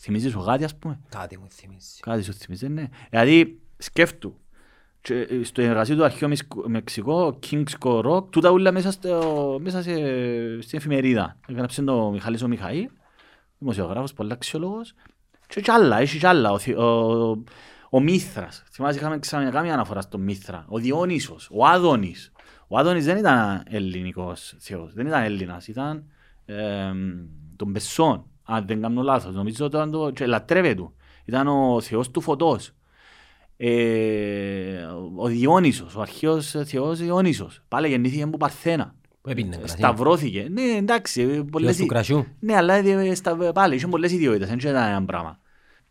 [0.00, 2.00] Θυμίζεις σου κάτι ας πούμε; Κάτι μου θυμίζει.
[2.00, 2.88] Κάτι σου θυμίζει, ναι.
[3.10, 4.34] Δηλαδή, σκέφτου.
[5.00, 9.82] Και, ε, στο εργασίο του αρχαίου Μισκο- Μεξικό, King's Rock, τούτα ούλα μέσα, στο, μέσα
[9.82, 9.92] σε,
[10.60, 11.36] στην εφημερίδα.
[11.48, 12.88] Έγραψε το Μιχάλης ο Μιχαήλ,
[13.58, 14.94] δημοσιογράφος, πολύ αξιόλογος.
[15.46, 16.52] Και κι άλλα, έχει κι άλλα.
[16.52, 17.42] Ο, Θη- ο,
[17.90, 18.64] ο Μήθρας.
[18.70, 20.64] Θυμάσαι, είχαμε ξανακάνει αναφορά στον Μήθρα.
[20.68, 22.32] Ο Διόνυσος, ο Άδωνης.
[22.68, 26.04] Ο Άδωνης δεν ήταν ελληνικός θεός, δεν ήταν Έλληνας, ήταν
[26.44, 26.92] ε,
[27.56, 29.34] τον Πεσσόν, αν δεν κάνω λάθος.
[29.34, 30.94] Νομίζω ότι ήταν το, και λατρεύε του.
[31.24, 32.72] Ήταν ο θεός του φωτός.
[33.56, 34.82] Ε,
[35.16, 37.62] ο Διόνυσος, ο αρχαίος θεός Διόνυσος.
[37.68, 38.94] Πάλι γεννήθηκε από Παρθένα.
[39.20, 39.76] Πού έπινε κρασί.
[39.76, 40.48] Σταυρώθηκε.
[40.50, 41.22] Ναι, εντάξει.
[41.22, 41.76] ε, Θεός Πολλές...
[41.76, 42.26] του κρασιού.
[42.40, 43.36] Ναι, αλλά ε, στα...
[43.36, 45.40] πάλι είχε πολλές ιδιότητες, δεν ήταν ένα πράγμα.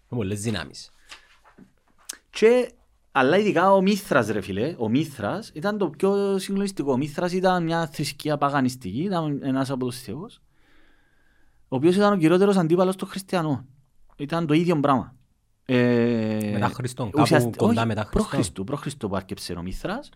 [0.10, 0.92] Με πολλές δυνάμεις.
[2.30, 2.72] Και,
[3.12, 6.92] αλλά ειδικά ο Μήθρας ρε φίλε, ο Μήθρας ήταν το πιο συγκλονιστικό.
[6.92, 10.42] Ο Μήθρας ήταν μια θρησκεία παγανιστική, ήταν ένας από τους θεούς.
[11.72, 13.66] ο οποίος ήταν ο κυριότερος αντίπαλος των χριστιανών.
[14.18, 15.16] Ήταν το ίδιο πράγμα.
[15.66, 18.40] Ε, Μετά Χριστόν, κάπου ουσιαστικά- κοντά όχι, μετά προ Χριστόν.
[18.40, 20.10] Χριστού, προ Χριστού που άρκεψε ο Μήθρας.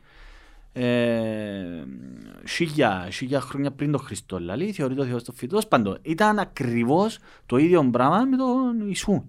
[0.74, 1.84] Ε,
[2.48, 5.50] χίλια, χίλια χρόνια πριν τον Χριστό, δηλαδή, θεωρείται ο Θεός των φυτών.
[5.50, 9.26] Τέλος πάντων, ήταν ακριβώς το ίδιο πράγμα με τον Ιησού.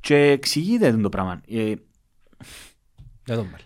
[0.00, 1.40] Και εξηγείται το πράγμα.
[1.48, 1.72] Ε,
[3.24, 3.64] Δεν τον βάλει.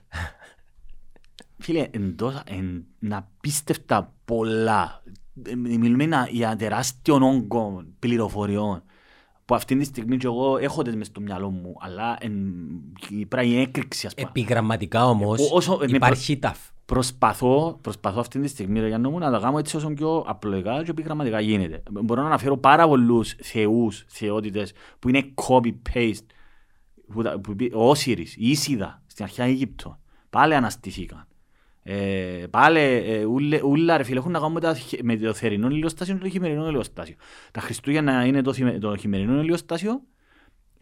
[1.58, 5.02] Φίλε, εντός, εν, να πίστευτα πολλά.
[5.46, 8.82] Ε, Μιλούμε να- για τεράστιον όγκο πληροφοριών
[9.44, 12.32] που αυτή τη στιγμή και εγώ έχω τις μες στο μυαλό μου, αλλά εν,
[13.08, 14.28] η πράγμα η έκρηξη ας πούμε.
[14.28, 16.58] Επιγραμματικά όμως Ε, όσο- με υπάρχει ταφ.
[16.84, 20.82] Προσπαθώ, προσπαθώ αυτή τη στιγμή, ρε Γιάννο μου, να τα κάνω έτσι όσο πιο απλοϊκά
[20.84, 21.82] και επιγραμματικά γίνεται.
[21.90, 25.72] Μπορώ να αναφέρω πάρα πολλούς θεούς, θεότητες που είναι copy-paste.
[25.92, 26.97] Που, τα- που, πει-
[27.74, 29.98] ο Όσιρις, η Ίσιδα, στην αρχαία Αίγυπτο,
[30.30, 31.26] πάλι αναστηθήκαν.
[31.82, 35.32] Ε, πάλι, ε, ούλε- ούλα ρε φίλε, έχουν να κάνουν με, τα, χε- με το
[35.32, 37.14] θερινό ηλιοστάσιο και το χειμερινό ηλιοστάσιο.
[37.52, 40.02] Τα Χριστούγεννα είναι το, θυμε- το χειμερινό ηλιοστάσιο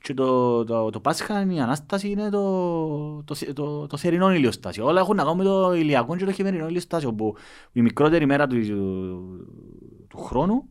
[0.03, 4.35] και το, το, το Πάσχα είναι η Ανάσταση είναι το, το, θε- το, το θερινό
[4.35, 4.87] ηλιοστάσιο.
[4.87, 7.37] Όλα έχουν να κάνουν με το ηλιακό και το χειμερινό ηλιοστάσιο που
[7.73, 10.69] η μικρότερη μέρα του, του, του χρόνου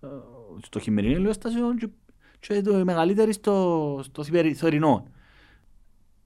[0.00, 0.06] ε,
[0.62, 1.88] στο χειμερινό ηλιοστάσιο και,
[2.40, 5.06] και το μεγαλύτερη στο, στο θημερι- θερινό.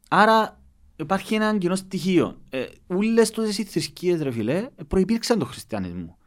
[0.09, 0.61] Άρα
[0.97, 2.41] υπάρχει ένα κοινό στοιχείο.
[2.49, 6.19] Ε, ούλες τόσες οι θρησκείες ρε φίλε προϋπήρξαν τον χριστιανισμό.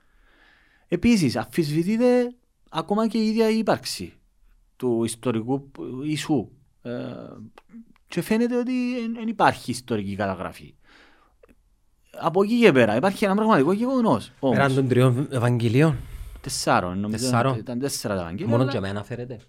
[0.87, 2.35] Επίσης αφισβητείται
[2.69, 4.13] ακόμα και η ίδια η ύπαρξη
[4.75, 5.71] του ιστορικού
[6.05, 6.49] Ιησού.
[6.81, 6.91] Ε,
[8.07, 8.73] και φαίνεται ότι
[9.13, 10.75] δεν υπάρχει ιστορική καταγραφή.
[12.19, 14.31] Από εκεί και πέρα υπάρχει ένα πραγματικό γεγονός.
[14.39, 14.55] όμως.
[14.55, 15.95] Πέραν των τριών Ευαγγελίων.
[16.41, 17.57] Τεσσάρων, νομίζω Τεσσάρων.
[17.57, 18.47] ήταν τέσσερα τα Ευαγγέλια.
[18.47, 19.39] Μόνο αλλά, για μένα φέρετε.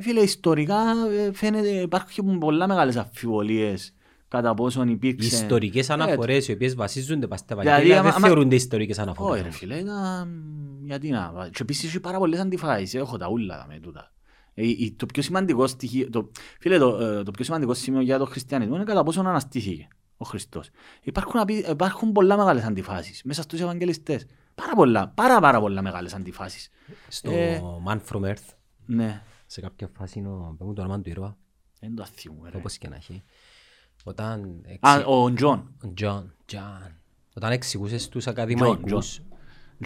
[0.00, 0.76] Φίλε, ιστορικά
[1.18, 3.94] ε, φαίνεται υπάρχουν πολλά μεγάλες αμφιβολίες
[4.28, 5.26] κατά πόσον Οι υπήρξε...
[5.36, 9.04] ιστορικές Ε, αναφορές οι οποίες βασίζονται στα Δηλαδή, Ευαγγέλια άμα- δεν άμα- θεωρούνται ιστορικές Όχι
[9.06, 9.56] ρε αναφορές.
[9.56, 10.42] φίλε, ήταν...
[10.84, 11.30] γιατί να...
[11.34, 14.12] βα- Και επίσης έχει πάρα πολλές αντιφάσεις, έχω τα ούλα τα με τούτα.
[14.54, 16.30] Ε, η- Το πιο σημαντικό στοιχείο, το,
[16.60, 20.24] φίλε, το, ε, το πιο σημαντικό σημείο για τον χριστιανισμό είναι κατά πόσο αναστήθηκε ο
[20.24, 20.68] Χριστός.
[21.02, 24.26] Υπάρχουν, απει- υπάρχουν πολλά μεγάλες αντιφάσεις μέσα στους Ευαγγελιστές.
[24.54, 26.68] Πάρα πολλά, πάρα πάρα πολλά μεγάλες αντιφάσεις.
[27.08, 28.48] Στο Ε, Man from Earth,
[28.86, 29.22] Ναι,
[29.52, 31.36] σε κάποια φάση είναι ο- πες μου το όνομα του ήρωα,
[31.80, 32.56] δεν το θυμούμαι ρε.
[32.56, 33.22] όπως και να έχει.
[34.04, 34.40] Όταν
[34.80, 35.58] Α, εξη- ο Τζον.
[35.84, 36.22] ο John,
[36.52, 36.90] John.
[37.34, 39.20] Όταν εξηγούσες στους ακαδημαϊκούς,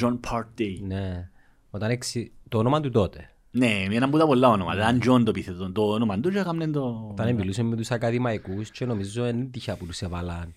[0.01, 0.79] John Partey.
[0.83, 1.31] ναι,
[1.71, 2.33] όταν εξι...
[2.49, 4.79] το όνομα του τότε, Ναι, ένα από τα πολλά ονόματα.
[4.79, 5.73] Ήταν John το επίθετο.
[5.73, 7.09] Το όνομα του και έκαμε το...
[7.11, 10.55] όταν μιλούσε με τους ακαδημαϊκούς και νομίζω είναι τυχαία που τους έβαλαν.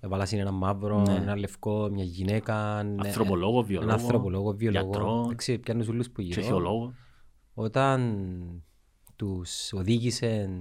[0.00, 1.14] Έβαλαν είναι ένα μαύρο, Ναι.
[1.14, 6.10] ένα λευκό, μια γυναίκα, ναι, Ανθρωπολόγο, βιολόγο, ένα ανθρωπολόγο, βιολόγο, γιατρό δεν ξέρω, πιάνουν όλους
[6.10, 6.42] που και γύρω.
[6.42, 6.94] θεολόγο.
[7.54, 8.62] Όταν
[9.16, 10.60] τους οδήγησε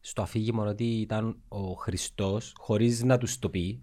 [0.00, 3.82] στο αφήγημα ότι ήταν ο Χριστός χωρίς να τους το πει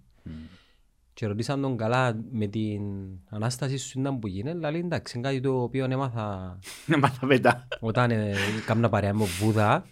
[1.13, 2.81] και ρωτήσαν τον καλά με την
[3.29, 7.67] Ανάσταση σου ήταν που γίνεται, λέει εντάξει είναι κάτι το οποίο έμαθα Ναι, μάθα μετά.
[7.79, 8.35] όταν ε,
[8.65, 9.85] κάμνα παρέα με Βούδα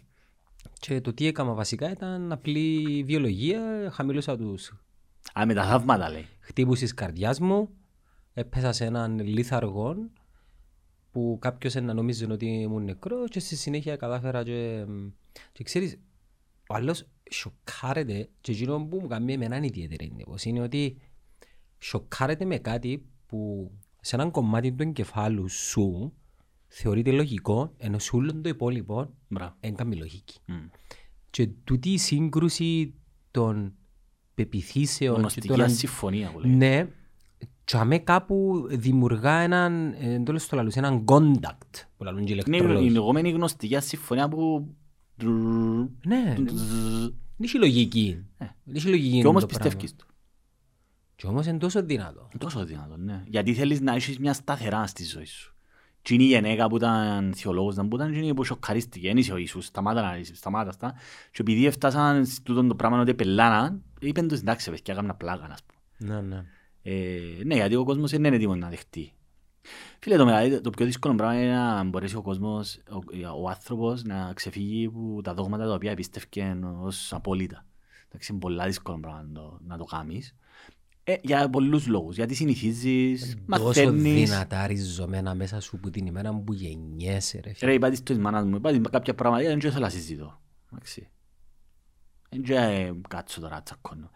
[0.79, 4.73] και το τι έκανα βασικά ήταν απλή βιολογία, χαμηλώσα τους
[5.39, 6.25] Α, με τα θαύματα λέει.
[6.39, 7.69] χτύπους της καρδιάς μου,
[8.33, 9.95] έπεσα σε έναν λίθαργο
[11.17, 14.85] που κάποιος να νομίζει ότι ήμουν νεκρός και στη συνέχεια κατάφερα και,
[15.51, 15.99] και ξέρεις,
[16.69, 20.97] ο άλλος σοκάρεται και εκείνο που μου κάνει εμένα ιδιαίτερη εντύπωση είναι ότι
[21.79, 26.13] σοκάρεται με κάτι που σε έναν κομμάτι του εγκεφάλου σου
[26.67, 29.55] θεωρείται λογικό ενώ σε όλο το υπόλοιπο Μπράβο.
[29.59, 30.39] δεν κάνει λογική.
[30.45, 30.55] Μμ.
[31.29, 32.93] Και τούτη η σύγκρουση
[33.31, 33.73] των
[34.33, 36.55] πεπιθήσεων και Γνωστική των ασυμφωνία που λέει.
[36.55, 36.87] ναι,
[37.67, 42.33] και αμέ κάπου δημιουργά έναν, ε, το λέω στο λαλούς, έναν contact που λαλούν και
[42.33, 42.89] οι Είναι η ηλεκτρολόγοι.
[42.89, 44.69] λεγόμενη γνωστική ασυμφωνία που...
[46.05, 48.25] Ναι, δεν έχει λογική.
[48.37, 48.45] Ε.
[48.63, 49.67] Δεν έχει λογική Και όμως το πράγμα.
[49.67, 50.05] πιστεύεις το.
[51.15, 52.29] Και όμως είναι τόσο δυνατό.
[52.37, 53.23] Τόσο δυνατό, ναι.
[53.27, 55.55] Γιατί θέλεις να έχεις μια σταθερά στη ζωή σου.
[56.01, 59.07] Και είναι η γυναίκα που ήταν θεολόγος, να που ήταν και είναι που σοκαρίστηκε.
[59.07, 60.93] Δεν είσαι ο Ιησούς, σταμάτα να είσαι, σταμάτα στα.
[61.31, 65.45] Και επειδή έφτασαν σε τούτο το πράγμα ότι πελάναν, είπαν τους εντάξει παιδιά, έκανα πλάκα,
[65.45, 66.13] ας πούμε.
[66.13, 66.45] Ναι, ναι.
[66.89, 69.11] Ε, ναι, γιατί ο κόσμος δεν είναι έτοιμος να δεχτεί.
[69.99, 74.03] Φίλε, το, μεγαλύτερο- το πιο δύσκολο πράγμα είναι να μπορέσει ο κόσμος, ο, ο άνθρωπος
[74.03, 77.65] να ξεφύγει από τα δόγματα τα οποία πίστευκε ως απόλυτα.
[78.07, 80.35] Εντάξει, είναι πολλά δύσκολο πράγμα να το, να το κάνεις.
[81.03, 82.15] Ε, για πολλούς λόγους.
[82.15, 84.29] Γιατί συνηθίζεις, Τόσο μαθαίνεις.
[84.29, 87.69] δυνατά ριζωμένα μέσα σου που την ημέρα που γεννιέσαι ρε φίλε.
[87.69, 90.41] Ρε, είπα της της μάνας μου, είπα της κάποια πράγματα δεν θέλω να συζητώ.
[90.71, 91.09] Εντάξει.
[92.29, 94.09] Δεν ξέρω κάτσω τώρα τσακώνω.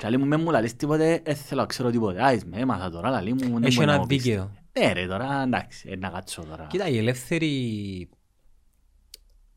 [0.00, 2.24] Και λέει μου, με μου λαλείς τίποτε, δεν θέλω να ξέρω τίποτε.
[2.24, 4.22] Άις με, έμαθα τώρα, λαλεί μου, δεν Έχει μπορεί να ένα μου πεις.
[4.22, 4.52] δίκαιο.
[4.78, 6.66] Ναι ρε, τώρα εντάξει, ε, να κάτσω τώρα.
[6.70, 7.48] Κοίτα, η ελεύθερη...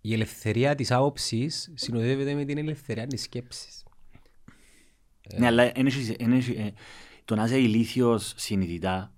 [0.01, 3.83] Η ελευθερία της άποψης συνοδεύεται με την ελευθερία της σκέψης.
[5.37, 6.73] Ναι, αλλά εν έχεις- εν έχεις- ε,
[7.25, 9.13] το να είσαι ηλίθιος συνειδητά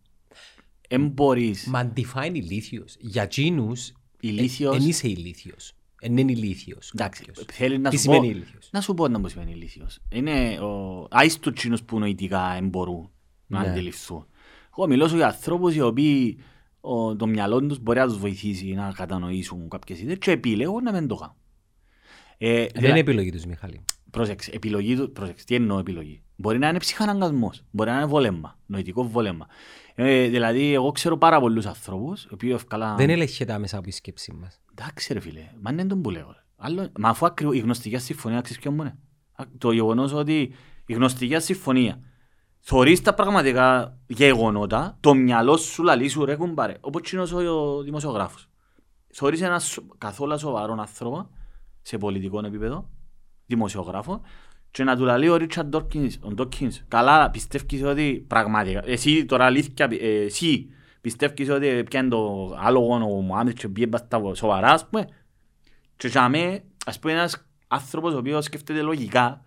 [0.87, 1.65] Εν μπορείς.
[1.65, 2.95] Μα define ηλίθιος.
[2.99, 4.77] Για εκείνους, Ηλίθιος.
[4.77, 5.73] δεν είσαι ηλίθιος.
[6.07, 6.91] Εν είναι ηλίθιος.
[6.95, 7.45] Εντάξει, κάποιος.
[7.51, 8.29] θέλει να Τι σου σημαίνει πω...
[8.31, 9.99] ηλίθιος; Να σου πω να μου σημαίνει ηλίθιος.
[10.11, 11.07] Είναι ο...
[11.11, 13.09] άιστος τσίνος που νοητικά δεν μπορούν
[13.47, 13.69] να Ναι.
[13.69, 14.25] αντιληφθούν.
[14.77, 16.37] Εγώ μιλώ σου για ανθρώπους οι οποίοι
[16.81, 20.91] ο, το μυαλό τους μπορεί να τους βοηθήσει να κατανοήσουν κάποιες ιδέες και επιλέγουν να
[20.93, 21.35] μην το κάνουν.
[22.37, 23.81] Ε, Δεν δηλα- είναι επιλογή τους, Μιχάλη.
[24.11, 28.59] Πρόσεξε, επιλογή του, πρόσεξε, τι εννοώ επιλογή; Μπορεί να είναι ψυχαναγκασμός, μπορεί να είναι βόλεμα,
[28.65, 29.47] νοητικό βόλεμα.
[29.95, 32.95] Ε, δηλαδή, εγώ ξέρω πάρα πολλούς ανθρώπους, οι οποίοι ευκαλά...
[32.95, 34.61] Δεν ελέγχεται άμεσα από η σκέψη μας.
[34.71, 36.27] Εντάξει ρε φίλε, μα είναι τον που λέω.
[36.31, 36.43] ρε.
[36.57, 38.97] Άλλο, μα αφού ακριβώς η γνωστική συμφωνία ξέρεις ποιο μου είναι;
[39.35, 40.53] Α, Το γεγονός ότι
[40.85, 41.99] η γνωστική συμφωνία
[42.59, 46.77] θωρείς τα πραγματικά γεγονότα, το μυαλό σου λαλείς σου ρε κουμπάρε.
[46.79, 48.49] Όπως κοινός ο, ο δημοσιογράφος.
[49.13, 51.29] Θωρείς έναν σο- καθόλου σοβαρό άνθρωπο
[51.81, 52.89] σε πολιτικό επίπεδο,
[53.45, 54.21] δημοσιογράφο,
[54.75, 59.45] και να του λαλεί ο Ρίτσαρντ Ντόρκινς, ο Ντόρκινς, καλά πιστεύεις ότι πραγματικά, εσύ τώρα
[59.45, 60.69] αλήθεια, ε, εσύ
[61.01, 65.07] πιστεύεις ότι πιάνε το άλογο ο Μωάμεθ και πιέμπα στα σοβαρά, ας πούμε,
[65.97, 69.43] και για μέ, ας πούμε ένας άνθρωπος ο οποίος σκέφτεται λογικά,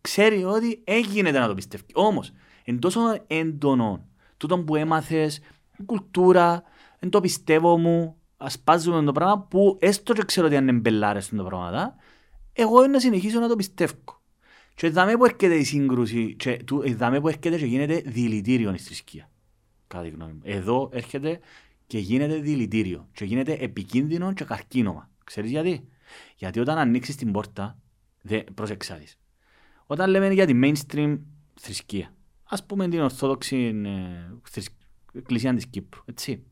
[0.00, 1.84] ξέρει ότι έγινε να το πιστεύει.
[1.94, 2.30] Όμως,
[2.64, 4.06] εν τόσο έντονο,
[4.36, 5.36] τούτο που έμαθες,
[5.78, 6.62] η κουλτούρα,
[6.98, 11.42] εν το πιστεύω μου, ασπάζουμε το πράγμα που έστω και ξέρω ότι είναι μπελάρες το
[11.42, 11.96] πράγματα,
[12.52, 14.21] εγώ να συνεχίσω να το πιστεύω.
[14.82, 18.72] Και δάμε που έρχεται η σύγκρουση, και του- ε, δάμε που έρχεται και γίνεται δηλητήριο
[18.74, 19.30] η θρησκεία.
[19.86, 20.40] Κατά τη γνώμη μου.
[20.44, 21.40] Εδώ έρχεται
[21.86, 25.10] και γίνεται δηλητήριο και γίνεται επικίνδυνο και καρκίνωμα.
[25.24, 25.88] Ξέρεις γιατί;
[26.36, 27.78] Γιατί όταν ανοίξεις την πόρτα,
[28.22, 29.18] δε, πρόσεξε να δεις.
[29.86, 31.18] Όταν λέμε για τη mainstream
[31.60, 32.14] θρησκεία,
[32.44, 34.80] ας πούμε την ορθόδοξη ε, θρησκ-
[35.12, 36.42] εκκλησία της Κύπρου, έτσι.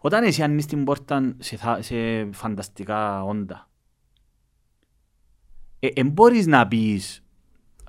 [0.00, 3.70] Όταν εσύ ανοίξεις την πόρτα σε, θα- σε φανταστικά όντα,
[5.78, 7.24] ε, ε, μπορείς να πεις,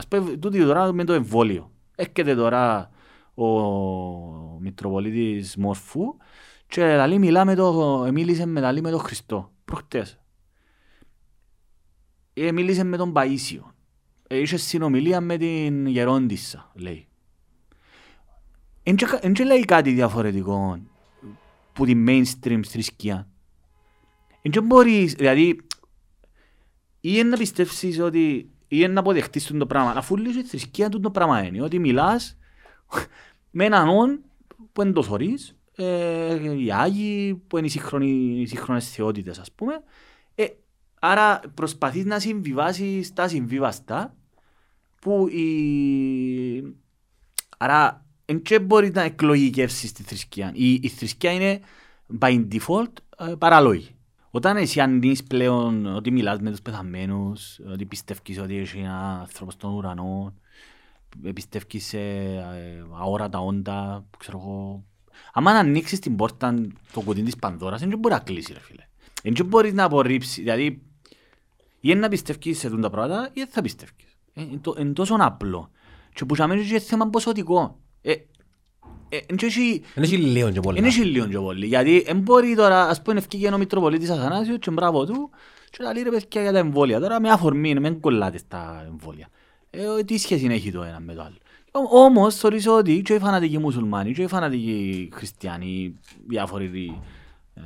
[0.02, 1.72] ας πούμε τούτοι τώρα με το εμβόλιο.
[1.96, 2.90] Έρχεται τώρα
[3.34, 3.46] ο
[4.60, 6.18] Μητροπολίτης Μόρφου
[6.68, 10.20] και λαλεί μιλά με το, ε, μίλησε με, λαλεί με τον Χριστό, προχτές.
[12.34, 13.62] Ε, μίλησε με τον Παΐσιο.
[14.28, 17.08] Ε, είχε συνομιλία με την Γερόντισσα, λέει.
[18.84, 20.80] Εν και, εν και λέει κάτι διαφορετικό
[21.74, 23.28] που τη mainstream θρησκεία;
[24.42, 25.48] Εν και μπορείς, δηλαδή,
[27.04, 30.90] ή είναι να πιστεύσεις ότι ή είναι να αποδεχτείς το πράγμα, αφού λες η θρησκεία
[30.90, 32.38] του το πράγμα είναι, ότι μιλάς
[33.58, 34.20] με έναν όν
[34.72, 39.52] που είναι το θωρείς, ε, οι Άγιοι που είναι οι, σύγχρονοι, οι σύγχρονες θεότητες ας
[39.52, 39.84] πούμε,
[40.36, 40.46] ε,
[41.00, 44.16] άρα προσπαθείς να συμβιβάσεις τα συμβιβαστά
[45.02, 46.76] που η...
[47.58, 50.52] Άρα δεν και μπορείς να εκλογικεύσεις τη θρησκεία.
[50.54, 51.60] Η, η θρησκεία είναι
[52.20, 53.96] by default ε, παράλογη.
[54.32, 59.54] Όταν εσύ ανείς πλέον ότι μιλάς με τους πεθαμένους, ότι πιστεύεις ότι έχει ένας άνθρωπος
[59.54, 60.34] στον ουρανό,
[61.24, 64.84] ε, πιστεύεις σε ε, αόρατα όντα, ξέρω εγώ.
[65.34, 66.56] Άμα ανοίξεις την πόρτα,
[66.94, 68.84] το κουτί της Πανδώρας, δεν μπορεί να κλείσει ρε φίλε.
[69.24, 70.82] Δεν μπορείς να απορρίψεις, δηλαδή ή
[71.80, 74.06] είναι να πιστεύεις σε τούτα πράγματα ή δεν θα πιστεύεις.
[74.34, 75.70] Ε, Είναι το- είναι τόσο απλό.
[76.14, 77.80] Και που για είναι θέμα ποσοτικό.
[79.12, 80.80] Ε, ε, εν και έχει- Δεν έχει λίγο και πολλά.
[80.80, 81.66] δεν έχει λίγο και πολύ.
[81.66, 85.30] Γιατί δεν μπορεί τώρα, ας πούμε, ευκήγε ο Μητροπολίτης Αθανάσιος και μπράβο του
[85.70, 87.00] και να λέει ρε παιδιά για τα εμβόλια.
[87.00, 89.28] Τώρα με αφορμή, μην κολλάτε στα εμβόλια.
[89.70, 91.36] Ε, τι σχέση έχει το ένα με το άλλο.
[91.72, 97.02] Ω- Όμως, θεωρείς ότι και οι φανατικοί μουσουλμάνοι και οι φανατικοί χριστιανοί, διάφοροι
[97.54, 97.62] ε,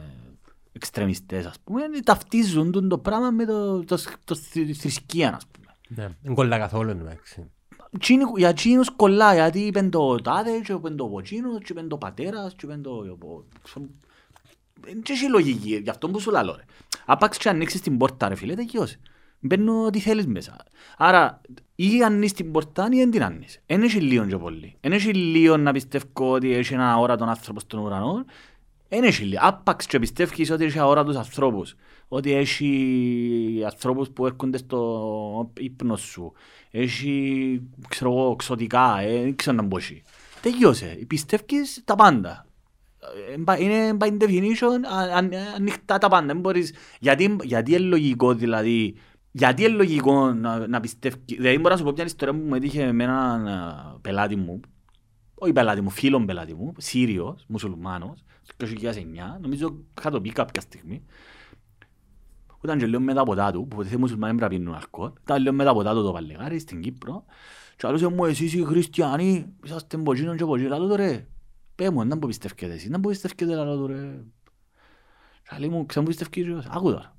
[0.72, 5.66] εξτρεμιστές, ας πούμε, ταυτίζουν τον το πράγμα με το, το, το, θρη- θρησκεία, ας πούμε.
[5.88, 7.50] Ναι, Δεν κολλά καθόλου εντάξει.
[8.00, 11.98] Τσίνοι- για εκείνους κολλά, γιατί είπεν το τάδε και είπεν το ποτσίνος και είπεν το
[11.98, 13.06] πατέρας και είπεν το...
[14.82, 16.64] Δεν έχει λογική, γι' αυτό που σου λαλώ ρε.
[17.06, 19.00] Άπαξ και ανοίξεις την πόρτα ρε φίλε, τελειώσε.
[19.40, 20.58] Μπαίνω ό,τι θέλεις μέσα.
[20.98, 21.42] Άρα,
[21.76, 23.62] ή ανοίξεις την πόρτα ή δεν την ανοίξεις.
[23.66, 24.78] Εν έχει λίγο και πολύ.
[24.80, 28.26] Εν έχει λίγο να πιστεύω ότι έχει ένα αόρατον άνθρωπος στον ουρανό.
[28.90, 29.40] Εν έχει λίγο.
[29.44, 31.76] Άπαξ και πιστεύεις ότι έχει αόρατους ανθρώπους.
[32.08, 36.34] Ότι έχει ανθρώπους που έρχονται στο ύπνος σου.
[36.78, 39.00] Έχει, ξέρω εγώ, εξωτικά.
[39.00, 40.02] Ε, δεν ξέρω να μπώσει.
[40.42, 41.00] Τελειώσε.
[41.08, 42.46] Πιστεύεις τα πάντα.
[43.32, 46.26] Ε, by- είναι by definition α- α- ανοιχτά τα πάντα.
[46.26, 48.96] Δεν μπορείς, γιατί, γιατί είναι λογικό δηλαδή,
[49.32, 52.56] γιατί είναι λογικό να, να πιστεύει, δηλαδή μπορώ να σου πω μια ιστορία που μου
[52.56, 54.60] έτυχε με έναν α, πελάτη μου,
[55.36, 58.24] όχι πελάτη μου, φίλον πελάτη μου, Σύριος, μουσουλμάνος,
[58.58, 61.06] το 2009, νομίζω είχα το πει κάποια στιγμή, που
[62.66, 65.42] ήταν και λίγο με τα ποτά του, που ποτέ μουσουλμάνοι πρέπει να πίνουν αλκοόλ, ήταν
[65.42, 67.26] λίγο με τα ποτά του το παλεγάρι στην Κύπρο,
[67.78, 71.28] και άλλος μου εσείς οι χριστιανοί, είσαστε μποτσίνον και μποτσίνον, λαλό το ρε,
[71.76, 74.24] πέ μου, να που πιστεύετε εσείς, να που πιστεύετε λαλό το ρε.
[75.50, 77.16] Και λέει μου, ξέρω που πιστεύεις, άκου τώρα.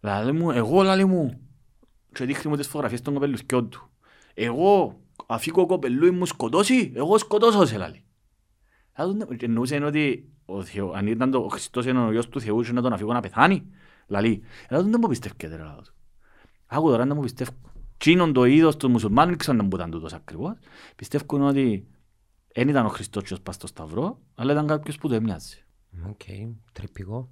[0.00, 1.40] Λαλή μου, εγώ λαλή μου,
[2.12, 3.90] και δείχνει μου τις φωτογραφίες των κοπελουσκιών του.
[4.34, 8.04] Εγώ, αφήκω ο κοπελούι μου σκοτώσει, εγώ σκοτώσω σε λαλή.
[8.92, 12.40] Αλλά τον- Εννοούσε ότι ο Θεό, αν ήταν το, ο Χριστός είναι ο Υιός του
[12.40, 13.66] Θεού και να τον αφήγω να πεθάνει.
[14.06, 14.42] Λαλή.
[14.68, 15.94] Αλλά δεν μου πιστεύκεται ρε λαλός του.
[16.66, 17.50] Άκου τώρα να μου πιστεύω.
[17.96, 20.56] Τσίνον το είδος των μουσουλμάνων, δεν ξέρω να μου ήταν τούτος ακριβώς.
[20.96, 21.88] Πιστεύουν ότι
[22.54, 25.66] δεν ήταν ο Χριστός και ο πας στο Σταυρό, αλλά ήταν κάποιος που το έμοιαζε.
[26.08, 26.22] Οκ,
[26.72, 27.30] τρυπικό.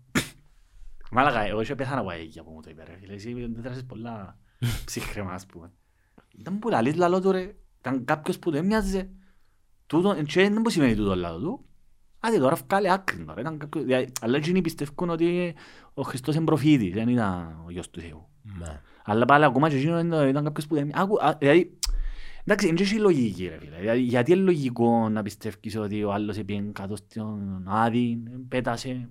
[1.11, 3.15] Μάλακα, εγώ είχε πέθανα από αγίγια που μου το είπε ρε φίλε.
[3.15, 4.39] Εσύ δεν τράσεις πολλά
[4.85, 5.73] ψύχρεμα ας πούμε.
[6.39, 7.55] Ήταν που λαλείς λαλό του ρε.
[7.79, 9.11] Ήταν κάποιος που το έμοιαζε.
[9.87, 11.65] Τούτο, και δεν μου σημαίνει τούτο λαλό του.
[12.21, 13.41] Άντε τώρα βγάλε άκρη τώρα.
[13.41, 15.55] Ήταν κάποιος, δηλαδή, αλλά εκείνοι πιστεύουν ότι
[15.95, 18.29] ο Χριστός είναι προφήτης, δεν ήταν ο Υιός του Θεού.
[18.43, 18.81] Μα.
[19.05, 20.91] Αλλά πάλι ακόμα και εκείνο ήταν ήταν κάποιος που δεν...
[20.95, 21.79] Άκου, α, δηλαδή,
[22.45, 23.77] εντάξει, είναι και η λογική ρε φίλε.
[23.81, 29.09] Δηλαδή, γιατί είναι λογικό να πιστεύεις ότι ο άλλος πήγαινε κάτω στον Άδη, πέτασε.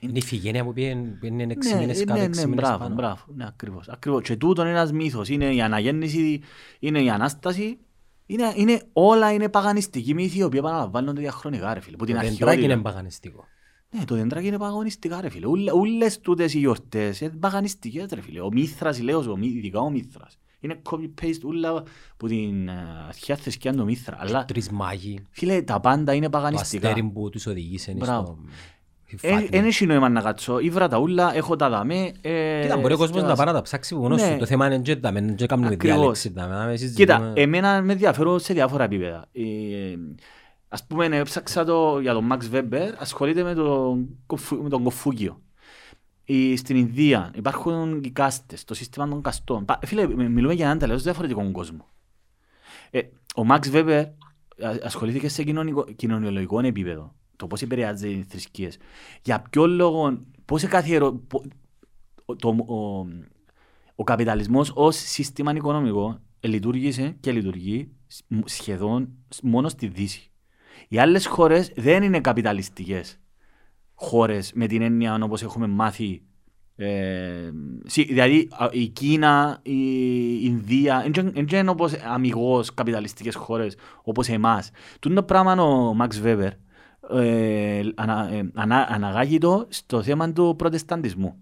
[0.00, 2.78] Είναι η Φιγένεια που πήγαινε πήγαινε έξι Ναι, μήνες ναι, κάτω, ναι, έξι μήνες μπράβο,
[2.78, 2.94] πάνω.
[2.94, 4.22] μπράβο, ναι, ακριβώς, ακριβώς.
[4.22, 6.40] Και τούτον είναι ένας μύθος, είναι η αναγέννηση,
[6.78, 7.78] είναι η Ανάσταση,
[8.32, 11.96] είναι, είναι, όλα είναι παγανιστικοί μύθοι οι οποίοι επαναλαμβάνονται διαχρονικά ρε φίλε.
[11.96, 12.82] Που την Το δεντράκι είναι αρχαιότητα.
[12.90, 13.44] παγανιστικό.
[13.90, 15.46] Ναι, το δεντράκι είναι παγανιστικά ρε φίλε.
[15.46, 18.40] Ούλε- Ούλες τούτες οι γιορτές είναι παγανιστικές ρε φίλε.
[18.40, 20.38] Ο Μήθρας, η Λέος, ο Μύ- ειδικά ο Μήθρας.
[20.60, 21.82] Είναι copy-paste ούλα
[22.16, 22.72] που την ε,
[23.08, 24.16] αρχαία θρησκεία του Μήθρα.
[24.20, 26.88] Αλλά Τρεις μάγοι, φίλε, τα πάντα είναι το παγανιστικά.
[26.88, 28.26] αστέρι που τους οδηγήσε Μπράβο.
[28.26, 28.38] στο...
[29.50, 30.58] Δεν έχει νόημα να κάτσω.
[30.58, 32.12] Ήβρα τα ούλα, έχω τα δαμέ.
[32.20, 33.36] ε, Κοίτα, μπορεί ο κόσμος να σκεφάσαι.
[33.36, 34.32] πάει να τα ψάξει από μόνος Ναι.
[34.32, 34.38] του.
[34.38, 35.96] Το θέμα είναι και τα μεν, και κάνουμε Ακριβώς.
[35.98, 36.32] διάλεξη.
[36.32, 39.26] τα μεν, εμείς Κοίτα, συζητούμε- εμένα με ενδιαφέρω σε διάφορα επίπεδα.
[39.32, 39.42] Ε,
[40.68, 45.40] ας πούμε, έψαξα το για τον Max Weber, ασχολείται με τον, κοφου- με τον κοφούκιο.
[46.24, 49.64] Ε, στην Ινδία υπάρχουν οι κάστες, το σύστημα των καστών.
[49.64, 51.86] Πα- Φίλε, μι- μιλούμε για έναν τελείως διαφορετικό κόσμο.
[52.90, 52.98] Ε,
[53.36, 54.04] ο Max Weber
[54.62, 57.14] α- ασχολήθηκε σε κοινωνικό, κοινωνιολογικό επίπεδο.
[57.40, 58.78] Το πώς επηρεάζει οι θρησκείες.
[59.22, 61.12] Για ποιο λόγο, πώς καθιερω...
[61.12, 61.42] πο-
[62.24, 63.06] ο- το, ο,
[63.94, 70.30] ο καπιταλισμός ως σύστημα οικονομικό λειτουργήσε και λειτουργεί σ- μ- σχεδόν σ- μόνο στη Δύση.
[70.88, 73.20] Οι άλλες χώρες δεν είναι καπιταλιστικές
[73.94, 76.22] χώρες με την έννοια όπως έχουμε μάθει
[76.76, 77.50] ε,
[77.84, 79.78] σι- δηλαδή α, η Κίνα, η
[80.42, 84.70] Ινδία δεν είναι όπως αμυγός καπιταλιστικές χώρες όπως εμάς.
[85.00, 86.52] Τούτο το πράγμα ο Μαξ Βέμπερ
[87.18, 91.38] ε, ανα, ε, ανα, αναγάγει το στο θέμα του προτεσταντισμού.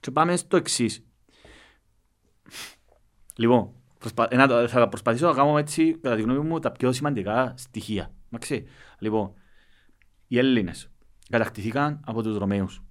[0.00, 1.04] Και πάμε στο εξής.
[3.36, 4.26] Λοιπόν, προσπα...
[4.30, 8.10] ένα, το- θα προσπαθήσω να κάνω έτσι, κατά τη γνώμη μου, τα πιο σημαντικά στοιχεία.
[8.26, 8.66] Εντάξει.
[8.98, 9.32] Λοιπόν,
[10.26, 10.88] οι Έλληνες
[11.28, 12.82] κατακτηθήκαν από τους Ρωμαίους.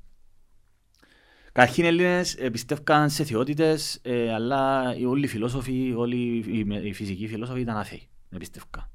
[1.51, 6.43] Καταρχήν οι Έλληνες ε, πιστεύκαν σε θεότητες, ε, αλλά οι- όλοι οι φιλόσοφοι, όλοι οι,
[6.47, 8.07] οι, οι φυσικοί φιλόσοφοι ήταν άθεοι.
[8.29, 8.89] Δεν πιστεύκαν.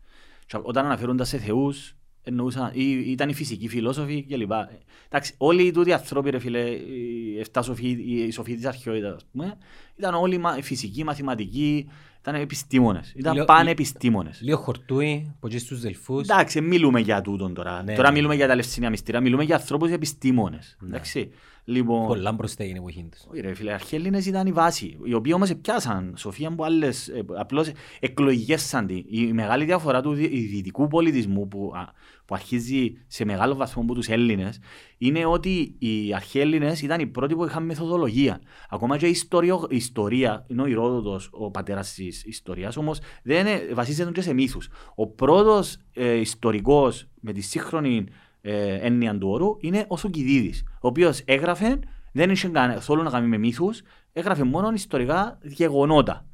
[0.47, 1.97] Και όταν αναφέρονταν σε θεούς,
[2.29, 4.51] εννοούσαν, ή, ήταν οι φυσικοί φιλόσοφοι κλπ.
[4.51, 4.67] Ε,
[5.09, 9.25] Εντάξει, όλοι οι τούτοι άνθρωποι, ρε φίλε, οι εφτά σοφοί, οι σοφοί της αρχαιότητας, ας
[9.33, 9.57] πούμε,
[9.97, 11.89] ήταν όλοι μα, φυσικοί, μαθηματικοί,
[12.21, 13.13] ήταν επιστήμονες.
[13.17, 14.41] Ήταν Λέω- πανεπιστήμονες.
[14.43, 16.23] Λίγο χορτούι, από εκεί στους δελφούς.
[16.23, 17.83] Εντάξει, μιλούμε για τούτον τώρα.
[17.83, 18.15] Ναι, τώρα ναι.
[18.17, 20.77] μιλούμε για τα λευσινία μυστήρια, μιλούμε για ανθρώπους επιστήμονες.
[20.85, 21.31] Εντάξει.
[21.65, 23.25] Λοιπόν, Πολλά μπροστά είναι που γίνει τους.
[23.31, 27.09] όχι ρε φίλε, αρχαίοι Έλληνες ήταν η βάση, οι οποίοι όμως πιάσαν σοφία από άλλες,
[27.09, 27.71] ε, απλώς
[28.01, 29.05] εκλογικέσαν τη.
[29.09, 31.93] Η μεγάλη διαφορά του δι- δυτικού πολιτισμού που, α,
[32.29, 34.59] που αρχίζει σε μεγάλο βαθμό από τους Έλληνες
[34.99, 38.41] είναι ότι οι αρχαίοι Έλληνες ήταν οι πρώτοι που είχαν μεθοδολογία.
[38.71, 43.47] Ακόμα και η ιστορία, η ιστορία είναι ο Ηρόδοτος ο πατέρας της ιστορίας, όμως δεν
[43.47, 44.69] είναι, βασίζεται και σε μύθους.
[44.95, 48.05] Ο πρώτος ε, ιστορικός με τη σύγχρονη
[48.41, 51.79] ε, έννοια του όρου είναι ο Θουκυδίδης, ο οποίος έγραφε,
[52.13, 56.27] δεν είχε κανένα θέλω να κάνει με μύθους, έγραφε μόνο ιστορικά γεγονότα.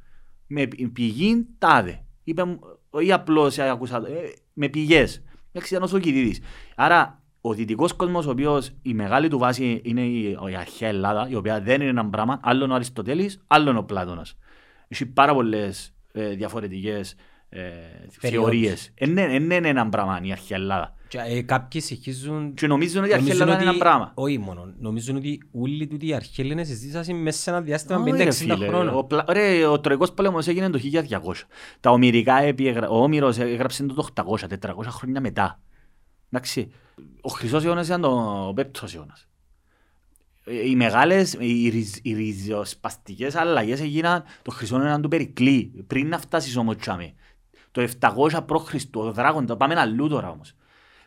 [0.47, 2.05] Με πη- πηγή τάδε.
[2.23, 2.59] Είπε, μου,
[2.99, 5.23] ή απλώς ε, ακούσα, το, ε, με πηγές.
[5.55, 6.39] Εντάξει, ήταν ο Θουκυδίδης.
[6.75, 11.27] Άρα, ο δυτικός κόσμος, ο οποίος η μεγάλη του βάση είναι η, η αρχαία Ελλάδα,
[11.29, 14.37] η οποία δεν είναι ένα πράγμα, άλλον ο Αριστοτέλης, άλλον ο Πλάτωνας.
[14.87, 17.15] Έχει πάρα πολλές ε, διαφορετικές
[17.49, 17.61] ε,
[18.09, 18.93] θεωρίες.
[18.97, 20.93] Δεν είναι ένα πράγμα η αρχαία Ελλάδα.
[21.23, 22.53] Και, ε, Κάποιοι συγχύζουν...
[22.53, 24.11] Και νομίζουν ότι η αρχαία νομίζουν Ελλάδα είναι ένα πράγμα.
[24.15, 24.73] Όχι μόνο.
[24.79, 28.33] Νομίζουν ότι όλοι τούτοι οι αρχαίοι Έλληνες ζήσαν μέσα σε ένα διάστημα Όχι, ρε 50-60
[28.33, 29.07] φίλε, Ο, χρόνων.
[29.07, 29.25] πλα...
[29.29, 31.17] ρε, ο Τροϊκός πόλεμος έγινε το 1200.
[31.79, 32.69] Τα ομυρικά, επί...
[32.69, 35.59] ο Όμηρος έγραψε το 800, 400 χρόνια μετά.
[36.31, 36.71] Εντάξει.
[37.21, 39.27] Ο Χρυσός αιώνας ήταν ο πέπτος αιώνας.
[40.45, 46.07] Ε, Οι μεγάλες, οι, ριζ, οι ριζοσπαστικές αλλαγές έγιναν το Χρυσό αιώνα του Περικλή, πριν
[46.07, 47.13] να φτάσεις όμως τσάμε.
[47.71, 48.73] Το 700 π.Χ.
[48.95, 50.55] ο Δράκοντα, πάμε αλλού τώρα όμως.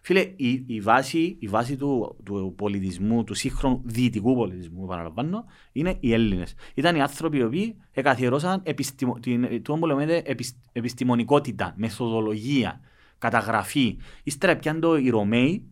[0.02, 5.96] Φίλε, η, η, βάση, η βάση του, του πολιτισμού, του σύγχρονου δυτικού πολιτισμού, επαναλαμβάνω, είναι
[6.00, 6.54] οι Έλληνες.
[6.74, 12.80] Ήταν οι άνθρωποι οι οποίοι εκαθιερώσαν επιστημο, την, το που λέμε επισ- επιστημονικότητα, μεθοδολογία,
[13.18, 13.96] καταγραφή.
[14.22, 15.64] Ύστερα πιάνε το οι Ρωμαίοι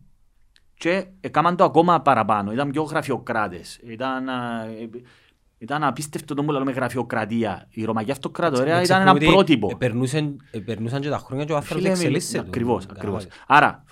[0.73, 2.51] και έκαναν το ακόμα παραπάνω.
[2.51, 3.79] Ήταν πιο γραφειοκράτες.
[3.83, 4.89] Ήταν, α, ε,
[5.59, 7.67] Ήταν απίστευτο το που λέμε γραφειοκρατία.
[7.69, 9.69] Η Ρωμαϊκή Αυτοκρατορία Μην ήταν ένα ξεχνούμε ότι πρότυπο.
[9.71, 12.39] επερνούσαν- επερνούσαν και τα χρόνια και ο άνθρωπος Φίλε, εξελίσσεται.
[12.39, 12.97] Ακριβώς, Καλά.
[12.99, 13.27] ακριβώς.
[13.47, 13.83] Άρα,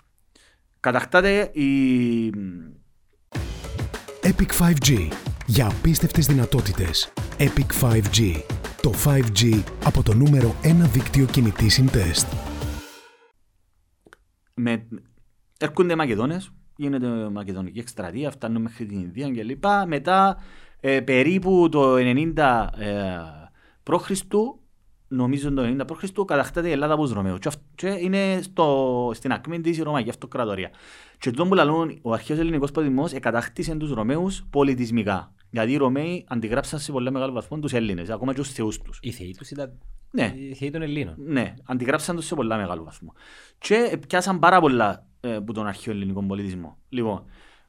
[0.85, 2.31] κατακτάται η...
[4.21, 5.07] Epic 5G.
[5.45, 7.13] Για απίστευτες δυνατότητες.
[7.37, 8.41] Epic 5G.
[8.81, 12.27] Το 5G από το νούμερο 1 δίκτυο κινητής συντεστ.
[14.53, 14.87] με...
[15.59, 19.63] έρχονται οι Μακεδόνες, γίνεται μακεδονική εκστρατεία, φτάνουν μέχρι την Ινδία κλπ.
[19.87, 20.37] Μετά,
[20.79, 23.17] ε, περίπου το 90 ε,
[23.83, 24.11] π.Χ.,
[25.07, 26.25] νομίζω το 90 π.Χ.
[26.25, 27.39] κατακτάται η Ελλάδα από τους Ρωμαίους.
[27.39, 30.69] Και, αυ- και είναι στο, στην ακμή της η Ρωμαϊκή Αυτοκρατορία.
[31.17, 35.33] Και τον που λαλούν, ο αρχαίος ελληνικός πολιτισμός εκατακτήσε τους Ρωμαίους πολιτισμικά.
[35.49, 38.99] Γιατί οι Ρωμαίοι αντιγράψαν σε πολύ μεγάλο βαθμό τους Έλληνες, ακόμα και τους θεούς τους.
[39.01, 39.79] Οι θεοί τους ήταν
[40.11, 40.33] Ναι.
[40.35, 41.15] οι θεοί των Ελλήνων.
[41.17, 43.13] Ναι, αντιγράψαν τους σε πολλά μεγάλο βαθμό.
[43.57, 46.77] Και πιάσαν πάρα πολλά ε, από τον αρχαίο ελληνικό πολιτισμό.
[46.89, 47.23] Λοιπόν,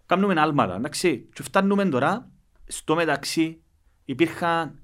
[0.07, 2.31] κάνουμε άλματα, εντάξει, και φτάνουμε τώρα,
[2.67, 3.63] στο μεταξύ
[4.05, 4.83] υπήρχαν,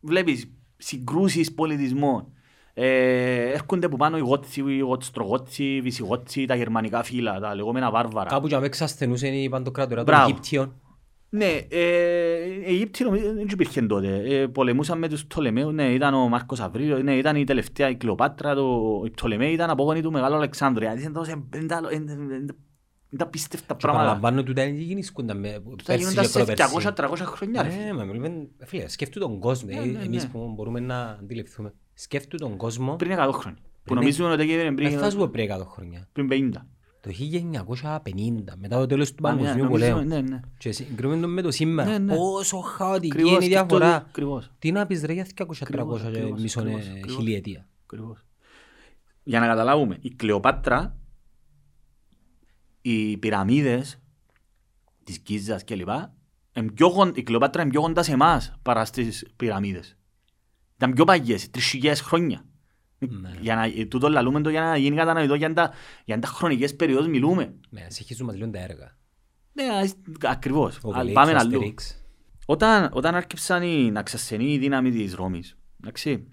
[0.00, 2.30] βλέπεις, συγκρούσεις πολιτισμών.
[2.74, 7.90] Ε, έρχονται από πάνω οι Γότθοι, οι Γοτστρογότθοι, οι Βυσιγότθοι, τα γερμανικά φύλλα, τα λεγόμενα
[7.90, 8.28] βάρβαρα.
[8.28, 10.28] Κάπου και αμέσως ασθενούσαν οι παντοκρατορία των Μπράβο.
[10.30, 10.80] Αιγύπτιων.
[11.28, 14.22] Ναι, ε, οι Αιγύπτιοι νομίζω δεν υπήρχε τότε.
[14.24, 17.96] Ε, πολεμούσαν με τους Πτολεμαίους, ναι, ήταν ο Μάρκος Αβρίλιο, ναι, ήταν η τελευταία, η
[17.96, 20.80] Κλεοπάτρα, το, οι Πτολεμαίοι ήταν απόγονοι του Μεγάλου Αλεξάνδρου.
[20.80, 21.46] Δηλαδή, ήταν τόσο-
[23.10, 24.04] είναι τα- είναι- είναι- είναι τα πίστευτα Και πράγματα.
[24.04, 26.62] παραλαμβάνω ότι δεν γίνησκονταν με Τα πέρσι γίνονταν και σε προπέρσι.
[26.62, 27.92] 200-300 χρόνια, ρε Ναι, φίλε.
[27.92, 30.28] μα μιλούμε, φίλε, σκέφτου τον κόσμο, Ναι, ε, ναι, εμείς ναι.
[30.30, 31.72] που μπορούμε να αντιληφθούμε.
[31.94, 33.58] Σκέφτου τον κόσμο, Πριν 100 χρόνια.
[33.62, 36.08] Που Πριν- νομίζουν ότι έγινε δεν πριν, θα σου πω πριν 100 χρόνια.
[36.12, 36.66] πριν 50.
[37.00, 40.08] Το 1950, μετά το τέλος του Α, ναι, Παγκοσμίου νομίζουμε, Πολέμου.
[40.08, 40.40] ναι, ναι.
[40.58, 41.90] Και συγκρίνουμε το με το σήμερα.
[41.90, 42.14] Ναι, ναι.
[42.16, 43.96] Πόσο χαοτική Ακριβώς, είναι η σκεφτώ διαφορά.
[43.96, 44.50] ότι- ακριβώς.
[44.58, 47.14] Τι να πεις ρε για 200-300 και Ακριβώς, μισό ε, ακριβώς, ακριβώς.
[47.16, 47.68] χιλιετία.
[47.84, 48.24] Ακριβώς.
[49.22, 50.96] Για να καταλάβουμε, η Κλεοπάτρα,
[52.90, 53.98] οι πυραμίδες
[55.04, 55.88] της Γκίζας κλπ.
[56.52, 59.96] εμ πιο γον- Η Κλεοπάτρα είναι πιο κοντά σε εμάς παρά στις πυραμίδες.
[60.76, 62.44] Ήταν πιο παγιές, τρεις χιλιάδες χρόνια.
[62.98, 63.30] Ναι.
[63.40, 65.72] Για να, ε, τούτο λαλούμε το για να γίνει κατανοητό για τα,
[66.04, 67.54] για τα χρονικές περιόδους μιλούμε.
[67.70, 68.96] Ναι, συγχύζουμε λίγο τα έργα.
[69.52, 69.88] Ναι, α,
[70.30, 70.78] ακριβώς.
[70.82, 71.60] Ο Α, Obelix, Πάμε ο αλλού.
[71.60, 71.82] Asterix.
[72.46, 76.26] Όταν, όταν άρχισαν οι, να ξασθενεί η δύναμη της Ρώμης, εντάξει,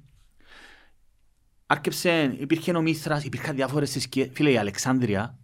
[1.65, 4.29] άρχισε, υπήρχε ο Μήθρας, υπήρχαν διάφορες θρησκείες.
[4.33, 5.37] Φίλε, η Αλεξάνδρεια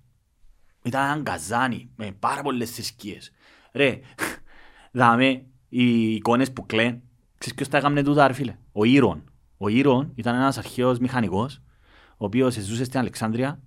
[0.83, 3.31] ήταν έναν καζάνι με πάρα πολλές θρησκείες.
[3.73, 3.99] Ρε,
[4.91, 7.01] δάμε οι εικόνες που κλαίνουν.
[7.37, 9.23] Ξέρεις ποιος τα έκαμνε τούτα, ρε φίλε; Ο Ήρων.
[9.57, 11.61] Ο Ήρων ήταν ένας αρχαίος μηχανικός,
[12.17, 13.61] ο οποίος ζούσε στην Αλεξάνδρεια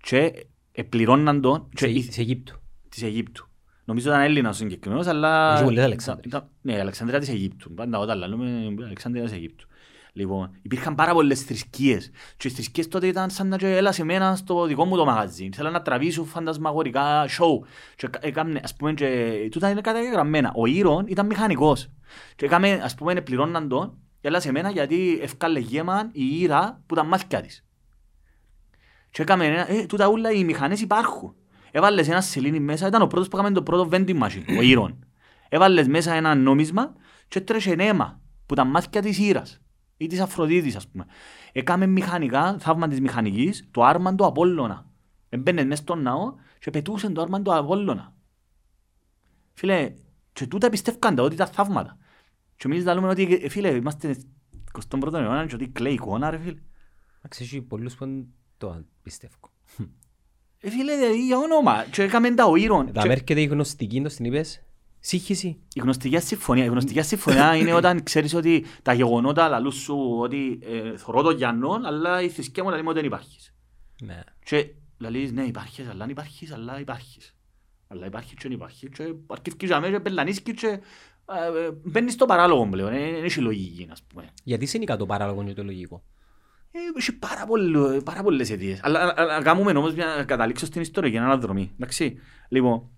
[0.00, 2.60] και επληρώναν τον και Σε- Σε Αιγύπτου.
[2.88, 3.48] της Αιγύπτου.
[3.84, 5.54] Νομίζω ήταν Έλληνας ο συγκεκριμένος, αλλά...
[5.54, 6.32] Έχει πολλές Αλεξάνδρειες.
[6.34, 7.74] Ήταν- Ναι, η Αλεξάνδρεια της Αιγύπτου.
[7.74, 9.68] Πάντα όταν λέμε Αλεξάνδρεια της Αιγύπτου.
[10.16, 12.10] Λοιπόν, υπήρχαν πάρα πολλές θρησκείες.
[12.36, 15.04] Και οι θρησκείες τότε ήταν σαν να και έλα σε μένα στο δικό μου το
[15.04, 15.48] μαγαζί.
[15.54, 17.66] Θέλαν να τραβήσουν φαντασμαγορικά show.
[17.96, 20.52] Και έκα- έκαμνε, ας πούμε, και τούτα είναι καταγεγραμμένα.
[20.54, 21.88] Ο Ήρων ήταν μηχανικός.
[22.36, 26.94] Και έκαμε, ας πούμε, πληρώναν τον, έλα σε μένα γιατί ευκάλε γέμαν η Ήρα που
[26.94, 27.64] ήταν μάθηκια της.
[29.10, 31.34] Και έκαμε ένα, ε, τούτα ούλα οι μηχανές υπάρχουν.
[31.70, 35.06] Έβαλες ένα σελήνι μέσα, ήταν ο πρώτος που έκαμε το πρώτο vending machine, ο Ήρων.
[35.48, 36.92] Έβαλες μέσα ένα νόμισμα
[37.28, 39.60] και τρέχε νέμα που τα μάτια της Ήρας
[39.96, 41.06] ή της Αφροδίτης ας πούμε.
[41.52, 44.86] Έκαμε μηχανικά, θαύμα της μηχανικής, το άρμα του Απόλλωνα.
[45.28, 48.14] Έμπαινε μέσα στον ναό και πετούσε το άρμα του Απόλλωνα.
[49.52, 49.94] Φίλε,
[50.32, 51.98] και τούτα πιστεύκαν τα ότι ήταν θαύματα.
[52.56, 54.16] Και εμείς λέμε ότι, ε, φίλε, είμαστε
[54.72, 56.60] 21ο αιώνα και ότι κλαίει εικόνα ρε φίλε.
[57.18, 58.26] Εντάξει, έχει πολλούς που δεν
[58.56, 59.34] το πιστεύω.
[60.60, 61.84] Ε, φίλε, ε, για όνομα.
[61.90, 62.92] Και έκαμε τα ο Ήρων.
[62.92, 64.65] Τα Και- μέρκεται η γνωστική, το την είπες.
[65.08, 65.48] Σύγχυση.
[65.74, 70.58] Η γνωστική συμφωνία, η γνωστική συμφωνία είναι όταν ξέρεις ότι τα γεγονότα λαλούν σου ότι
[70.62, 73.54] ε, θωρώ το Γιάννο, αλλά η θρησκεία μου λέει ότι δεν υπάρχεις.
[74.02, 74.20] Ναι.
[74.44, 77.36] Και λαλείς ναι υπάρχεις, αλλά αν υπάρχεις, αλλά υπάρχεις.
[77.88, 82.12] Αλλά υπάρχεις και δεν υπάρχεις και αρκευκείς για μένα και πελανίσκεις και ε, ε, μπαίνεις
[82.12, 84.28] στο παράλογο πλέον, ε, δεν έχει λογική ας πούμε.
[84.44, 86.02] Γιατί είναι το παράλογο και το λογικό.
[86.70, 88.80] Ε, Έχει πάρα, πολλο- πάρα πολλές αιτίες.
[88.82, 91.70] Αλλά α- α- α- κάνουμε όμως μια να καταλήξω στην ιστορία για έναν δρομή.
[91.74, 92.18] Εντάξει.
[92.48, 92.90] Λοιπόν,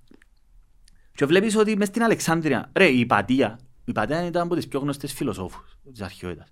[1.19, 4.81] και βλέπεις ότι μες στην Αλεξάνδρεια, ρε, η Πατία, η Πατία ήταν από τις πιο
[4.81, 6.49] γνωστές φιλοσόφους της αρχαιότητας.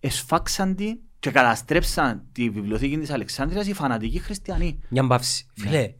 [0.00, 4.80] Εσφάξαν την και καταστρέψαν τη βιβλιοθήκη της Αλεξάνδρειας οι φανατικοί χριστιανοί.
[4.88, 5.46] Μια μπαύση.
[5.54, 5.94] Φίλε,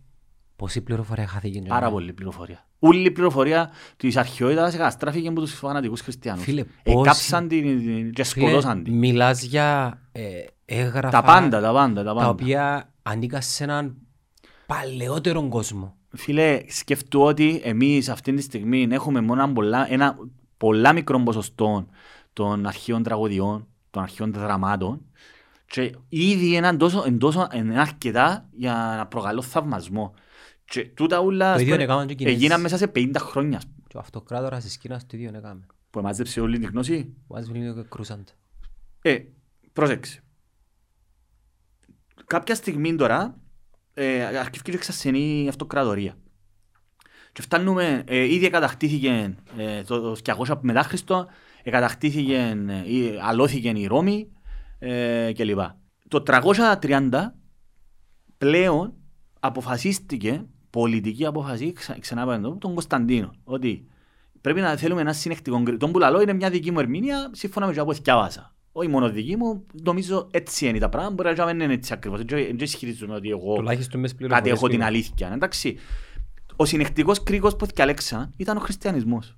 [0.56, 1.58] πόση πληροφορία χάθηκε.
[1.58, 2.66] και Πάρα να- πολλή πληροφορία.
[2.78, 6.42] Όλη η πληροφορία της αρχαιότητας καταστράφηκε από τους φανατικούς χριστιανούς.
[6.44, 8.94] Φίλε, πόσοι- Εκάψαν την την- και Φίλε, σκοτώσαν την.
[8.94, 10.22] μιλάς για ε,
[10.64, 12.28] έγγραφα Τα πάντα, τα πάντα, τα τα πάντα.
[12.28, 13.96] οποία ανήκαν σε έναν
[14.66, 15.96] παλαιότερο κόσμο.
[16.16, 20.18] Φίλε, σκεφτού ότι εμείς αυτή τη στιγμή έχουμε μόνο ένα πολλά, ένα
[20.56, 21.86] πολλά μικρό ποσοστό
[22.32, 25.00] των αρχαίων τραγωδιών, των αρχαίων δραμάτων
[25.66, 30.14] και ήδη είναι τόσο, είναι τόσο είναι αρκετά για να προκαλώ θαυμασμό.
[30.64, 32.36] Και τούτα ούλα Το ας ίδιο πούμε, έκαναν και οι Κινέζοι.
[32.36, 33.56] έγιναν μέσα σε 50 χρόνια.
[33.56, 33.76] ας πούμε.
[33.88, 35.66] Και ο αυτοκράτορας της Κίνας το ίδιο έκαμε.
[35.90, 37.14] που εμάζεψε όλη την γνώση.
[37.26, 38.32] Ο Άσβιλ είναι και κρούσαντε.
[39.02, 39.18] Ε,
[39.72, 40.22] πρόσεξε.
[42.26, 43.38] Κάποια στιγμή τώρα
[43.94, 46.16] ε, αρχίζει και ξασθενεί η αυτοκρατορία.
[47.32, 51.26] Και φτάνουμε, ε, ήδη κατακτήθηκε ε, το 200 μετά Χριστό,
[51.64, 54.32] κατακτήθηκε, ε, αλώθηκε η Ρώμη
[54.78, 55.58] ε, κλπ.
[56.08, 57.10] Το 330
[58.38, 58.94] πλέον
[59.40, 63.88] αποφασίστηκε πολιτική απόφαση, ξα, ξανά πάμε εδώ, τον Κωνσταντίνο, ότι
[64.40, 65.76] πρέπει να θέλουμε ένα συνεχτικό γκρι.
[65.76, 68.54] Τον που λαλώ είναι μια δική μου ερμηνεία, σύμφωνα με το που διάβασα.
[68.76, 72.22] Όχι μόνο δική μου, νομίζω έτσι είναι τα πράγματα, μπορεί να μην είναι έτσι ακριβώς.
[72.24, 75.30] Δεν ισχυρίζομαι ότι εγώ Τουλάχιστον μες κάτι πληροφορίες έχω την που- αλήθεια.
[75.34, 75.76] Εντάξει.
[76.56, 79.36] Ο συνεχτικός κρίκος που διαλέξαν ήταν ο χριστιανισμός.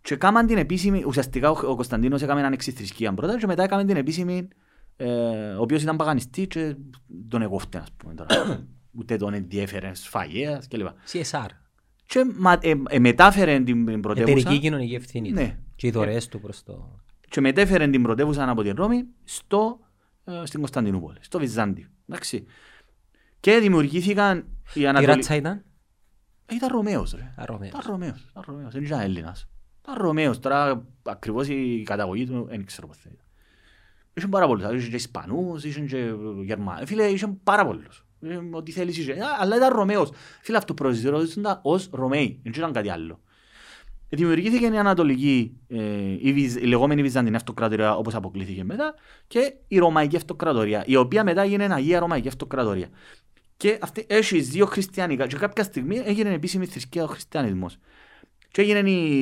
[0.00, 3.84] Και κάμαν την επίσημη, ουσιαστικά ο, ο Κωνσταντίνος έκαμε έναν εξηθρησκεία πρώτα και μετά έκαμε
[3.84, 4.48] την επίσημη,
[4.96, 5.08] ε,
[5.54, 6.76] ο οποίος ήταν παγανιστής και
[7.28, 8.64] τον εγώφτε, ας πούμε τώρα.
[8.98, 10.86] Ούτε τον ενδιέφερε σφαγέας κλπ.
[11.12, 11.46] CSR.
[12.06, 15.28] Και μα, ε, ε, μετάφερε την Εταιρική πρωτεύουσα κοινωνική ευθύνη.
[15.28, 15.34] του.
[15.34, 15.58] Ναι.
[15.76, 17.00] Και οι δωρεές του προς το...
[17.32, 19.80] και μετέφερε την πρωτεύουσα από την Ρώμη στο,
[20.24, 21.86] ε, στην Κωνσταντινούπολη, στο Βυζάντιο.
[22.08, 22.44] Εντάξει.
[23.40, 25.14] Και δημιουργήθηκαν οι Τι Ανατολικοί.
[25.16, 25.64] ράτσα ήταν;
[26.46, 27.34] Ε, Ήταν Ρωμαίος ρε.
[27.36, 27.68] Α, Ρωμαίος.
[27.70, 28.26] Ήταν Ρωμαίος.
[28.30, 28.72] Ήταν Ρωμαίος.
[28.72, 29.48] Δεν ήταν Έλληνας.
[29.82, 30.38] Ήταν Ρωμαίος.
[30.38, 33.26] Τώρα ακριβώς η καταγωγή του δεν ξέρω πώς θα ήταν.
[34.14, 34.62] Είχαν πάρα πολλούς.
[34.64, 36.12] Είχαν και Ισπανούς, είχαν και
[36.44, 36.88] Γερμανούς.
[36.88, 38.06] Φίλε, είχαν πάρα πολλούς.
[38.20, 39.12] Ε, Ό,τι θέλεις είχε.
[39.12, 40.10] Α, Αλλά ήταν Ρωμαίος.
[40.42, 42.40] Φίλε, αυτό προσδιορίζονταν ως Ρωμαίοι.
[42.42, 43.20] Δεν ήταν κάτι άλλο.
[44.12, 48.94] Ε, Δημιουργήθηκε η Ανατολική, ε, η, Βυζ- η λεγόμενη Βυζαντινή Αυτοκρατορία όπως αποκλήθηκε μετά
[49.26, 52.88] και η Ρωμαϊκή Αυτοκρατορία, η οποία μετά έγινε Αγία Ρωμαϊκή Αυτοκρατορία.
[53.56, 57.78] Και αυτή έχει δύο χριστιανικά και κάποια στιγμή έγινε επίσημη θρησκεία ο χριστιανισμός.
[58.50, 59.20] Και έγινε η,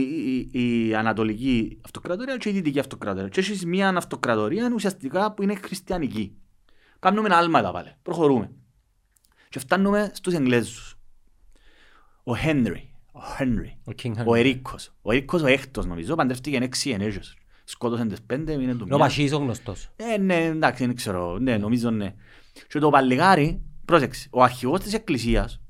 [0.53, 3.29] η, η Ανατολική Αυτοκρατορία και η Δυτική Αυτοκρατορία.
[3.29, 6.37] Και έχεις μια αυτοκρατορία ουσιαστικά που είναι χριστιανική.
[6.99, 7.95] Κάνουμε άλματα πάλι.
[8.03, 8.51] Προχωρούμε.
[9.49, 10.99] Και φτάνουμε στους Εγγλέζους.
[12.25, 12.90] Ο Χένρι.
[13.13, 13.79] Ο Χένρι.
[13.85, 14.37] Ο King Ο Henry.
[14.37, 14.93] Ερίκος.
[15.03, 16.15] Ο Ερίκος ο έκτος νομίζω.
[16.15, 17.37] Παντρεύτηκε έξι γενέζες.
[17.65, 18.99] Σκότωσαν τις πέντε, είναι του Είναι ο μιας.
[18.99, 19.89] Πασίς ο γνωστός.
[19.97, 21.39] Ε, ναι, εντάξει, δεν ξέρω.
[21.39, 22.15] Ναι, νομίζω ναι.
[22.69, 25.61] Και το παλιγάρι, πρόσεξε, ο αρχηγός της εκκλησίας,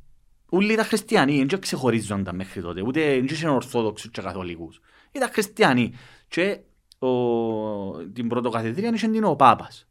[0.48, 4.80] όλοι ήταν χριστιανοί, δεν ξεχωρίζονταν μέχρι τότε, ούτε δεν είχαν ορθόδοξους και καθολικούς.
[5.12, 5.92] Ήταν χριστιανοί.
[6.28, 6.60] Και
[7.06, 7.08] ο,
[8.12, 9.88] την πρωτοκαθεδρία είχε την ο Πάπας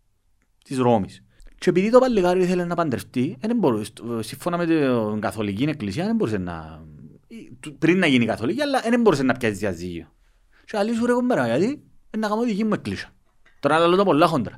[0.64, 1.24] της Ρώμης.
[1.58, 6.06] Και επειδή το παλιγάρι ήθελε να παντρευτεί, ε, δεν μπορούσε, σύμφωνα με την καθολική εκκλησία,
[6.06, 6.88] δεν μπορούσε να...
[7.80, 10.08] πριν να γίνει καθολική, αλλά ε, δεν μπορούσε να πιάσει διαζύγιο.
[10.66, 13.10] Και άλλοι σου ρε κομπέρα, γιατί ε, να κάνω δική μου εκκλησία.
[13.60, 14.58] Τώρα λέω το πολλά χόντρα.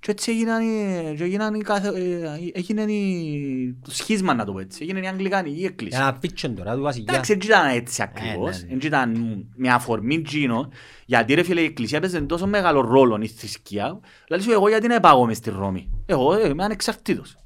[0.00, 4.52] Και έτσι έγιναν, οι- και έγιναν, οι καθε- ε, έγινε η- το σχίσμα να το
[4.52, 4.82] πω έτσι.
[4.82, 5.98] Έγινε η Αγγλικανική εκκλησία.
[5.98, 7.06] Ένα πίτσον τώρα του βασιλιά.
[7.12, 8.56] Εντάξει, δεν ήταν έτσι ακριβώς.
[8.56, 8.68] ναι, ναι.
[8.68, 10.68] Δεν ήταν μια αφορμή τζίνο.
[11.06, 14.00] Γιατί ρε φίλε η εκκλησία παίζει τόσο μεγάλο ρόλο η θρησκεία.
[14.26, 17.36] Δηλαδή σου εγώ γιατί να επάγομαι στη Ρώμη; Εγώ ε, είμαι ανεξαρτήτως.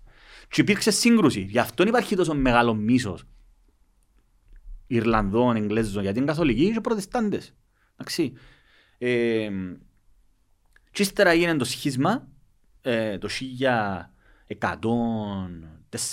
[0.49, 1.41] Και υπήρξε σύγκρουση.
[1.41, 3.25] Γι' αυτό υπάρχει τόσο μεγάλο μίσος.
[4.91, 7.55] Ιρλανδών, Εγγλέζων, γιατί είναι καθολικοί και προτεστάντες.
[7.93, 8.33] Εντάξει.
[8.99, 9.49] Ε,
[10.91, 12.29] και ύστερα έγινε το σχίσμα
[12.83, 13.29] ε, το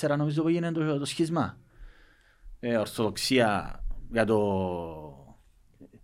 [0.04, 1.58] 1104 νομίζω που έγινε το, το σχίσμα.
[2.60, 3.80] Ε, ορθοδοξία
[4.12, 5.38] για το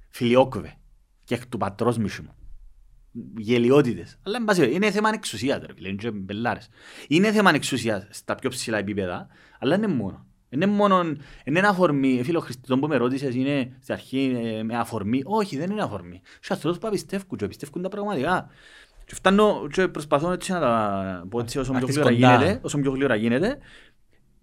[0.09, 0.77] φιλιόκβε
[1.23, 2.35] και εκ του πατρός μισού μου.
[3.37, 4.19] Γελιότητες.
[4.23, 6.69] Αλλά εν πάση περιπτώσει, είναι θέμα εξουσίας, ρε φίλε, είναι και μπελάρες.
[7.07, 9.27] Είναι θέμα εξουσίας στα πιο ψηλά επίπεδα,
[9.59, 10.25] αλλά είναι μόνο.
[10.53, 11.01] Είναι μόνο,
[11.43, 15.21] είναι ένα αφορμή, φίλο Χριστόν που με ρώτησες, είναι στην αρχή ε, με αφορμή.
[15.25, 16.21] Όχι, δεν είναι αφορμή.
[16.39, 18.49] Σε ανθρώπους που πιστεύουν και πιστεύουν τα πραγματικά.
[19.05, 22.43] Και φτάνω και προσπαθώ έτσι να τα πω έτσι όσο Να πιο έρθεις γλύωρα κοντά.
[22.43, 23.57] γίνεται, όσο πιο γλύωρα γίνεται.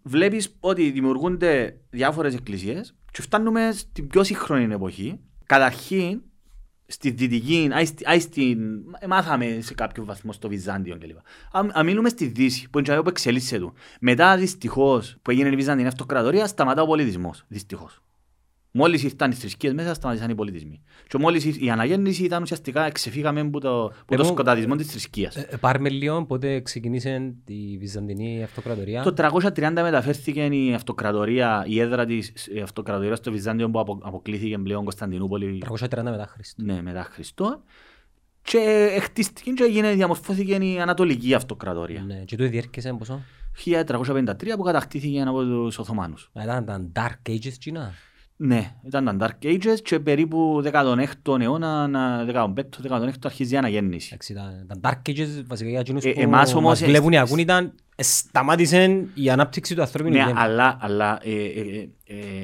[0.02, 5.20] Βλέπεις ότι δημιουργούνται διάφορες εκκλησίες και φτάνουμε στην πιο σύγχρονη εποχή.
[5.46, 6.22] Καταρχήν,
[6.90, 8.58] στη δυτική, άι στη- άι στην,
[9.08, 11.16] μάθαμε σε κάποιο βαθμό στο Βυζάντιο κλπ.
[11.52, 13.72] Αν αν μείνουμε στη Δύση, που είναι το που εξελίσσεται.
[14.00, 17.44] Μετά δυστυχώς που έγινε η Βυζαντινή Αυτοκρατορία, σταματά ο πολιτισμός.
[17.48, 18.02] Δυστυχώς.
[18.72, 20.82] Μόλις ήρθαν οι θρησκείες μέσα, σταματήσαν οι πολιτισμοί.
[21.08, 24.86] Και μόλις ήρθε- η αναγέννηση ήταν ουσιαστικά ξεφύγαμε από το, από το Εγώ- σκοταδισμό της
[24.86, 25.36] θρησκείας.
[25.36, 29.02] Ε, ε, Πάρμε λίγο πότε ξεκινήσε τη Βυζαντινή Αυτοκρατορία.
[29.02, 34.58] Το 330 μεταφέρθηκε η αυτοκρατορία, η έδρα της η αυτοκρατορία στο Βυζάντιο που απο, αποκλείθηκε
[34.58, 36.62] πλέον Κωνσταντινούπολη 330 μετά Χριστό.
[36.62, 37.62] ναι, μετά Χριστό.
[38.42, 42.02] Και χτίστηκε και έγινε, διαμορφώθηκε η Ανατολική Αυτοκρατορία.
[42.02, 43.22] Ναι, και τούτη διέρχεσαι πόσο;
[43.64, 46.30] 1353 που κατακτήθηκε από τους Οθωμάνους.
[46.38, 47.92] Α, Ήταν τα Dark Ages κοινά.
[48.42, 54.08] Ναι, ήταν τα Dark Ages και περίπου 16ο αιώνα, να- 15ο, 16ο αρχίζει η αναγέννηση.
[54.12, 57.12] Εντάξει, τα- τα Dark Ages βασικά για εκείνους Ε, που εμάς όμως, μας ε, βλέπουν
[57.12, 60.38] ή σ- ακούν ήταν ε, σταμάτησε η ανάπτυξη του ανθρώπινου Ναι, γένου.
[60.40, 61.88] αλλά, αλλά ε, ε, ε,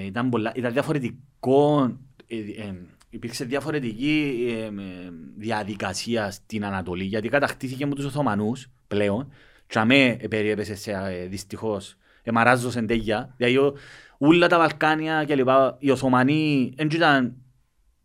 [0.02, 1.92] ε, ήταν, πολλά, ήταν διαφορετικό,
[2.26, 2.74] ε, ε,
[3.10, 4.70] υπήρξε διαφορετική ε, ε,
[5.36, 9.28] διαδικασία στην Ανατολή, γιατί κατακτήθηκε από τους Οθωμανούς πλέον,
[9.66, 13.58] και αμέ περιέπεσε σε, ε, δυστυχώς, εμαράζωσε εντέγια, δηλαδή
[14.18, 17.36] ο, Ούλα τα Βαλκάνια και λοιπά, οι Οθωμανοί δεν ήταν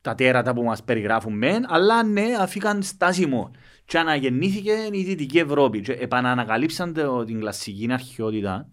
[0.02, 3.52] τα τέρατα που μας περιγράφουν μεν, αλλά ναι, αφήκαν στάσιμο.
[3.86, 5.82] Και αναγεννήθηκε η Δυτική Ευρώπη.
[5.82, 8.68] Και επανανακαλύψαν το- την κλασική αρχαιότητα.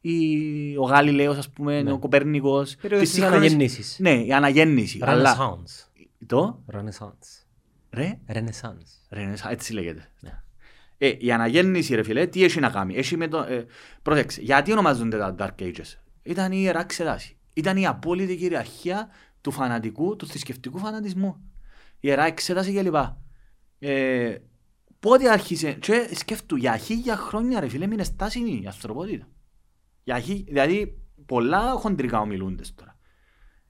[0.00, 1.92] Η- Ο Γαλιλαίος, ας πούμε, Ναι.
[1.92, 2.76] ο Κοπέρνικος.
[2.80, 3.96] Περίοδος τις της σύγχρονες- αναγέννησης.
[3.98, 4.98] Ναι, η αναγέννηση.
[5.02, 6.04] Αλλά Renaissance.
[6.26, 7.44] το, Renaissance.
[7.90, 9.08] ρε, Renaissance.
[9.10, 10.08] Ρενεσά, έτσι λέγεται.
[10.20, 10.40] Ναι.
[10.98, 13.66] Ε, η αναγέννηση, ρε φίλε, τι έχει να κάνει; Έχει με το, ε,
[14.02, 15.98] πρόσεξε, γιατί ονομάζονται τα Dark Ages;
[16.28, 17.36] Ήταν η ιερά εξετάση.
[17.54, 19.08] Ήταν η απόλυτη κυριαρχία
[19.40, 21.36] του φανατικού, του θρησκευτικού φανατισμού.
[21.94, 22.94] Η ιερά εξέταση κλπ.
[23.78, 24.36] Ε,
[25.00, 29.28] πότε άρχισε, και σκέφτου, για χίλια χρόνια ρε φίλε, μείνε στάσιμη η ανθρωπότητα.
[30.04, 32.96] Για χι, δηλαδή, πολλά χοντρικά ομιλούντες τώρα.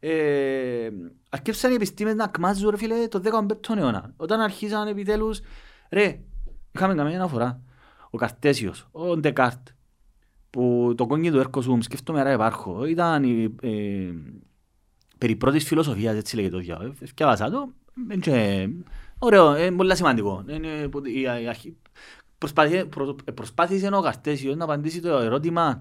[0.00, 0.88] Ε,
[1.28, 4.12] αρκέψαν οι επιστήμες να κμάζουν ρε φίλε το 15ο αιώνα.
[4.16, 5.40] Όταν αρχίσαν επιτέλους,
[5.90, 6.20] ρε,
[6.72, 7.62] είχαμε καμία αναφορά.
[8.10, 9.68] Ο Καρτέσιος, ο Ντεκάρτ,
[10.58, 14.12] που το κόνι του Έρκο Σουμ, σκέφτομαι άρα υπάρχω, ήταν η, ε,
[15.18, 16.94] περί πρώτης φιλοσοφίας, έτσι λέγεται το βιβλίο.
[17.00, 17.72] Εδκιάβασα το,
[18.08, 18.68] ε, και,
[19.18, 20.44] ωραίο, ε, πολύ σημαντικό.
[20.48, 21.76] Είναι, που- η- η αρχή-
[22.38, 25.80] προσπάθησε, προ- προσπάθησε ο Καρτέσιος να απαντήσει το ερώτημα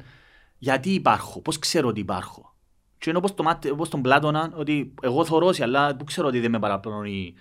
[0.57, 2.55] γιατί υπάρχω, πώς ξέρω ότι υπάρχω;
[2.97, 6.27] Και είναι όπως, το, μάτι- όπως τον Πλάτωνα, ότι εγώ θωρώ σε, αλλά που ξέρω
[6.27, 7.33] ότι δεν με παραπλανεί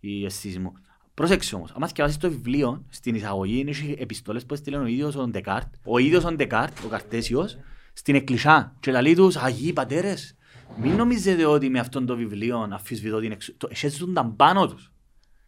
[0.00, 0.72] η, η αισθήση μου.
[1.14, 5.16] Πρόσεξε όμως, άμα διαβάσεις το βιβλίο, στην εισαγωγή είναι οι επιστολές που έστειλε ο ίδιος
[5.16, 7.58] ο Ντεκάρτ, ο ίδιος ο Ντεκάρτ, ο Καρτέσιος,
[7.92, 10.36] στην εκκλησιά και λέει τους «Αγίοι πατέρες,
[10.76, 13.54] μην νομίζετε ότι με αυτόν το βιβλίο αφισβητώ την εξουσία».
[13.58, 14.92] Το εσέζονταν πάνω τους.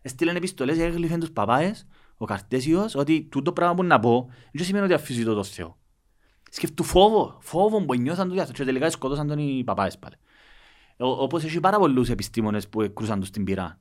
[0.03, 1.87] Έστειλαν επιστολές, έγλυφαν τους παπάες,
[2.17, 5.79] ο Καρτέσιος, ότι τούτο πράγμα που να πω δεν σημαίνει ότι αφισβητώ το Θεό.
[6.51, 10.15] Σκεφτού φόβο, φόβο που νιώθαν τους άνθρωποι και τελικά σκοτώσαν τον οι παπάες πάλι.
[10.99, 13.81] Ο- Όπως έχει πάρα πολλούς επιστήμονες που κρούσαν τους στην πυρά.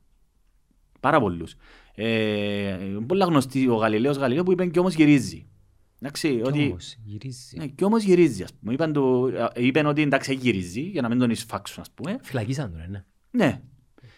[1.06, 1.54] Πάρα πολλούς.
[1.94, 2.76] Ε,
[3.06, 5.46] πολλά γνωστή ο Γαλιλαίος Γαλιλαίο που είπε και όμως γυρίζει.
[6.00, 6.66] Εντάξει, Κι ότι...
[6.66, 7.56] όμως γυρίζει.
[7.58, 8.72] Ναι, και όμως γυρίζει, ας πούμε.
[8.72, 12.18] Είπαν, του, ε, είπαν ότι εντάξει γυρίζει, για να μην τον εισφάξουν, ας πούμε.
[12.22, 13.04] Φυλακίσαν τον, ναι.
[13.30, 13.60] Ναι.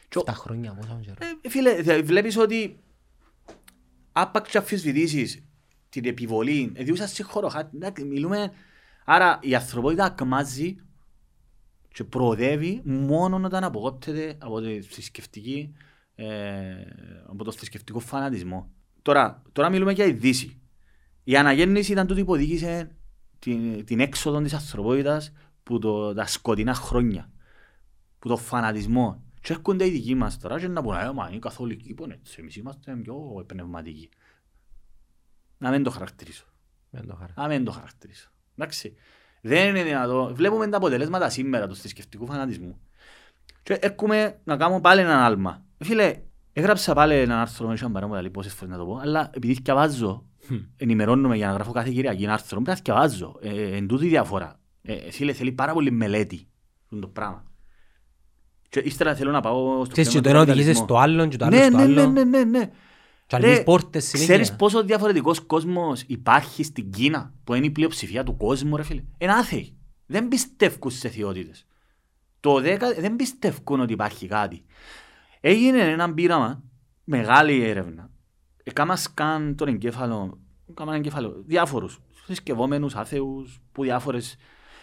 [0.09, 1.17] Και ο- Τα χρόνια πόσα καιρό.
[1.43, 2.79] ε, φίλε, δε- βλέπεις ότι
[4.13, 5.43] άπαξ και αφισβητήσεις
[5.89, 8.53] την επιβολή, διούσαν σε χώρο, χα- εντάξει, μιλούμε,
[9.05, 10.77] άρα η ανθρωπότητα ακμάζει
[11.93, 15.79] και προοδεύει μόνο όταν απογόπτεται από, τη θρησκευτική, ε,
[17.27, 18.71] από το θρησκευτικό φανατισμό.
[19.03, 20.61] Τώρα, τώρα μιλούμε για η Δύση.
[21.25, 22.97] Η αναγέννηση ήταν τούτη που οδήγησε
[23.39, 27.31] την, την έξοδο της ανθρωπότητας που το, τα σκοτεινά χρόνια
[28.19, 29.23] που το φανατισμό.
[29.41, 32.15] Και έρχονται οι δικοί μας τώρα και να πούνε «Ε, μα είναι καθολικοί που είναι
[32.15, 34.09] έτσι, εμείς είμαστε πιο πνευματικοί».
[35.59, 36.45] Να μην το χαρακτηρίσω.
[36.91, 37.33] Δεν το χαρά.
[37.37, 38.31] Να μην το χαρακτηρίσω.
[38.57, 38.95] Εντάξει.
[39.41, 40.31] Δεν είναι δυνατό.
[40.35, 42.81] Βλέπουμε τα αποτελέσματα σήμερα του θρησκευτικού φανατισμού.
[43.63, 45.65] Και έρχομαι να κάνω πάλι έναν άλμα.
[45.79, 46.23] Φίλε,
[46.53, 49.31] έγραψα πάλι ένα άρθρο, δεν είχα παρά μου τα πόσες φορές να το πω, αλλά
[49.35, 50.25] επειδή διαβάζω,
[50.77, 53.39] ενημερώνομαι για να γράφω κάθε Κυριακή ένα άρθρο, πρέπει να διαβάζω.
[53.43, 54.61] Ε, εν τούτη η διαφορά.
[54.83, 56.49] Ε, φίλε, θέλει πάρα πολύ μελέτη
[56.85, 57.43] αυτό το πράγμα.
[58.69, 60.85] Και ύστερα θέλω να πάω στο Ξέρεις και θέμα το του ένα οδηγείσαι καπιταλισμού.
[60.85, 62.11] στο άλλον και το άλλο Ναι, στο ναι, ναι, άλλο.
[62.11, 62.71] ναι, ναι, ναι.
[63.27, 64.35] Και ανοίγεις Ρε, πόρτες συνέχεια.
[64.35, 69.03] Ξέρεις πόσο διαφορετικός κόσμος υπάρχει στην Κίνα που είναι η πλειοψηφία του κόσμου ρε φίλε;
[69.19, 69.77] Είναι άθεοι.
[70.07, 71.67] Δεν πιστεύουν σε θεότητες.
[72.41, 74.65] Το 10 δεν πιστεύουν ότι υπάρχει κάτι.
[75.41, 76.63] Έγινε ένα πείραμα,
[77.05, 78.11] μεγάλη έρευνα.
[78.63, 84.37] Έκανα σκάν τον εγκέφαλο, έκανα εγκέφαλο, διάφορους, θρησκευόμενους, άθεους, που διάφορες.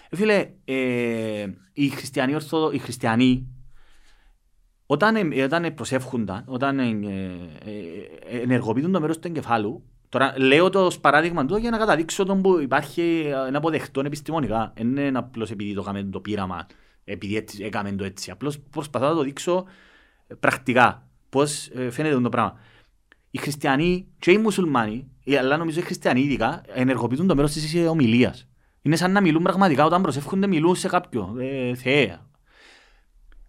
[0.10, 3.56] Ε, φίλε, ε, οι χριστιανοί, ορθοδο, οι χριστιανοί
[4.86, 6.90] όταν, ε, όταν προσεύχονταν, όταν ε,
[7.66, 7.72] ε,
[8.30, 12.26] ε, ενεργοποιούν το μέρος του εγκεφάλου, τώρα λέω το ως παράδειγμα του για να καταδείξω
[12.26, 14.74] τον που υπάρχει ε, ένα αποδεχτό επιστημονικά.
[14.76, 16.66] Δεν είναι απλώς επειδή το έκαμε το πείραμα,
[17.04, 18.32] επειδή έτσι, έκαμε το έτσι.
[18.32, 19.64] Απλώς προσπαθώ να το δείξω ε,
[20.40, 22.60] πρακτικά πώς ε, φαίνεται το πράγμα.
[23.32, 27.76] Οι χριστιανοί και οι μουσουλμάνοι, ε, αλλά νομίζω οι χριστιανοί ειδικά, ενεργοποιούν το μέρος της
[27.76, 28.48] ε, ομιλίας.
[28.82, 31.40] Είναι σαν να μιλούν πραγματικά όταν προσεύχονται, μιλούν σε κάποιον.
[31.40, 32.20] Ε, Θεέ,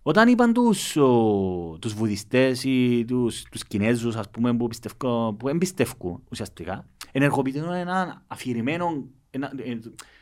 [0.03, 5.49] όταν είπαν τους, ο, τους βουδιστές ή τους, τους Κινέζους ας πούμε που, πιστεύω, που
[5.49, 9.79] εμπιστεύκουν ουσιαστικά ενεργοποιούν ένα αφηρημένο ένα, ε,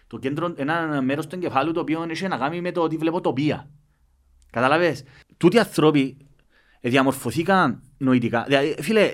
[0.06, 3.20] το κέντρο, ένα μέρος του εγκεφάλου το οποίο έχει να κάνει με το ότι βλέπω
[3.20, 3.70] τοπία.
[4.50, 5.02] Καταλαβες.
[5.36, 6.33] Τούτοι άνθρωποι ε,
[6.88, 8.44] διαμορφωθήκαν νοητικά.
[8.46, 9.10] Δηλαδή, φίλε,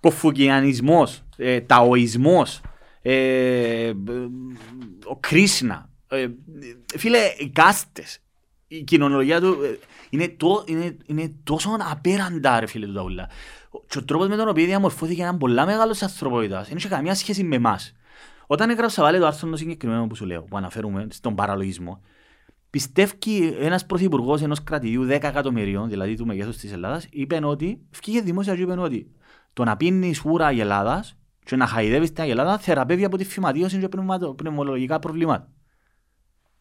[0.00, 2.60] κοφουκιανισμός, ε, ταοισμός,
[3.02, 3.92] ε,
[5.04, 6.26] ο Κρίσνα, ε,
[6.96, 8.18] φίλε, οι κάστες,
[8.68, 9.78] η κοινωνία του ε,
[10.10, 13.28] είναι, το, είναι, είναι τόσο απέραντα ρε φίλε του τα ούλα.
[13.88, 17.44] Και ο τρόπος με τον οποίο διαμορφώθηκε έναν πολλά μεγάλος ανθρωπότητας δεν είχε καμία σχέση
[17.44, 17.92] με εμάς.
[18.46, 22.02] Όταν έγραψα πάλι το άρθρο το συγκεκριμένο που σου λέω, που αναφέρουμε στον παραλογισμό,
[22.76, 28.20] πιστεύει ένας πρωθυπουργός ενός κρατηδίου 10 εκατομμυρίων, δηλαδή του μεγέθους της Ελλάδας, είπε ότι, βγήκε
[28.20, 29.10] δημόσια και είπε ότι
[29.52, 33.88] το να πίνεις ούρα Ελλάδας και να χαϊδεύεις την Ελλάδα θεραπεύει από τη φυματίωση και
[33.88, 35.50] πνευματο- πνευμολογικά προβλήματα.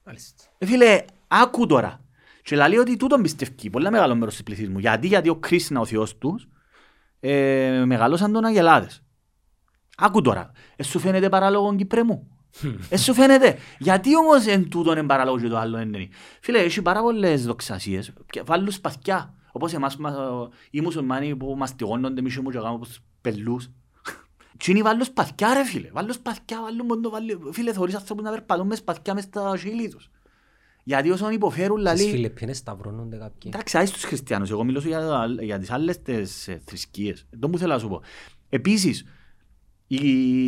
[0.03, 0.43] Μάλιστα.
[0.57, 2.05] Ε, φίλε, άκου τώρα.
[2.41, 4.79] Και λέει ότι τούτον πιστεύει πολύ μεγάλο μέρος της πληθυσμού.
[4.79, 6.47] Γιατί, γιατί ο Κρίσνα, ο Θεός τους,
[7.19, 9.03] ε, μεγαλώσαν τον Αγελάδες.
[9.97, 10.51] Άκου τώρα.
[10.75, 12.34] Ε, σου φαίνεται παράλογο Κυπρέμου.
[12.89, 13.57] Ε, σου φαίνεται.
[13.79, 16.07] Γιατί όμως εν τούτον είναι παράλογο και το άλλο δεν είναι.
[16.41, 18.13] Φίλε, έχει πάρα πολλές δοξασίες.
[18.29, 19.33] Και Βάλουν σπαθιά.
[19.51, 20.15] Όπως εμάς μας,
[20.71, 23.69] οι μουσουλμάνοι που μαστιγώνονται μισό μου και κάνουν όπως πελούς.
[24.57, 25.89] Τι είναι βάλουν σπαθιά ρε φίλε.
[25.93, 27.53] Βάλουν σπαθιά, βάλουν πόντο, βάλουν...
[27.53, 30.09] Φίλε, θωρείς ανθρώπους να περπατούν με σπαθιά μες στα χείλη τους.
[30.83, 32.09] Γιατί όσον υποφέρουν Στις λαλεί...
[32.11, 33.51] Φιλιππίνες σταυρώνονται κάποιοι.
[33.53, 34.49] Εντάξει, άσε τους χριστιανούς.
[34.49, 37.25] Εγώ μιλώ για, για τις άλλες τις ε, θρησκείες.
[37.29, 38.01] Δεν μου θέλω να σου πω.
[38.49, 39.05] Επίσης,
[39.87, 39.97] η,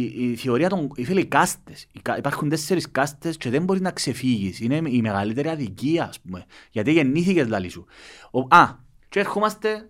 [0.03, 0.89] η θεωρία των...
[0.95, 1.87] Φίλε, οι κάστες.
[1.91, 4.59] Οι κα- Υπάρχουν τέσσερις κάστες και δεν μπορείς να ξεφύγεις.
[4.59, 6.45] Είναι η μεγαλύτερη αδικία, ας πούμε.
[6.71, 7.85] Γιατί γεννήθηκες, λαλή σου.
[8.31, 8.75] Ο, α,
[9.09, 9.89] και ερχόμαστε...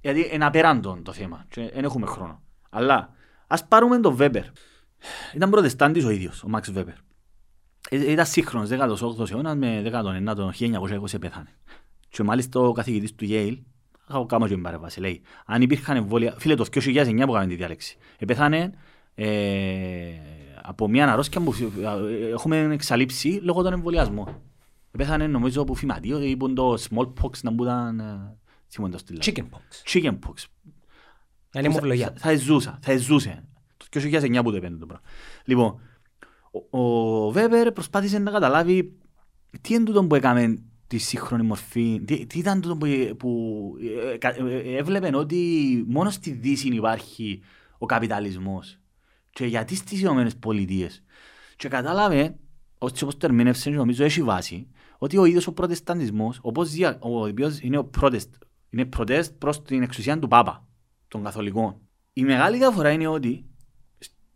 [0.00, 1.46] Γιατί είναι απεράντων το θέμα.
[1.48, 2.42] Και δεν έχουμε χρόνο.
[2.70, 3.12] Αλλά,
[3.46, 4.44] ας πάρουμε τον Βέμπερ.
[5.34, 6.94] Ήταν προτεστάντης ο ίδιος, ο Μαξ Βέμπερ.
[7.90, 10.50] Ε, Ήταν σύγχρονος 18ος αιώνας με 19ο
[11.12, 11.48] 1920 πέθανε.
[12.08, 13.58] Και μάλιστα ο καθηγητής του Yale,
[14.10, 17.54] έχω κάνω και την παρέμβαση, λέει, αν υπήρχαν εμβόλια, φίλε το 2009 που κάναμε τη
[17.54, 18.72] διάλεξη, επέθανε
[19.14, 19.28] ε,
[20.62, 21.54] από μια αρρώστια που
[22.08, 24.42] ε, έχουμε εξαλείψει λόγω των εμβολιασμών.
[24.90, 28.36] Επέθανε νομίζω από φυματίο, είπαν το smallpox να μπούταν, ε,
[28.68, 29.20] θυμούν το στυλά.
[29.22, 29.92] Chicken pox.
[29.92, 30.44] Chickenpox.
[31.54, 32.06] Είναι αιμοβλογιά.
[32.06, 33.44] Θα, θα ζούσα, θα ζούσε.
[33.76, 35.06] Το 2009 που το έπαιρνε το πράγμα.
[35.44, 35.80] Λοιπόν,
[36.70, 38.92] ο, ο Βέμπερ προσπάθησε να καταλάβει
[39.60, 43.74] τι είναι τούτο που έκαμε τη σύγχρονη μορφή, τι, τι ήταν τούτο που, που
[44.12, 47.42] ε, κα- ε, ε, έβλεπε ότι μόνος στη Δύση υπάρχει
[47.78, 48.78] ο καπιταλισμός
[49.30, 51.02] και γιατί στις Ηνωμένες Πολιτείες.
[51.56, 52.36] Και κατάλαβε,
[52.78, 54.68] έτσι όπως το ερμήνευσε, και νομίζω έχει βάση,
[54.98, 58.34] ότι ο ίδιος ο προτεσταντισμός, όπως δια, ο οποίος είναι ο προτεστ,
[58.70, 60.68] είναι προτεστ προς την εξουσία του Πάπα,
[61.08, 61.80] των Καθολικών.
[62.12, 63.44] Η μεγάλη διαφορά είναι ότι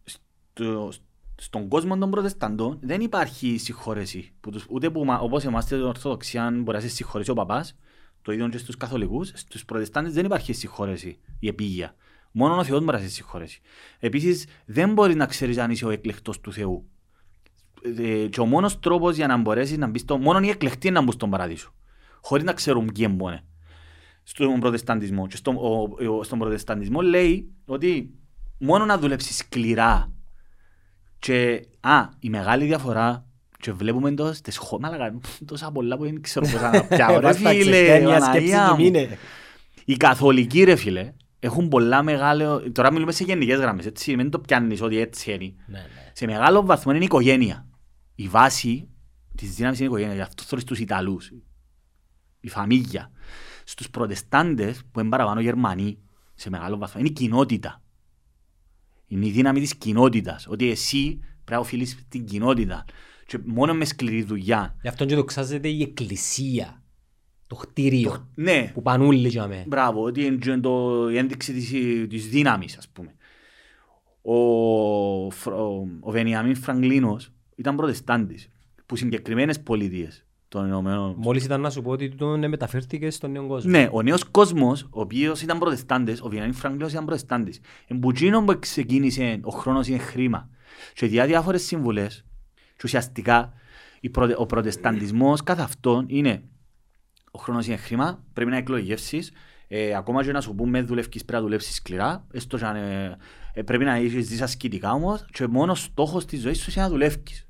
[0.04, 0.92] στο,
[1.42, 4.32] στον κόσμο των προτεσταντών δεν υπάρχει συγχώρεση.
[4.40, 7.76] Που τους, ούτε που, μα- όπως είμαστε στην Ορθοδοξία μπορεί να σε συγχωρέσει ο παπάς,
[8.22, 11.94] το ίδιο και στους καθολικούς, στους προτεστάντες δεν υπάρχει συγχώρεση, η επίγεια.
[12.32, 13.60] Μόνο ο Θεός μπορεί να σε συγχωρέσει.
[13.98, 16.88] Επίσης δεν μπορεί να ξέρεις αν είσαι ο εκλεκτός του Θεού.
[17.98, 20.18] Ε, και ο μόνος τρόπος για να μπορέσεις να μπεις στο...
[20.18, 21.74] Μόνο οι εκλεκτοί είναι να μπουν στον παράδεισο.
[22.20, 23.44] Χωρίς να ξέρουν ποιοι εμπόνε.
[24.22, 25.26] Στον προτεσταντισμό.
[25.26, 28.14] Και στον, ο, ο- στον προτεσταντισμό λέει ότι
[28.58, 30.12] μόνο να δουλέψεις σκληρά
[31.22, 33.26] και, α, η μεγάλη διαφορά
[33.58, 37.20] και βλέπουμε το στις χώρες, μαλάκα, τόσα πολλά που δεν ξέρω πώς να πιάω, ρε
[37.20, 38.82] Βάστα, φίλε, ξεφτάνει μια σκέψη Παναγία του μου.
[38.82, 39.18] μήνε.
[39.84, 44.38] Οι καθολικοί ρε φίλε, έχουν πολλά μεγάλο, τώρα μιλούμε σε γενικές γραμμές, έτσι, μην το
[44.38, 45.54] πιάνεις ότι έτσι είναι.
[45.66, 46.10] Ναι, ναι.
[46.12, 47.66] Σε μεγάλο βαθμό είναι η οικογένεια.
[48.14, 48.88] Η βάση
[49.36, 51.32] της δύναμης είναι η οικογένεια, γι' αυτό θέλεις τους Ιταλούς,
[52.40, 53.10] η φαμίλια.
[53.64, 55.98] Στους προτεστάντες που είναι παραπάνω Γερμανοί,
[56.34, 57.81] σε μεγάλο βαθμό, είναι η κοινότητα.
[59.12, 62.84] Είναι η δύναμη της κοινότητας, ότι εσύ πρέπει να οφείλεις την κοινότητα.
[63.26, 64.76] Και μόνο με σκληρή δουλειά.
[64.82, 66.82] Γι' αυτό και δοξάζεται η εκκλησία.
[67.46, 68.28] Το κτίριο.
[68.34, 69.64] Ναι, Που πανούλοι για μέ.
[69.66, 71.70] Μπράβο, ότι είναι και το, η ένδειξη της,
[72.08, 73.14] της δύναμης, ας πούμε.
[74.22, 78.48] Ο, Φρ- ο, ο Βενιαμίν Φραγκλίνος ήταν προτεστάντης,
[78.86, 80.21] που συγκεκριμένες πολιτείες
[80.52, 81.14] των Ηνωμένων.
[81.18, 83.70] Μόλις ήταν να σου πω ότι τούτο ναι, μεταφέρθηκε στον νέο κόσμο.
[83.70, 87.60] Ναι, ο νέος κόσμος, ο οποίος ήταν προτεστάντης, ο Βενιαμίν Φραγκλίνος ήταν προτεστάντης.
[87.86, 90.48] Εμπουτσίνο που ξεκίνησε, ο χρόνος είναι χρήμα.
[90.94, 92.24] Και διά διάφορες συμβουλές,
[92.54, 93.52] και ουσιαστικά
[94.00, 96.42] η προτε- ο προτεσταντισμός καθ' αυτόν είναι
[97.30, 99.32] ο χρόνος είναι χρήμα, πρέπει να εκλογεύσεις,
[99.68, 103.16] ε, ακόμα και να σου πούμε δουλεύεις πρέπει να δουλεύσεις σκληρά, έστω και αν, ε,
[103.54, 106.90] ε, πρέπει να είσαι ζεις ασκητικά όμως και μόνος στόχος της ζωής σου είναι να
[106.90, 107.46] δουλεύεις.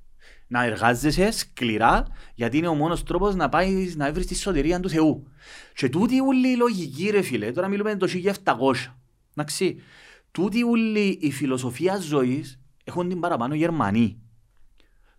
[0.53, 4.89] Να εργάζεσαι σκληρά, γιατί είναι ο μόνος τρόπος να πάεις να βρεις τη σωτηρία του
[4.89, 5.27] Θεού.
[5.74, 8.95] Και τούτη όλη η λογική ρε φίλε, τώρα μιλούμε το 1700.
[9.35, 9.81] Εντάξει,
[10.31, 14.20] τούτη όλη η φιλοσοφία ζωής έχουν την παραπάνω Γερμανοί.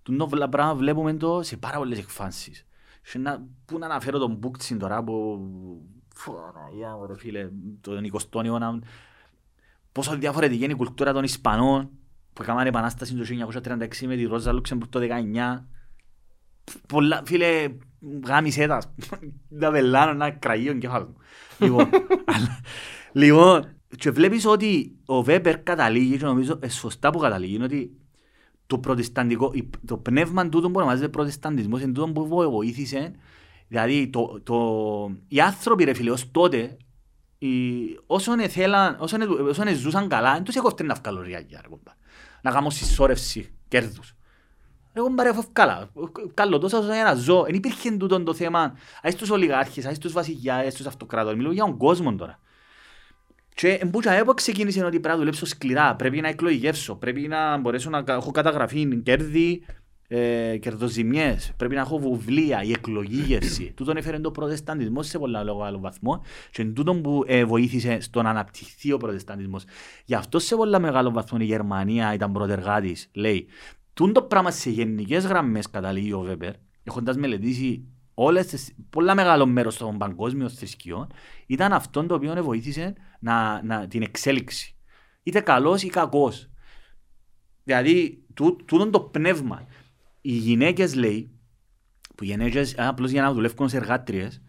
[0.04, 2.66] Τον το βλα- πράγμα βλέπουμε το σε πάρα πολλές εκφάνσεις.
[3.12, 5.40] Και να, πού να αναφέρω τον Μπούκτσιν τώρα που...
[6.16, 7.50] Φωναγιά μου ρε φίλε,
[7.82, 8.80] τον 20ο αιώνα.
[9.92, 11.90] Πόσο διαφορετική είναι η κουλτούρα των Ισπανών
[12.34, 13.24] που έκαναν επανάσταση το
[13.64, 15.64] 1936 με τη Ρόζα Λούξεμπουργκ το 19.
[16.88, 17.68] Πολλά, φίλε,
[18.26, 18.82] γάμισέ τα.
[19.60, 21.16] Τα βελάνω να κραγεί ο εγκέφαλος μου.
[21.60, 21.90] Λοιπόν,
[22.34, 22.60] αλλά-
[23.12, 23.66] λοιπόν,
[23.98, 27.98] και βλέπεις ότι ο Βέμπερ καταλήγει και νομίζω ε, σωστά που καταλήγει είναι ότι
[28.68, 33.12] το προτεσταντικό, η- το πνεύμα τούτο που ονομάζεται προτεσταντισμός είναι τούτο που βο- βοήθησε
[33.68, 34.56] δηλαδή το, το,
[35.28, 36.78] οι άνθρωποι ρε φίλε ως τότε
[37.38, 37.50] οι,
[38.06, 41.92] όσον εθέλαν, όσον, ε- όσον ζούσαν καλά δεν τους έκοφτε να βγάλουν ριάγια ρε κομπά.
[42.44, 44.16] Να κάνουν συσσόρευση κέρδους.
[44.94, 45.90] Εγώ μπαρε καλά,
[46.34, 50.12] καλό τόσο όσο ένα ζω, δεν υπήρχε τούτο το θέμα, ας τους ολιγάρχες, ας τους
[50.14, 52.40] βασιλιάς, ας τους αυτοκράτορες, μιλώ για τον κόσμο τώρα.
[53.56, 57.90] Και εμπούτσα έπο ξεκίνησε ότι πρέπει να δουλέψω σκληρά, πρέπει να εκλογεύσω, πρέπει να μπορέσω
[57.90, 59.66] να κα- έχω καταγραφή κέρδη,
[60.16, 63.72] ε, κερδοζημιές, πρέπει να έχω βιβλία, η εκλογή γεύση.
[63.76, 66.22] Τούτον έφερε το προτεσταντισμό σε πολλά λόγω άλλο βαθμό
[66.52, 69.64] και είναι τούτον που ε, βοήθησε στο να αναπτυχθεί ο προτεσταντισμός.
[70.06, 73.48] Γι' αυτό σε πολλά μεγάλο βαθμό η Γερμανία ήταν πρωτεργάτης, λέει.
[73.94, 76.54] Τούν το πράγμα σε γενικές γραμμές καταλήγει ο Βέμπερ,
[76.84, 81.08] έχοντας μελετήσει όλες τις, πολλά μεγάλο μέρος των παγκόσμιων θρησκειών,
[81.46, 84.76] ήταν αυτό το οποίο βοήθησε να, να, την εξέλιξη.
[85.24, 86.50] Είτε καλός ή κακός.
[87.64, 89.68] Δηλαδή, τούτο το πνεύμα.
[90.26, 91.30] Οι γυναίκες λέει,
[92.16, 94.42] που γυναίκες απλώς για να δουλεύουν σε εργάτριες,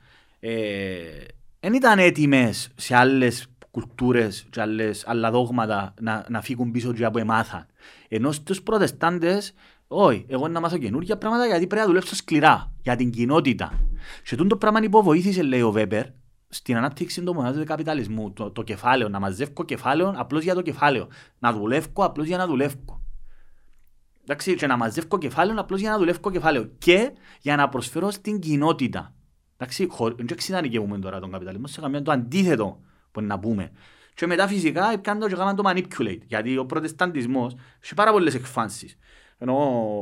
[1.61, 6.93] δεν ε, ήταν έτοιμες σε άλλες κουλτούρες και άλλες, άλλα δόγματα να, να φύγουν πίσω
[6.93, 7.67] και από εμάθαν.
[8.09, 9.55] Ενώ στους προτεστάντες,
[9.87, 13.73] όχι, εγώ να μάθω καινούργια πράγματα γιατί πρέπει να δουλέψω σκληρά για την κοινότητα.
[14.25, 16.07] Και το πράγμα υποβοήθησε, λέει ο Βέμπερ,
[16.49, 18.33] στην ανάπτυξη του μονάδου του καπιταλισμού.
[18.33, 21.09] Το, το κεφάλαιο, να μαζεύω κεφάλαιο απλώς για το κεφάλαιο.
[21.39, 23.04] Να δουλεύω απλώς για να δουλεύω.
[24.27, 26.71] Εντάξει, και να μαζεύω κεφάλαιο απλώς για να δουλεύω κεφάλαιο.
[26.79, 29.15] Και για να προσφέρω στην κοινότητα.
[29.57, 32.81] Εντάξει, δεν εξειδανικεύουμε τώρα τον καπιταλισμό, σε καμία το αντίθετο
[33.13, 33.71] που να πούμε.
[34.15, 36.21] Και μετά φυσικά πιάνε το και κάνουν το manipulate.
[36.27, 38.99] Γιατί ο προτεσταντισμός έχει πάρα πολλές εκφάνσεις.
[39.39, 39.57] Ενώ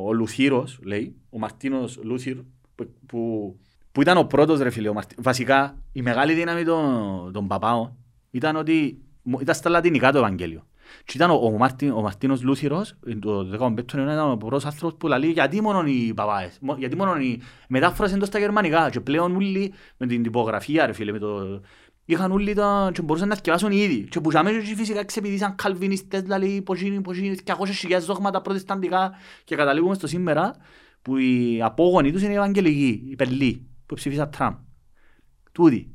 [0.04, 2.36] ο Λουθύρος, λέει, ο Μαρτίνος Λούθυρ,
[2.74, 3.56] που, που,
[3.92, 5.14] που ήταν ο πρώτος ρε φίλε, ο Μαρτι...
[5.18, 7.96] βασικά η μεγάλη δύναμη των, των παπάων
[8.30, 9.02] ήταν ότι
[9.40, 10.66] ήταν στα λατινικά το Ευαγγέλιο.
[11.04, 14.98] Και ήταν ο, ο, Μάρτιν, ο Μαρτίνος Λούθυρος, το 15ο αιώνα ήταν ο πρώτος άνθρωπος
[14.98, 19.36] που λέει γιατί μόνο οι παπάες, γιατί μόνο οι μετάφραση εντός στα γερμανικά και πλέον
[19.36, 21.60] όλοι με την τυπογραφία ρε φίλε, με το,
[22.04, 26.62] είχαν όλοι τα και μπορούσαν να θυκευάσουν ήδη και που και φυσικά ξεπηδήσαν καλβινιστές δηλαδή
[26.62, 29.12] ποζίνοι, ποζίνοι, και ακόσες χιλιάδες δόγματα προτεσταντικά
[29.44, 30.54] και καταλήγουμε στο σήμερα
[31.02, 34.54] που οι απόγονοι τους είναι οι Ευαγγελικοί, οι Πελοί που ψηφίσαν Τραμπ.
[35.52, 35.94] Τούτοι.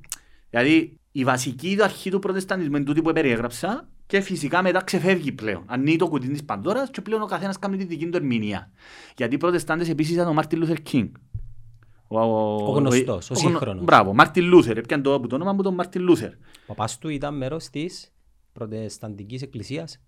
[0.49, 5.63] Δηλαδή η βασική αρχή του προτεσταντισμού είναι τούτη που περιέγραψα και φυσικά μετά ξεφεύγει πλέον.
[5.65, 8.71] Ανοίγει το κουτί της Πανδώρας και πλέον ο καθένας κάνει τη δική του ερμηνεία.
[9.15, 11.09] Γιατί οι προτεστάντες επίσης ήταν ο Μάρτιν Λούθερ Κίνγκ.
[12.07, 13.83] Ο, ο, ο γνωστός, ο, ο σύγχρονος.
[13.83, 14.77] Μπράβο, Μάρτιν Λούθερ.
[14.77, 16.29] Έπιαν το, το όνομα που τον Μάρτιν Λούθερ.
[16.29, 16.35] Ο
[16.67, 18.13] παπάς του ήταν μέρος της
[18.53, 20.01] προτεσταντικής εκκλησίας.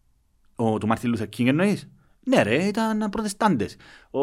[0.55, 1.89] Ο του Μάρτιν Λούθερ Κίνγκ εννοείς;
[2.23, 3.75] Ναι, ρε, ήταν προτεστάντες.
[4.11, 4.19] Ο,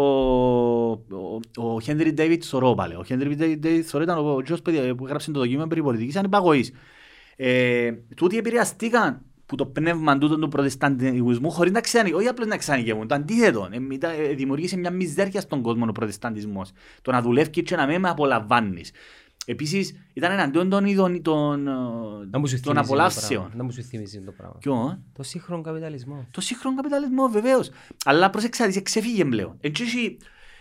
[1.56, 2.94] ο, Χένρι Ντέιβιτ Σορό πάλι.
[2.94, 4.70] Ο Χένρι Ντέιβιτ Σορό ήταν ο γιος που
[5.04, 6.72] έγραψε το δοκίμιο περί πολιτικής ανυπαγωγής.
[7.36, 12.56] Ε, τούτοι επηρεαστήκαν που το πνεύμα του του προτεσταντισμού χωρίς να ξέρει, όχι απλώς να
[12.56, 13.68] ξανοικεύουν, το αντίθετο.
[13.70, 16.70] Ε, ε, δημιουργήσε μια μιζέρια στον κόσμο ο προτεσταντισμός.
[17.02, 18.90] Το να δουλεύει και να μην με απολαμβάνεις.
[19.48, 21.68] Επίσης ήταν εναντίον των ειδών των,
[22.62, 23.52] των απολαύσεων.
[23.54, 24.56] Να μου σου θυμίζει το πράγμα.
[24.58, 26.26] Ποιο; Το σύγχρονο καπιταλισμό.
[26.30, 27.70] Το σύγχρονο καπιταλισμό βεβαίως.
[28.04, 29.56] Αλλά προσεξάτε, ξεφύγε πλέον.
[29.60, 30.16] Έτσι,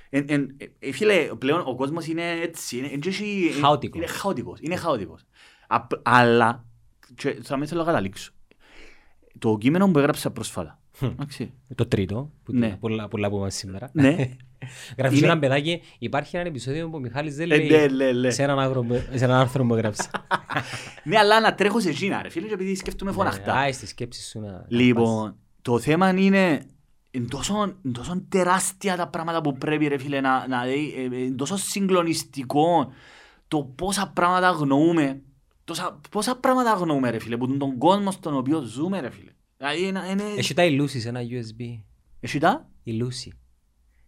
[0.09, 2.77] εν, εν, ε, φίλε, πλέον ο κόσμος είναι έτσι.
[2.77, 2.89] Είναι,
[3.61, 4.01] χαοτικός.
[4.01, 4.59] Είναι χαοτικός.
[4.61, 5.21] Είναι χαοτικός.
[6.03, 6.65] Αλλά,
[7.15, 8.34] και, θα με θέλω να καταλήξω
[9.39, 10.79] το κείμενο που έγραψα πρόσφατα.
[11.75, 12.77] Το τρίτο, που ναι.
[12.79, 13.89] πολλά, πολλά που είμαστε σήμερα.
[13.93, 14.15] Ναι.
[14.97, 18.43] Γράφεις ένα παιδάκι, υπάρχει ένα επεισόδιο που ο Μιχάλης δεν ε, λέει ναι, ναι, σε
[18.43, 18.59] έναν
[19.29, 20.09] άρθρο που έγραψε.
[21.03, 23.53] Ναι, αλλά να τρέχω σε εκείνα ρε φίλε, επειδή σκέφτομαι φωναχτά.
[23.53, 24.65] Α, στη σκέψη σου να...
[24.67, 26.65] Λοιπόν, το θέμα είναι
[27.11, 31.35] είναι τόσο, τόσο τεράστια τα πράγματα που πρέπει ρε φίλε να, να δει, ε, είναι
[31.35, 32.91] τόσο συγκλονιστικό
[33.47, 35.21] το πόσα πράγματα αγνοούμε
[35.65, 39.31] Τόσα, πόσα πράγματα αγνοούμε ρε φίλε, που τον κόσμο στον οποίο ζούμε ρε φίλε.
[40.37, 41.81] Έχει τα ηλούσεις ένα USB.
[42.19, 43.33] Έχει τα; Ηλούσι.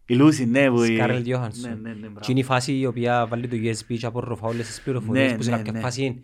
[0.06, 0.70] Ηλούσι, ναι.
[0.70, 0.84] Που...
[0.84, 1.82] Σκάρελ Γιώχανσον.
[2.20, 5.42] Και είναι η φάση η οποία βάλει το USB και απορροφά όλες τις πληροφορίες που
[5.42, 6.22] σε κάποια φάση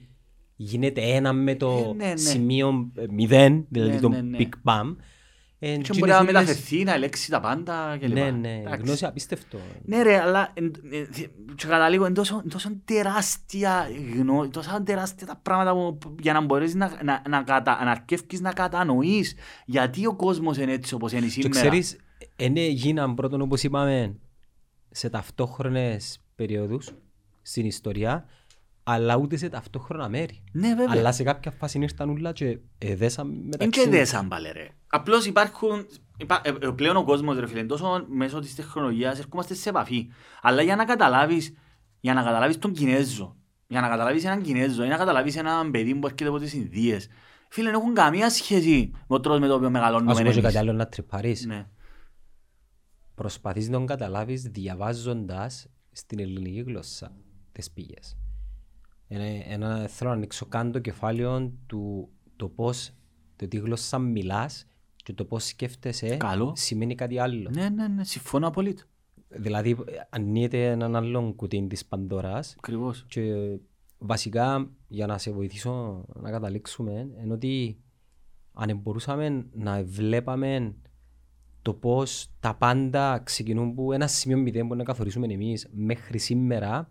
[0.56, 4.96] γίνεται ένα με το σημείο μηδέν, δηλαδή το Big Bang.
[5.66, 8.12] Ε, και μπορεί να μεταφερθεί, να ελέξει τα πάντα κλπ.
[8.12, 9.58] Ναι, ναι, γνώση απίστευτο.
[9.84, 10.52] Ναι ρε, αλλά
[11.54, 12.14] και καταλήγω, είναι
[12.48, 13.88] τόσο τεράστια
[14.18, 18.52] γνώση, τόσο τεράστια τα πράγματα για να μπορέσεις να, να, να, κατα, να αρκεύκεις να
[18.52, 19.34] κατανοείς
[19.66, 21.52] γιατί ο κόσμος είναι έτσι όπως είναι σήμερα.
[21.52, 21.96] Και ξέρεις,
[22.36, 24.16] είναι γίναν πρώτον όπως είπαμε
[24.90, 26.90] σε ταυτόχρονες περίοδους
[27.42, 28.26] στην ιστορία
[28.84, 30.42] αλλά ούτε σε ταυτόχρονα μέρη.
[30.52, 30.86] Ναι, βέβαια.
[30.90, 33.64] Αλλά σε κάποια φάση ήρθαν όλα και εδέσαν μεταξύ.
[33.64, 34.68] Είναι και εδέσαν πάλι ρε.
[34.86, 35.86] Απλώς υπάρχουν,
[36.16, 40.08] υπά, ε, ε, πλέον ο κόσμος ρε φίλε, τόσο μέσω της τεχνολογίας ερχόμαστε σε επαφή.
[40.42, 41.54] Αλλά για να καταλάβεις,
[42.00, 43.36] για να καταλάβεις τον Κινέζο,
[43.66, 47.08] για να καταλάβεις έναν Κινέζο, ή να καταλάβεις έναν παιδί που έρχεται από τις Ινδίες,
[47.48, 50.10] φίλε, δεν έχουν καμία σχέση με το τρόπος με το οποίο μεγαλώνουμε.
[50.10, 51.44] Ας πω και κάτι άλλο να τρυπάρεις.
[51.44, 51.66] Ναι.
[53.14, 57.12] Προσπαθείς να τον καταλάβεις διαβάζοντας στην ελληνική γλώσσα
[57.52, 58.16] τις πηγές.
[59.08, 62.90] Ένα, θέλω να ανοίξω καν το κεφάλαιο του το πώς,
[63.36, 64.66] το τι γλώσσα μιλάς
[64.96, 66.52] και το πώς σκέφτεσαι Καλό.
[66.56, 67.50] σημαίνει κάτι άλλο.
[67.54, 68.88] Ναι, ναι, ναι, συμφωνώ απολύτως.
[69.28, 69.76] Δηλαδή
[70.10, 73.04] ανοίγεται έναν άλλον κουτί της Παντοράς Ακριβώς.
[73.08, 73.32] και
[73.98, 77.78] βασικά για να σε βοηθήσω να καταλήξουμε είναι ότι
[78.52, 80.74] αν μπορούσαμε να βλέπαμε
[81.62, 86.90] το πώς τα πάντα ξεκινούν που ένα σημείο μηδέν που να καθορίσουμε εμείς μέχρι σήμερα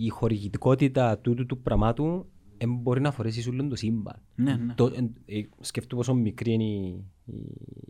[0.00, 2.26] η χορηγητικότητα τούτου του πραγμάτου
[2.58, 4.22] δεν μπορεί να φορέσεις όλο το σύμπαν.
[4.34, 4.74] Ναι, ναι.
[4.74, 7.34] Το, ε, ε, σκεφτού πόσο μικρή είναι η, η,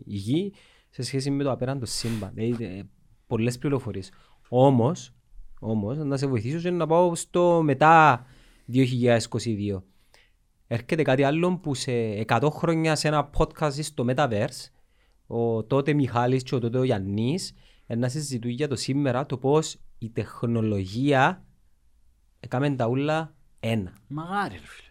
[0.05, 0.53] η γη
[0.89, 2.31] σε σχέση με το απέραντο σύμπαν.
[2.33, 2.81] Δηλαδή, ε,
[3.27, 4.11] πολλές πληροφορίες.
[4.49, 5.13] Όμως,
[5.59, 8.25] όμως, να σε βοηθήσω και να πάω στο μετά
[8.73, 9.83] 2022.
[10.67, 11.91] Έρχεται κάτι άλλο που σε
[12.27, 14.71] 100 χρόνια σε ένα podcast στο Metaverse
[15.27, 17.53] ο τότε Μιχάλης και ο τότε ο Γιάννης
[17.97, 21.43] να συζητούν για το σήμερα το πώς η τεχνολογία
[22.39, 23.93] έκαμε τα ούλα ένα.
[24.07, 24.87] Μαγάρι ρε φίλε.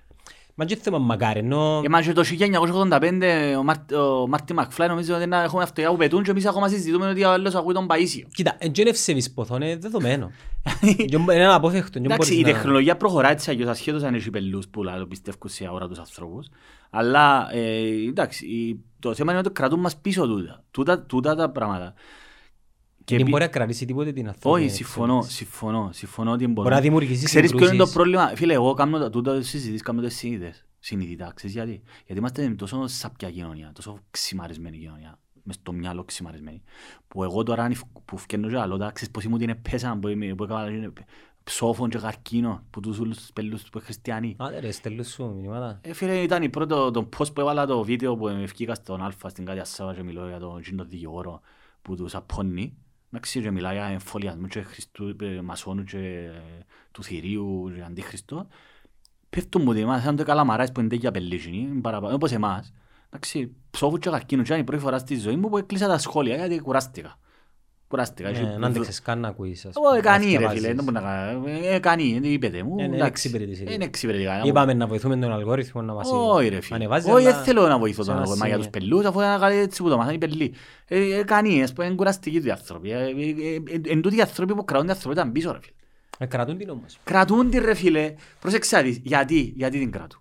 [0.61, 1.81] Μα και θέμα μακάρι, ενώ...
[1.85, 5.91] Ε, μα και το 1985 ο, Μάρ, ο Μάρτι Μακφλάι νομίζω ότι να έχουμε αυτοιά
[5.91, 8.27] που πετούν και εμείς ακόμα συζητούμε ότι ο άλλος ακούει τον Παΐσιο.
[8.35, 10.31] Κοίτα, εν και είναι ευσεβείς ποθό, είναι δεδομένο.
[10.81, 11.99] Και Είναι αναπόφευκτο.
[11.99, 15.07] και Εντάξει, μπορείς η να- τεχνολογία προχωρά έτσι αλλιώς ασχέτως αν έχει πελούς που λάδω
[15.07, 16.49] πιστεύουν σε αγορά τους ανθρώπους.
[16.91, 20.65] Αλλά ε, εντάξει, η- το θέμα είναι ότι κρατούν μας πίσω τούτα.
[20.71, 21.95] Τούτα, τούτα τα πράγματα.
[23.09, 25.37] Και Δεν επί- μπορεί να κρατήσει τίποτε την ανθρώπινη Όχι, συμφωνώ, εξέλιξη.
[25.37, 26.61] συμφωνώ, συμφωνώ ότι μπορεί.
[26.61, 27.95] Μπορεί να δημιουργήσει Ξέρεις ποιο είναι το συγκρούσεις.
[27.95, 30.65] πρόβλημα; Φίλε, εγώ κάνω τα- τούτα συζητήσεις, κάνω τις συνειδητές.
[30.79, 35.19] Συνειδητά, ξέρεις γιατί; Γιατί είμαστε τόσο σαπιά κοινωνία, τόσο ξημαρισμένη κοινωνία.
[35.43, 36.63] Μες στο μυαλό ξημαρισμένη.
[37.09, 39.99] Που εγώ τώρα αν φ- που φκένω και άλλο, τα ξέρεις πως ήμουν είναι πέσα,
[40.01, 40.93] που είμαι- που έκανα είναι
[41.45, 44.35] ψόφων και καρκίνο, που τους όλους τους πελούς που είναι χριστιανοί.
[44.39, 45.79] Άντε ρε, στέλνω σου μηνύματα.
[45.83, 49.29] Ε, φίλε, ήταν η πρώτο, το post που έβαλα το βίντεο που ευκήκα στον Αλφα
[49.29, 51.41] στην Κάτια Σάβα και μιλώ για τον Τζίνο δικηγόρο
[51.83, 52.77] που τους απώνει.
[53.13, 58.47] Εντάξει, και μιλάει για εμφολιασμό και Χριστού, ε, μασόνου και ε, του θηρίου και αντίχριστο.
[59.31, 62.73] Πέφτουν μου ότι εμάς, σαν το καλαμαράις που είναι τέτοια πελίσινοι, παραπάνω, όπως εμάς.
[63.07, 65.99] Εντάξει, ψόφου και καρκίνο και ήταν η πρώτη φορά στη ζωή μου που έκλεισα τα
[65.99, 67.19] σχόλια γιατί κουράστηκα.
[67.89, 68.29] Κουράστηκα.
[68.29, 69.67] Ε, Να αντέξεις καν να ακούεις.
[69.67, 70.61] ας Εγώ πούμε, κάνει να ρε διαβάζεις.
[70.63, 71.67] φίλε, δεν μπορεί να κάνει.
[71.67, 72.75] Ε, κάνει, ε, είπετε μου.
[72.79, 73.07] Ε, ναι, εντάξει.
[73.09, 73.65] εξυπηρετήσει.
[73.75, 74.43] Είναι εξυπηρετικά.
[74.45, 76.77] Είπαμε να βοηθούμε τον αλγόριθμο να μας Όχι ρε φίλε.
[76.77, 78.81] ανεβάζει, Όχι, αλλά δεν θέλω να βοηθώ σε τον ένα αγώνα για τους σημείο.
[78.81, 80.55] πελούς, αφού είναι κάτι έτσι που το μάθανε οι πελοί.
[80.87, 82.91] Ε, ε, Κάνει, ας πούμε, είναι κουραστικοί οι άνθρωποι.
[82.91, 83.55] Ε, ε, ε,
[83.87, 85.75] ε, Εν τούτοι οι άνθρωποι που κρατούν την ανθρωπότητα πίσω ρε φίλε.
[86.19, 86.99] Ε, Κρατούν την όμως.
[87.05, 88.15] Κρατούν την ρε φίλε.
[88.41, 89.01] Πρόσεξε να δεις.
[89.03, 90.21] Γιατί, γιατί την κρατούν.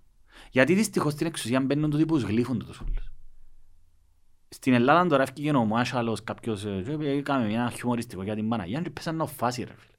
[0.52, 3.12] Γιατί δυστυχώς στην εξουσία μπαίνουν τούτοι που γλύφουν τους όλους.
[4.50, 8.82] Στην Ελλάδα τώρα έφυγε ο Μάσαλος κάποιος, ε, και έκαμε ένα χιουμοριστικό για την Παναγία
[8.82, 9.96] και πέσαν να φάση ρε φίλε.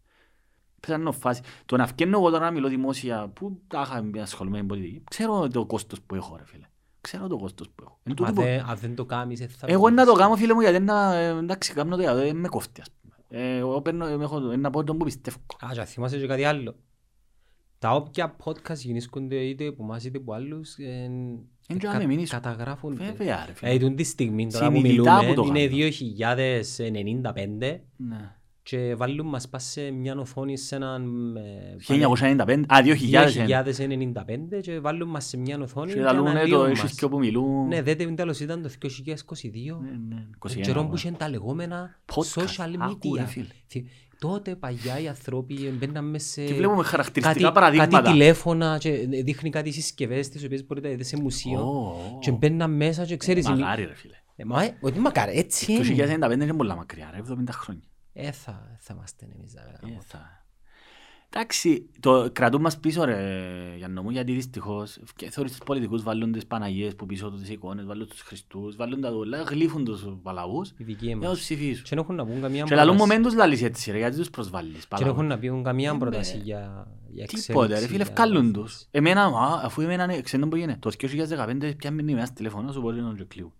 [0.80, 1.42] Πέσαν να φάση.
[1.66, 3.80] Το να φκένω εγώ τώρα να μιλώ δημόσια, που τα
[4.10, 6.66] είχα ασχολούμαι με πολιτική, ξέρω το κόστος που έχω ρε φίλε.
[7.00, 7.98] Ξέρω το κόστος που έχω.
[8.02, 10.20] Εν τούτο Αν που- δεν- Αν δεν το κάνεις, ε, θα εγώ να το μπορείς.
[10.24, 13.14] κάνω φίλε μου γιατί να, ε, εντάξει, κάνω το γιατί με κόφτει ας πούμε.
[13.28, 15.36] Ε, Εγώ παίρνω, ε, έχω, να πω τον που πιστεύω.
[15.64, 16.74] Α, και θυμάσαι και κάτι άλλο.
[17.78, 20.76] Τα όποια podcast γεννήσκονται είτε από εμάς είτε από άλλους
[21.70, 22.31] ε, Εν και κα- να με μείνεις.
[22.31, 23.05] καταγράφονται.
[23.05, 23.70] Βέβαια ρε φίλε.
[23.70, 25.90] Ε, τούτη τη στιγμή τώρα που Συνειδητά μιλούμε που το είναι κάνω.
[27.32, 28.32] 2095 Ναι.
[28.62, 33.47] και βάλουν μας πας σε μια οθόνη σε έναν ε, 1995, α, 2000.
[33.47, 36.95] 2095 και βάλουν μας σε μια οθόνη Και και λαλούν, ε, το αναλύουν έχεις μας.
[36.95, 37.66] και όπου μιλούν.
[37.66, 39.81] Ναι, δεν τέλος ήταν το 2022.
[39.82, 40.95] Ναι, ναι, 21, Τον καιρό που ναι.
[40.99, 42.40] είχαν τα λεγόμενα Podcast.
[42.43, 43.82] social Άκου, ρε media.
[44.19, 44.31] Φίλε.
[44.39, 47.90] Θυ- Τότε παλιά οι άνθρωποι μπαίναν μέσα σε Και βλέπουμε χαρακτηριστικά κάτι, παραδείγματα.
[47.99, 48.90] κάτι τηλέφωνα και
[49.24, 53.16] δείχνει κάτι συσκευές τις οποίες μπορείτε να δείτε σε μουσείο Ω, και μπαίναν μέσα και
[53.16, 54.15] ξέρεις η- Μαγάρι ρε φίλε.
[54.36, 56.16] Ε, Μα ε, ότι μακάρι, έτσι Το είναι.
[56.28, 57.82] 2095 είναι πολλά μακριά ρε, 70 χρόνια.
[58.12, 59.53] Ε, θα, θα είμαστε εμείς.
[59.53, 60.01] θα Ε, κάνουμε.
[60.07, 60.38] θα-
[61.32, 63.16] Εντάξει, το κρατούν μας πίσω ρε
[63.76, 67.84] Γιάννο μου, γιατί δυστυχώς και θεωρείς τους πολιτικούς βάλουν τις Παναγίες που πίσω τους εικόνες,
[67.84, 71.38] βάλουν τους Χριστούς, βάλουν τα δούλα, γλύφουν τους παλαβούς Οι δικοί για να τους μας.
[71.38, 71.82] ψηφίσουν.
[71.82, 73.10] Και δεν έχουν να πούν καμία Και λαλούν πρόταση.
[73.18, 74.72] μομέντους λαλείς έτσι ρε, γιατί τους προσβάλλεις.
[74.72, 75.14] Και δεν παλαβούς.
[75.16, 78.36] έχουν να πούν καμία Ε, πρόταση με- για, για Τίποτε ρε εξέλιξη, φίλε, για ευκάλλουν
[78.36, 78.62] ανάπτυξη.
[78.78, 78.86] τους.
[78.90, 80.78] Εμένα, α, αφού εμένα, ναι, ξέρετε που γίνεται.
[80.80, 83.52] Το 2015 πια μείνει μέσα τηλεφωνό σου μπορεί να το κλείω.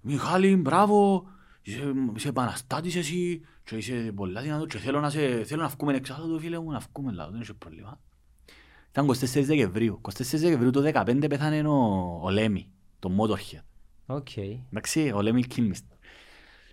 [0.00, 1.26] Μιχάλη, μπράβο,
[1.70, 5.94] είσαι, είσαι επαναστάτης εσύ και είσαι πολλά δυνατός και θέλω να, σε, θέλω να βγούμε
[5.94, 8.00] εξάλλου φίλε μου, να βγούμε λάδω, δεν έχει πρόβλημα.
[8.90, 10.00] Ήταν 24 Δεκεμβρίου.
[10.02, 13.62] 24 Δεκεμβρίου το 2015 πέθανε ο, ο Λέμι, το Motorhead.
[14.06, 14.36] OK.
[14.36, 15.84] Εντάξει, ο Lemmy Kilmister.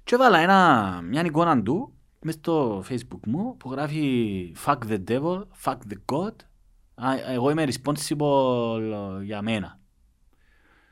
[0.04, 5.44] Και έβαλα ένα, μια εικόνα του μες στο facebook μου που γράφει Fuck the devil,
[5.64, 6.34] fuck the god.
[6.96, 9.80] Α, εγώ είμαι responsible για μένα.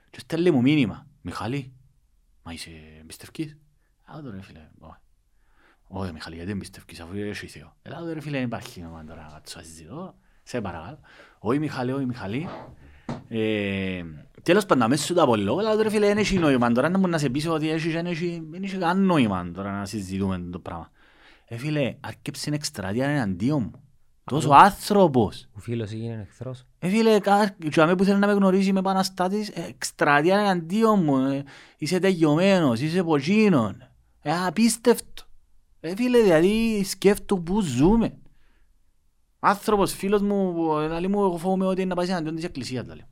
[0.10, 1.08] Και στέλνει μου μήνυμα.
[1.22, 1.74] Μιχάλη,
[2.44, 2.70] μα εσύ
[3.00, 3.58] εν πιστεύκεις.
[4.06, 4.98] Α, τώρα ρε φίλε, όχι.
[5.88, 7.74] Όχι Μιχάλη, γιατί εν πιστεύκεις αφού έχει Θεό.
[7.82, 10.16] Έλα, τώρα ρε φίλε, δεν υπάρχει νόημα τώρα να κάτσω να συζητώ.
[10.44, 11.00] Σε παρακαλώ.
[11.40, 12.48] Όχι Μιχάλη, όχι Μιχάλη.
[13.28, 14.04] Ε,
[14.44, 17.08] τέλος πάντων, αμέσως σου το απολύω, αλλά τώρα φίλε δεν έχει νόημα τώρα να μου
[17.08, 20.60] να σε πείσω ότι έχει, δεν έχει, δεν έχεις καν νόημα τώρα να συζητούμε το
[20.60, 20.92] πράγμα.
[21.46, 23.82] Ε φίλε, αρκέψε την εκστρατεία εναντίον μου.
[24.24, 25.48] Τόσο άνθρωπος.
[25.54, 26.66] Ο φίλος έγινε εχθρός.
[26.80, 31.04] Ε φίλε, κα- και αμέ που θέλει να με γνωρίζει με επαναστάτης, ε, εκστρατεία εναντίον
[31.04, 31.18] μου.
[31.18, 31.44] ε,
[31.78, 33.88] Είσαι τελειωμένος, είσαι ποτσίνον.
[34.26, 35.24] Ε, απίστευτο.
[35.80, 38.18] Ε φίλε, δηλαδή σκέφτομαι πού ζούμε.
[39.40, 42.44] Άνθρωπος, φίλος μου, που, ε, λέει μου, εγώ φοβούμαι ότι είναι να πάει εναντίον της
[42.44, 42.86] εκκλησίας.
[42.88, 43.06] λέει.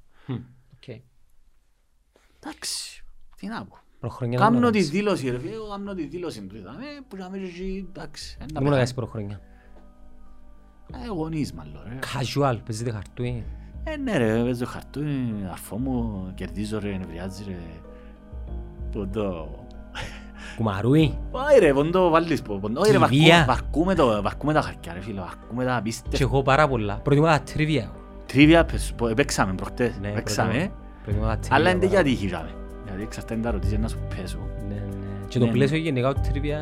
[0.76, 0.88] Οκ.
[2.40, 3.04] Εντάξει,
[3.38, 3.78] τι να πω.
[4.00, 4.90] Προχρονιά δεν Κάμνω ήμουν τη έτσι.
[4.92, 6.56] δήλωση ρε φίλε, εγώ κάμνω τη δήλωση του.
[6.56, 8.38] είδαμε, Που να μην έχει, εντάξει.
[8.40, 8.82] εν τα Δεν ήμουν πεθάνω.
[8.82, 9.42] έτσι προχρονιά.
[11.04, 12.00] Ε, γονείς μάλλον ρε.
[12.00, 13.44] Casual, παίζετε χαρτούι.
[13.84, 17.58] Ε, ναι ρε, παίζω χαρτούι, αρφό μου, κερδίζω ρε, νευριάζει ρε.
[18.92, 19.66] Ποντό.
[20.62, 21.18] Κουμαρούι.
[21.32, 22.58] Όχι ρε, ποντό βάλεις πω.
[22.62, 22.80] ποντό.
[22.82, 23.46] Όχι ρε, βαρκούμε- Τριβία.
[23.48, 26.18] βαρκούμε το- βαρκούμε τα χαρτιά ρε φίλε, βαρκούμε τα Και απίστευτα.
[26.22, 26.94] εγώ πάρα πολλά.
[27.04, 27.92] Προτιμώ τα τριβία.
[28.26, 30.50] Τρίβια, πες- πω, παίξαμε προχτές, Ναι, παίξαμε.
[30.52, 30.72] προτιμώ-
[31.04, 32.50] προτιμώ τα τριβία Αλλά είναι πάρα για τύχη τζάμε.
[32.86, 34.38] Γιατί εξαρτάται τα ρωτήσεις να σου πέσω.
[34.68, 35.26] Ναι, ναι.
[35.28, 36.60] Και το Ναι, πλαίσιο γενικά του τριβία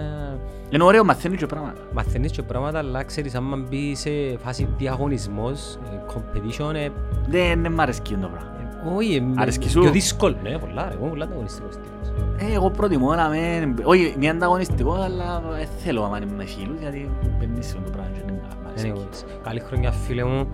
[0.70, 1.82] Είναι ωραίο, μαθαίνεις και πράγματα.
[1.94, 4.10] μαθαίνεις και πράγματα, αλλά ξέρεις άμα μπει σε
[4.44, 6.90] φάση διαγωνισμός, ε, competition, ε,
[7.30, 8.52] Δεν δεν μ' αρέσκει το πράγμα.
[8.86, 10.36] Ε, όχι, ε, Αρέσκει σου; πιο δύσκολο.
[10.44, 12.10] Ναι, πολλά ρε, εγώ είμαι πολλά ανταγωνιστικός τύπος.
[12.38, 13.76] Ε, εγώ προτιμώ να μην...
[13.84, 18.12] Όχι, μη ανταγωνιστικό, αλλά ε, θέλω άμα είναι με φίλους, γιατί δεν είναι το πράγμα
[18.14, 18.92] και δεν μ' αρέσκει.
[18.96, 20.48] Anyways, καλή χρονιά φίλε μου,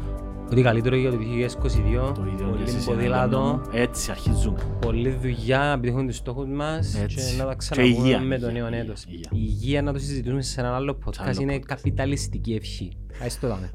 [0.52, 3.61] ότι καλύτερο για το 2022, Το ίδιο και πολύ εσείς, ποδήλατο, Ελένο μου.
[3.72, 4.57] Έτσι αρχίζουμε.
[4.81, 7.15] πολλή δουλειά να επιτύχουμε τους στόχους μας Έτσι.
[7.15, 9.03] και να τα Και ξαναπούμε υγεία, με το υγεία, νέο υγεία, έτος.
[9.07, 9.30] υγεία.
[9.31, 11.60] Η υγεία να το συζητούμε σε ένα άλλο podcast, άλλο είναι podcast.
[11.65, 12.91] καπιταλιστική ευχή.
[13.26, 13.69] Ας το δάμε.